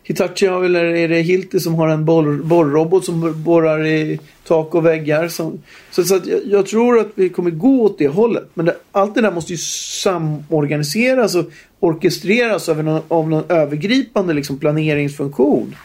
Hitachi 0.08 0.46
har, 0.46 0.64
eller 0.64 0.84
är 0.84 1.08
det 1.08 1.20
Hilti 1.20 1.60
som 1.60 1.74
har 1.74 1.88
en 1.88 2.04
borr, 2.04 2.42
borrrobot 2.42 3.04
som 3.04 3.42
borrar 3.42 3.86
i 3.86 4.20
tak 4.44 4.74
och 4.74 4.86
väggar. 4.86 5.28
Som, 5.28 5.58
så 5.90 6.04
så 6.04 6.16
att 6.16 6.26
jag, 6.26 6.40
jag 6.46 6.66
tror 6.66 6.98
att 6.98 7.08
vi 7.14 7.28
kommer 7.28 7.50
gå 7.50 7.82
åt 7.82 7.98
det 7.98 8.08
hållet. 8.08 8.48
Men 8.54 8.66
det, 8.66 8.76
allt 8.92 9.14
det 9.14 9.20
där 9.20 9.32
måste 9.32 9.52
ju 9.52 9.58
samorganiseras 10.02 11.34
och 11.34 11.50
orkestreras 11.80 12.68
av 12.68 12.84
någon, 12.84 13.02
av 13.08 13.28
någon 13.28 13.44
övergripande 13.48 14.34
liksom, 14.34 14.58
planeringsfunktion. 14.58 15.76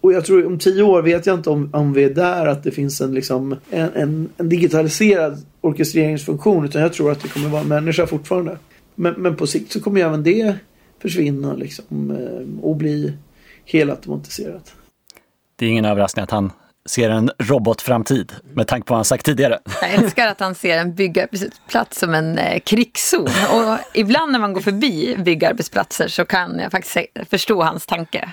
Och 0.00 0.12
jag 0.12 0.24
tror 0.24 0.46
om 0.46 0.58
tio 0.58 0.82
år 0.82 1.02
vet 1.02 1.26
jag 1.26 1.34
inte 1.34 1.50
om, 1.50 1.70
om 1.72 1.92
vi 1.92 2.04
är 2.04 2.10
där 2.10 2.46
att 2.46 2.64
det 2.64 2.70
finns 2.70 3.00
en, 3.00 3.14
liksom, 3.14 3.56
en, 3.70 3.90
en, 3.94 4.28
en 4.36 4.48
digitaliserad 4.48 5.42
orkestreringsfunktion. 5.60 6.64
Utan 6.64 6.82
jag 6.82 6.92
tror 6.92 7.12
att 7.12 7.22
det 7.22 7.28
kommer 7.28 7.48
vara 7.48 7.62
en 7.62 7.68
människa 7.68 8.06
fortfarande. 8.06 8.58
Men, 8.94 9.14
men 9.14 9.36
på 9.36 9.46
sikt 9.46 9.72
så 9.72 9.80
kommer 9.80 10.00
ju 10.00 10.06
även 10.06 10.22
det 10.22 10.54
försvinna 11.02 11.54
liksom, 11.54 12.10
eh, 12.10 12.64
och 12.64 12.76
bli 12.76 13.12
helautomatiserat. 13.68 14.74
Det 15.56 15.66
är 15.66 15.70
ingen 15.70 15.84
överraskning 15.84 16.22
att 16.22 16.30
han 16.30 16.52
ser 16.86 17.10
en 17.10 17.30
robotframtid 17.38 18.32
med 18.54 18.66
tanke 18.66 18.86
på 18.86 18.94
vad 18.94 18.98
han 18.98 19.04
sagt 19.04 19.26
tidigare. 19.26 19.58
Jag 19.80 19.94
älskar 19.94 20.26
att 20.26 20.40
han 20.40 20.54
ser 20.54 20.78
en 20.78 20.94
byggarbetsplats 20.94 21.98
som 21.98 22.14
en 22.14 22.38
eh, 22.38 22.60
krigszon. 22.60 23.28
Och 23.52 23.78
ibland 23.94 24.32
när 24.32 24.38
man 24.38 24.52
går 24.52 24.60
förbi 24.60 25.16
byggarbetsplatser 25.18 26.08
så 26.08 26.24
kan 26.24 26.58
jag 26.58 26.70
faktiskt 26.70 26.96
förstå 27.30 27.62
hans 27.62 27.86
tanke. 27.86 28.28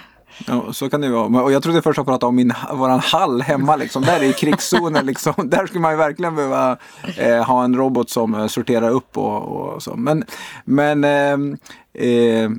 Ja, 0.47 0.73
så 0.73 0.89
kan 0.89 1.01
det 1.01 1.09
vara. 1.09 1.43
Och 1.43 1.51
jag 1.51 1.63
trodde 1.63 1.81
först 1.81 1.99
att 1.99 2.05
prata 2.05 2.25
om 2.25 2.35
min, 2.35 2.53
våran 2.73 2.99
hall 2.99 3.41
hemma. 3.41 3.75
Liksom. 3.75 4.03
Där 4.03 4.23
är 4.23 4.31
krigszonen. 4.31 5.05
Liksom. 5.15 5.33
Där 5.37 5.65
skulle 5.65 5.81
man 5.81 5.91
ju 5.91 5.97
verkligen 5.97 6.35
behöva 6.35 6.77
eh, 7.17 7.43
ha 7.43 7.63
en 7.63 7.75
robot 7.75 8.09
som 8.09 8.35
eh, 8.35 8.47
sorterar 8.47 8.89
upp 8.89 9.17
och, 9.17 9.41
och 9.41 9.83
så. 9.83 9.95
Men, 9.95 10.23
men 10.65 11.03
ehm, 11.03 11.57
eh, 11.93 12.49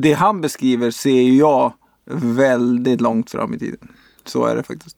det 0.00 0.12
han 0.12 0.40
beskriver 0.40 0.90
ser 0.90 1.10
ju 1.22 1.36
jag 1.36 1.72
väldigt 2.22 3.00
långt 3.00 3.30
fram 3.30 3.54
i 3.54 3.58
tiden. 3.58 3.88
Så 4.24 4.46
är 4.46 4.56
det 4.56 4.62
faktiskt. 4.62 4.96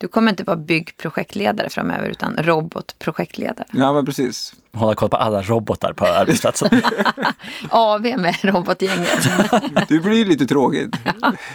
Du 0.00 0.08
kommer 0.08 0.30
inte 0.30 0.44
vara 0.44 0.56
byggprojektledare 0.56 1.70
framöver 1.70 2.08
utan 2.08 2.36
robotprojektledare. 2.36 3.66
Ja, 3.72 3.92
men 3.92 4.06
precis. 4.06 4.52
Hålla 4.72 4.94
koll 4.94 5.08
på 5.08 5.16
alla 5.16 5.42
robotar 5.42 5.92
på 5.92 6.04
arbetsplatsen. 6.06 6.68
AV 7.70 8.00
med 8.02 8.36
robotgänget. 8.42 9.28
Det 9.88 9.98
blir 10.00 10.24
lite 10.24 10.46
tråkigt. 10.46 10.96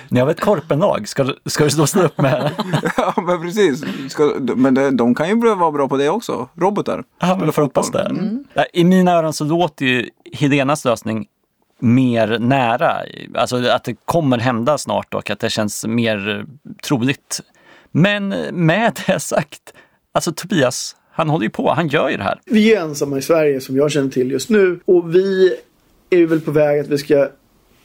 Ni 0.10 0.20
har 0.20 0.28
ett 0.30 0.40
korpenlag? 0.42 1.08
Ska, 1.08 1.24
du- 1.24 1.40
ska 1.46 1.64
du 1.64 1.70
stå 1.88 2.02
upp 2.04 2.18
med... 2.22 2.52
Ja, 2.98 3.14
men 3.28 3.42
precis. 3.42 3.84
Ska, 4.12 4.36
men 4.56 4.74
de, 4.74 4.98
de 4.98 5.16
kan 5.16 5.30
ju 5.30 5.36
vara 5.56 5.72
bra 5.72 5.88
på 5.88 5.98
det 5.98 6.10
också. 6.10 6.50
Robotar. 6.56 7.04
Ja, 7.20 7.38
men 7.40 7.52
får 7.54 7.62
hoppas 7.62 7.92
det. 7.92 8.12
Nej, 8.56 8.66
I 8.74 8.84
mina 8.84 9.12
öron 9.12 9.34
så 9.34 9.44
låter 9.46 9.86
ju 9.86 10.10
Helenas 10.34 10.86
lösning 10.86 11.26
mer 11.84 12.40
nära. 12.40 12.98
Alltså 13.36 13.56
att 13.68 13.84
det 13.84 13.96
kommer 14.06 14.38
hända 14.38 14.78
snart 14.78 15.14
och 15.14 15.30
att 15.30 15.40
det 15.40 15.50
känns 15.50 15.86
mer 15.86 16.46
troligt. 16.84 17.42
Men 17.92 18.30
med 18.52 19.00
det 19.08 19.20
sagt, 19.20 19.74
alltså 20.12 20.32
Tobias, 20.32 20.96
han 21.12 21.30
håller 21.30 21.44
ju 21.44 21.50
på, 21.50 21.74
han 21.74 21.88
gör 21.88 22.10
ju 22.10 22.18
det 22.18 22.24
här. 22.24 22.40
Vi 22.46 22.74
är 22.74 22.82
ensamma 22.82 23.18
i 23.18 23.22
Sverige 23.22 23.62
som 23.62 23.76
jag 23.76 23.92
känner 23.92 24.10
till 24.10 24.32
just 24.32 24.50
nu. 24.50 24.80
Och 24.86 25.16
vi 25.16 25.56
är 26.10 26.18
ju 26.18 26.26
väl 26.26 26.42
på 26.42 26.52
väg 26.52 26.80
att 26.80 26.88
vi 26.88 26.98
ska 26.98 27.30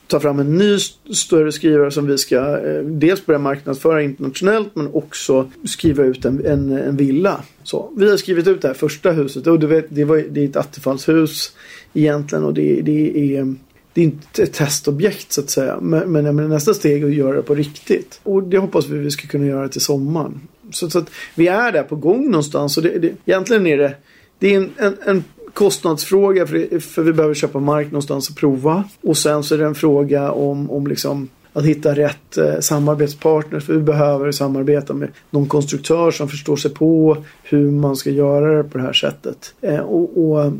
ta 0.06 0.20
fram 0.20 0.38
en 0.38 0.58
ny 0.58 0.74
st- 0.74 1.14
större 1.14 1.52
skrivare 1.52 1.90
som 1.90 2.06
vi 2.06 2.18
ska 2.18 2.36
eh, 2.36 2.82
dels 2.82 3.26
börja 3.26 3.38
marknadsföra 3.38 4.02
internationellt 4.02 4.76
men 4.76 4.94
också 4.94 5.50
skriva 5.64 6.04
ut 6.04 6.24
en, 6.24 6.46
en, 6.46 6.72
en 6.72 6.96
villa. 6.96 7.40
Så, 7.62 7.92
vi 7.96 8.10
har 8.10 8.16
skrivit 8.16 8.46
ut 8.48 8.62
det 8.62 8.68
här 8.68 8.74
första 8.74 9.10
huset 9.10 9.46
och 9.46 9.60
du 9.60 9.66
vet, 9.66 9.86
det, 9.88 10.04
var, 10.04 10.16
det 10.16 10.44
är 10.44 10.48
ett 10.48 10.56
attefallshus 10.56 11.52
egentligen 11.94 12.44
och 12.44 12.54
det, 12.54 12.80
det 12.82 13.36
är 13.36 13.54
det 13.98 14.02
är 14.02 14.04
inte 14.04 14.42
ett 14.42 14.52
testobjekt 14.52 15.32
så 15.32 15.40
att 15.40 15.50
säga. 15.50 15.78
Men, 15.80 16.12
men, 16.12 16.36
men 16.36 16.48
nästa 16.48 16.74
steg 16.74 17.02
är 17.02 17.06
att 17.06 17.14
göra 17.14 17.36
det 17.36 17.42
på 17.42 17.54
riktigt. 17.54 18.20
Och 18.22 18.42
det 18.42 18.58
hoppas 18.58 18.86
vi 18.86 18.98
vi 18.98 19.10
ska 19.10 19.28
kunna 19.28 19.46
göra 19.46 19.68
till 19.68 19.80
sommaren. 19.80 20.40
Så, 20.70 20.90
så 20.90 20.98
att 20.98 21.10
vi 21.34 21.48
är 21.48 21.72
där 21.72 21.82
på 21.82 21.96
gång 21.96 22.30
någonstans. 22.30 22.76
Och 22.76 22.82
det, 22.82 22.98
det, 22.98 23.12
egentligen 23.24 23.66
är 23.66 23.78
det, 23.78 23.94
det 24.38 24.54
är 24.54 24.56
en, 24.56 24.70
en, 24.76 24.96
en 25.06 25.24
kostnadsfråga 25.54 26.46
för, 26.46 26.54
det, 26.54 26.80
för 26.80 27.02
vi 27.02 27.12
behöver 27.12 27.34
köpa 27.34 27.58
mark 27.58 27.86
någonstans 27.86 28.30
och 28.30 28.36
prova. 28.36 28.84
Och 29.02 29.18
sen 29.18 29.42
så 29.42 29.54
är 29.54 29.58
det 29.58 29.66
en 29.66 29.74
fråga 29.74 30.32
om, 30.32 30.70
om 30.70 30.86
liksom 30.86 31.28
att 31.52 31.64
hitta 31.64 31.94
rätt 31.94 32.38
eh, 32.38 32.60
samarbetspartners. 32.60 33.64
För 33.64 33.72
vi 33.72 33.82
behöver 33.82 34.32
samarbeta 34.32 34.94
med 34.94 35.08
någon 35.30 35.46
konstruktör 35.48 36.10
som 36.10 36.28
förstår 36.28 36.56
sig 36.56 36.74
på 36.74 37.16
hur 37.42 37.70
man 37.70 37.96
ska 37.96 38.10
göra 38.10 38.62
det 38.62 38.68
på 38.68 38.78
det 38.78 38.84
här 38.84 38.92
sättet. 38.92 39.54
Eh, 39.60 39.80
och, 39.80 40.30
och, 40.30 40.52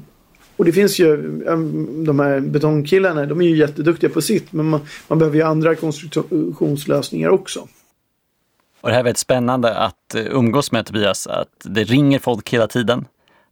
och 0.59 0.65
det 0.65 0.73
finns 0.73 0.99
ju, 0.99 1.17
de 2.07 2.21
här 2.21 2.41
betongkillarna, 2.41 3.27
de 3.27 3.41
är 3.41 3.45
ju 3.45 3.57
jätteduktiga 3.57 4.11
på 4.11 4.23
sitt 4.23 4.53
men 4.53 4.67
man, 4.67 4.81
man 5.09 5.19
behöver 5.19 5.37
ju 5.37 5.43
andra 5.43 5.75
konstruktionslösningar 5.75 7.29
också. 7.29 7.69
Och 8.81 8.89
det 8.89 8.93
här 8.93 9.01
är 9.01 9.05
väldigt 9.05 9.19
spännande 9.19 9.75
att 9.75 10.15
eh, 10.15 10.23
umgås 10.27 10.73
med 10.73 10.87
Tobias, 10.87 11.27
att 11.27 11.49
det 11.65 11.85
ringer 11.85 12.19
folk 12.19 12.51
hela 12.51 12.67
tiden. 12.67 13.05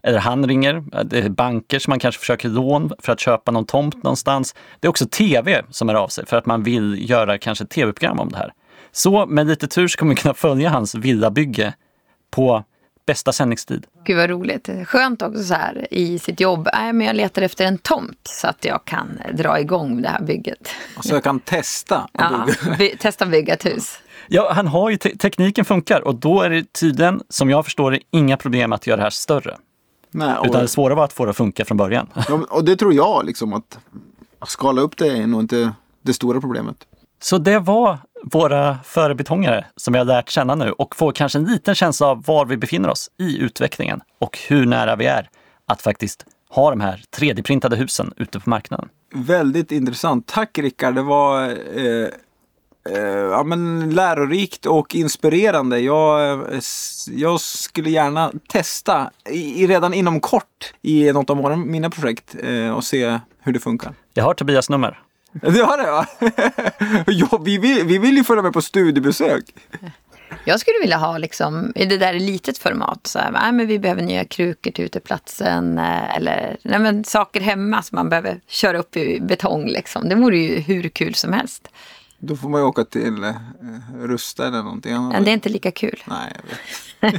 Eller 0.02 0.18
han 0.18 0.48
ringer, 0.48 1.04
det 1.04 1.18
är 1.18 1.28
banker 1.28 1.78
som 1.78 1.90
man 1.90 1.98
kanske 1.98 2.18
försöker 2.18 2.48
lån 2.48 2.92
för 2.98 3.12
att 3.12 3.20
köpa 3.20 3.50
någon 3.50 3.66
tomt 3.66 4.02
någonstans. 4.02 4.54
Det 4.80 4.86
är 4.86 4.88
också 4.88 5.07
tv 5.07 5.64
som 5.70 5.88
är 5.88 5.94
av 5.94 6.09
sig 6.09 6.26
för 6.26 6.36
att 6.36 6.46
man 6.46 6.62
vill 6.62 7.11
göra 7.11 7.38
kanske 7.38 7.64
ett 7.64 7.70
tv-program 7.70 8.20
om 8.20 8.28
det 8.28 8.36
här. 8.36 8.52
Så 8.92 9.26
med 9.26 9.46
lite 9.46 9.66
tur 9.66 9.88
så 9.88 9.98
kommer 9.98 10.14
vi 10.14 10.20
kunna 10.20 10.34
följa 10.34 10.70
hans 10.70 10.94
villabygge 10.94 11.74
på 12.30 12.64
bästa 13.07 13.32
sändningstid. 13.32 13.86
Gud 14.04 14.16
vad 14.16 14.30
roligt. 14.30 14.68
Skönt 14.84 15.22
också 15.22 15.44
så 15.44 15.54
här 15.54 15.86
i 15.90 16.18
sitt 16.18 16.40
jobb. 16.40 16.68
Nej, 16.74 16.92
men 16.92 17.07
jag 17.07 17.16
letar 17.16 17.42
efter 17.42 17.64
en 17.64 17.78
tomt 17.78 18.20
så 18.22 18.46
att 18.48 18.64
jag 18.64 18.84
kan 18.84 19.20
dra 19.34 19.61
igång 19.61 20.02
det 20.02 20.09
här 20.09 20.20
bygget. 20.22 20.68
Så 21.00 21.14
jag 21.14 21.24
kan 21.24 21.40
testa. 21.40 22.09
Ja, 22.12 22.46
by 22.78 22.96
testa 22.96 23.26
bygga 23.26 23.54
ett 23.54 23.66
hus. 23.66 23.98
Ja, 24.28 24.52
han 24.52 24.66
har 24.66 24.90
ju 24.90 24.96
te 24.96 25.16
tekniken 25.16 25.64
funkar 25.64 26.00
och 26.00 26.14
då 26.14 26.42
är 26.42 26.50
det 26.50 26.72
tydligen, 26.72 27.22
som 27.28 27.50
jag 27.50 27.64
förstår 27.64 27.90
det, 27.90 28.00
inga 28.11 28.36
problem 28.36 28.72
att 28.72 28.86
göra 28.86 28.96
det 28.96 29.02
här 29.02 29.11
större. 29.11 29.57
Nej, 30.11 30.36
och, 30.36 30.46
Utan 30.46 30.61
det 30.61 30.68
svåra 30.68 30.94
var 30.94 31.04
att 31.04 31.12
få 31.12 31.24
det 31.24 31.30
att 31.30 31.36
funka 31.36 31.64
från 31.64 31.76
början. 31.76 32.07
ja, 32.28 32.46
och 32.50 32.64
det 32.64 32.76
tror 32.76 32.94
jag 32.94 33.26
liksom 33.26 33.52
att 33.52 33.78
skala 34.46 34.80
upp 34.80 34.96
det 34.96 35.09
är 35.09 35.26
nog 35.26 35.40
inte 35.40 35.72
det 36.02 36.14
stora 36.14 36.40
problemet. 36.40 36.76
Så 37.22 37.38
det 37.38 37.59
var 37.59 37.98
våra 38.33 38.79
förebetongare 38.85 39.64
som 39.77 39.93
vi 39.93 39.99
har 39.99 40.07
lärt 40.07 40.31
känna 40.31 40.55
nu 40.55 40.72
och 40.72 40.97
får 40.97 41.12
kanske 41.12 41.39
en 41.39 41.45
liten 41.45 41.74
känsla 41.74 42.07
av 42.07 42.24
var 42.24 42.47
vi 42.47 42.57
befinner 42.57 42.89
oss 42.89 43.11
i 43.18 43.39
utvecklingen 43.39 44.01
och 44.18 44.39
hur 44.49 44.66
nära 44.66 44.97
vi 44.97 45.07
är 45.07 45.29
att 45.66 45.83
faktiskt 45.83 46.27
ha 46.51 46.70
de 46.70 46.81
här 46.81 47.03
3D-printade 47.16 47.77
husen 47.77 48.12
ute 48.16 48.41
på 48.41 48.51
marknaden. 48.51 48.89
Väldigt 49.14 49.72
intressant. 49.72 50.27
Tack 50.27 50.59
Rickard. 50.59 50.95
Det 50.95 51.03
var 51.03 51.43
eh, 51.49 52.09
eh, 52.91 53.01
ja, 53.09 53.43
men 53.43 53.91
lärorikt 53.91 54.66
och 54.66 54.95
inspirerande. 54.95 55.81
Jag, 55.81 56.33
eh, 56.53 56.61
jag 57.11 57.41
skulle 57.41 57.91
gärna 57.91 58.33
testa 58.49 59.11
i, 59.31 59.66
redan 59.66 59.95
inom 59.95 60.20
kort 60.20 60.74
i 60.83 61.12
något 61.12 61.31
av 61.31 61.59
mina 61.59 61.91
projekt 61.91 62.37
eh, 62.43 62.70
och 62.70 62.85
se 62.85 63.20
hur 63.41 63.53
det 63.53 63.61
funkar. 63.61 63.95
Jag 64.14 64.24
har 64.24 64.35
Tobias 64.35 64.70
nummer. 64.70 65.05
Det 65.41 65.61
har 65.62 65.78
det 65.78 65.91
va? 65.91 66.07
ja, 67.07 67.39
vi, 67.45 67.59
vill, 67.59 67.87
vi 67.87 67.99
vill 67.99 68.16
ju 68.16 68.24
följa 68.24 68.43
med 68.43 68.53
på 68.53 68.62
studiebesök. 68.62 69.45
Jag 70.45 70.61
skulle 70.61 70.76
vilja 70.80 70.97
ha 70.97 71.18
liksom, 71.18 71.72
i 71.74 71.87
det 71.87 71.99
där 71.99 72.14
i 72.14 72.20
litet 72.20 72.59
format. 72.59 73.07
Så 73.07 73.18
här, 73.18 73.30
nej, 73.30 73.53
men 73.53 73.66
vi 73.66 73.78
behöver 73.78 74.03
nya 74.03 74.24
krukor 74.24 74.70
till 74.70 74.84
uteplatsen. 74.84 75.78
eh, 75.78 76.16
Eller 76.16 76.57
nej, 76.62 76.78
men 76.78 77.05
saker 77.05 77.41
hemma 77.41 77.82
som 77.82 77.97
man 77.97 78.09
behöver 78.09 78.41
köra 78.47 78.78
upp 78.78 78.97
i 78.97 79.20
betong. 79.20 79.66
Liksom. 79.66 80.09
Det 80.09 80.14
vore 80.14 80.39
ju 80.39 80.61
hur 80.61 80.89
kul 80.89 81.14
som 81.14 81.32
helst. 81.32 81.68
Då 82.18 82.37
får 82.37 82.49
man 82.49 82.61
ju 82.61 82.66
åka 82.66 82.84
till 82.84 83.24
eh, 83.24 83.34
Rusta 83.95 84.47
eller 84.47 84.62
någonting. 84.62 85.09
Men 85.09 85.24
det 85.24 85.30
är 85.30 85.34
inte 85.34 85.49
lika 85.49 85.70
kul. 85.70 86.03
Nej, 86.07 86.32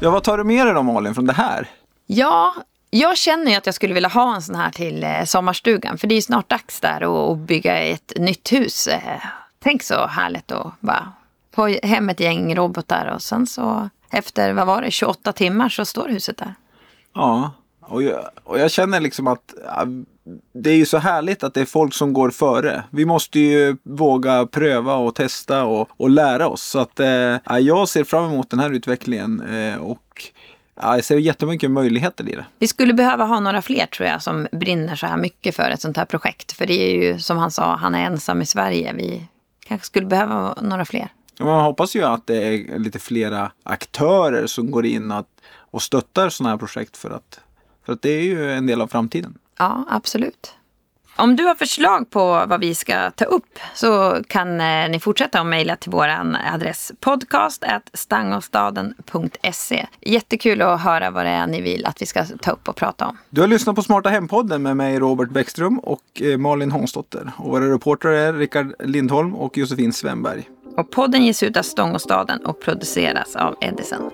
ja, 0.00 0.10
vad 0.10 0.22
tar 0.22 0.38
du 0.38 0.44
med 0.44 0.66
dig 0.66 0.74
då 0.74 0.82
Malin 0.82 1.14
från 1.14 1.26
det 1.26 1.32
här? 1.32 1.68
Ja, 2.06 2.54
jag 2.90 3.16
känner 3.16 3.50
ju 3.50 3.56
att 3.56 3.66
jag 3.66 3.74
skulle 3.74 3.94
vilja 3.94 4.08
ha 4.08 4.34
en 4.34 4.42
sån 4.42 4.54
här 4.54 4.70
till 4.70 5.04
eh, 5.04 5.24
sommarstugan. 5.24 5.98
För 5.98 6.06
det 6.06 6.14
är 6.14 6.16
ju 6.16 6.22
snart 6.22 6.48
dags 6.48 6.80
där 6.80 7.32
att- 7.32 7.38
bygga 7.38 7.78
ett 7.78 8.12
nytt 8.16 8.52
hus. 8.52 8.86
Eh, 8.86 9.00
Tänk 9.60 9.82
så 9.82 10.06
härligt 10.06 10.52
att 10.52 10.80
bara 10.80 11.12
få 11.54 11.66
hem 11.82 12.08
ett 12.08 12.20
gäng 12.20 12.54
robotar 12.54 13.06
och 13.14 13.22
sen 13.22 13.46
så 13.46 13.88
efter, 14.10 14.52
vad 14.52 14.66
var 14.66 14.82
det, 14.82 14.90
28 14.90 15.32
timmar 15.32 15.68
så 15.68 15.84
står 15.84 16.08
huset 16.08 16.36
där. 16.38 16.54
Ja, 17.14 17.50
och 17.80 18.02
jag, 18.02 18.24
och 18.44 18.58
jag 18.58 18.70
känner 18.70 19.00
liksom 19.00 19.26
att 19.26 19.54
det 20.52 20.70
är 20.70 20.76
ju 20.76 20.86
så 20.86 20.98
härligt 20.98 21.44
att 21.44 21.54
det 21.54 21.60
är 21.60 21.64
folk 21.64 21.94
som 21.94 22.12
går 22.12 22.30
före. 22.30 22.84
Vi 22.90 23.04
måste 23.04 23.38
ju 23.38 23.76
våga 23.82 24.46
pröva 24.46 24.94
och 24.94 25.14
testa 25.14 25.64
och, 25.64 25.88
och 25.96 26.10
lära 26.10 26.48
oss. 26.48 26.62
Så 26.62 26.78
att 26.78 27.00
eh, 27.00 27.08
ja, 27.08 27.58
jag 27.60 27.88
ser 27.88 28.04
fram 28.04 28.24
emot 28.24 28.50
den 28.50 28.60
här 28.60 28.70
utvecklingen 28.70 29.40
eh, 29.40 29.76
och 29.76 30.22
ja, 30.80 30.94
jag 30.94 31.04
ser 31.04 31.16
jättemycket 31.16 31.70
möjligheter 31.70 32.28
i 32.28 32.34
det. 32.34 32.44
Vi 32.58 32.66
skulle 32.66 32.94
behöva 32.94 33.24
ha 33.24 33.40
några 33.40 33.62
fler 33.62 33.86
tror 33.86 34.08
jag 34.08 34.22
som 34.22 34.46
brinner 34.52 34.96
så 34.96 35.06
här 35.06 35.16
mycket 35.16 35.56
för 35.56 35.70
ett 35.70 35.80
sånt 35.80 35.96
här 35.96 36.04
projekt. 36.04 36.52
För 36.52 36.66
det 36.66 36.74
är 36.74 37.02
ju 37.02 37.18
som 37.18 37.36
han 37.36 37.50
sa, 37.50 37.76
han 37.76 37.94
är 37.94 38.04
ensam 38.04 38.42
i 38.42 38.46
Sverige. 38.46 38.92
Vi 38.92 39.22
kanske 39.66 39.86
skulle 39.86 40.06
behöva 40.06 40.54
några 40.62 40.84
fler. 40.84 41.08
Man 41.40 41.64
hoppas 41.64 41.96
ju 41.96 42.04
att 42.04 42.26
det 42.26 42.36
är 42.36 42.78
lite 42.78 42.98
flera 42.98 43.52
aktörer 43.62 44.46
som 44.46 44.70
går 44.70 44.86
in 44.86 45.12
att, 45.12 45.26
och 45.70 45.82
stöttar 45.82 46.28
sådana 46.28 46.50
här 46.50 46.58
projekt 46.58 46.96
för 46.96 47.10
att, 47.10 47.40
för 47.86 47.92
att 47.92 48.02
det 48.02 48.10
är 48.10 48.22
ju 48.22 48.52
en 48.52 48.66
del 48.66 48.80
av 48.80 48.86
framtiden. 48.86 49.38
Ja, 49.58 49.84
absolut. 49.88 50.54
Om 51.18 51.36
du 51.36 51.44
har 51.44 51.54
förslag 51.54 52.10
på 52.10 52.44
vad 52.48 52.60
vi 52.60 52.74
ska 52.74 53.10
ta 53.10 53.24
upp 53.24 53.58
så 53.74 54.16
kan 54.28 54.60
eh, 54.60 54.90
ni 54.90 55.00
fortsätta 55.00 55.40
att 55.40 55.46
mejla 55.46 55.76
till 55.76 55.90
vår 55.90 56.08
adress 56.54 56.92
podcast 57.00 57.64
stangostaden.se. 57.92 59.86
Jättekul 60.00 60.62
att 60.62 60.80
höra 60.80 61.10
vad 61.10 61.26
det 61.26 61.30
är 61.30 61.46
ni 61.46 61.60
vill 61.60 61.86
att 61.86 62.02
vi 62.02 62.06
ska 62.06 62.24
ta 62.24 62.50
upp 62.50 62.68
och 62.68 62.76
prata 62.76 63.06
om. 63.06 63.18
Du 63.30 63.40
har 63.40 63.48
lyssnat 63.48 63.76
på 63.76 63.82
Smarta 63.82 64.08
Hem-podden 64.08 64.62
med 64.62 64.76
mig 64.76 64.98
Robert 64.98 65.30
Bäckström 65.30 65.78
och 65.78 66.22
eh, 66.22 66.38
Malin 66.38 66.70
Hånsdotter. 66.70 67.32
Och 67.36 67.50
våra 67.50 67.74
reportrar 67.74 68.12
är 68.12 68.32
Rickard 68.32 68.74
Lindholm 68.78 69.34
och 69.34 69.58
Josefin 69.58 69.92
Svenberg. 69.92 70.48
Och 70.76 70.90
podden 70.90 71.24
ges 71.24 71.42
ut 71.42 71.56
av 71.56 71.62
Stångåstaden 71.62 72.46
och 72.46 72.60
produceras 72.60 73.36
av 73.36 73.56
Edison. 73.60 74.10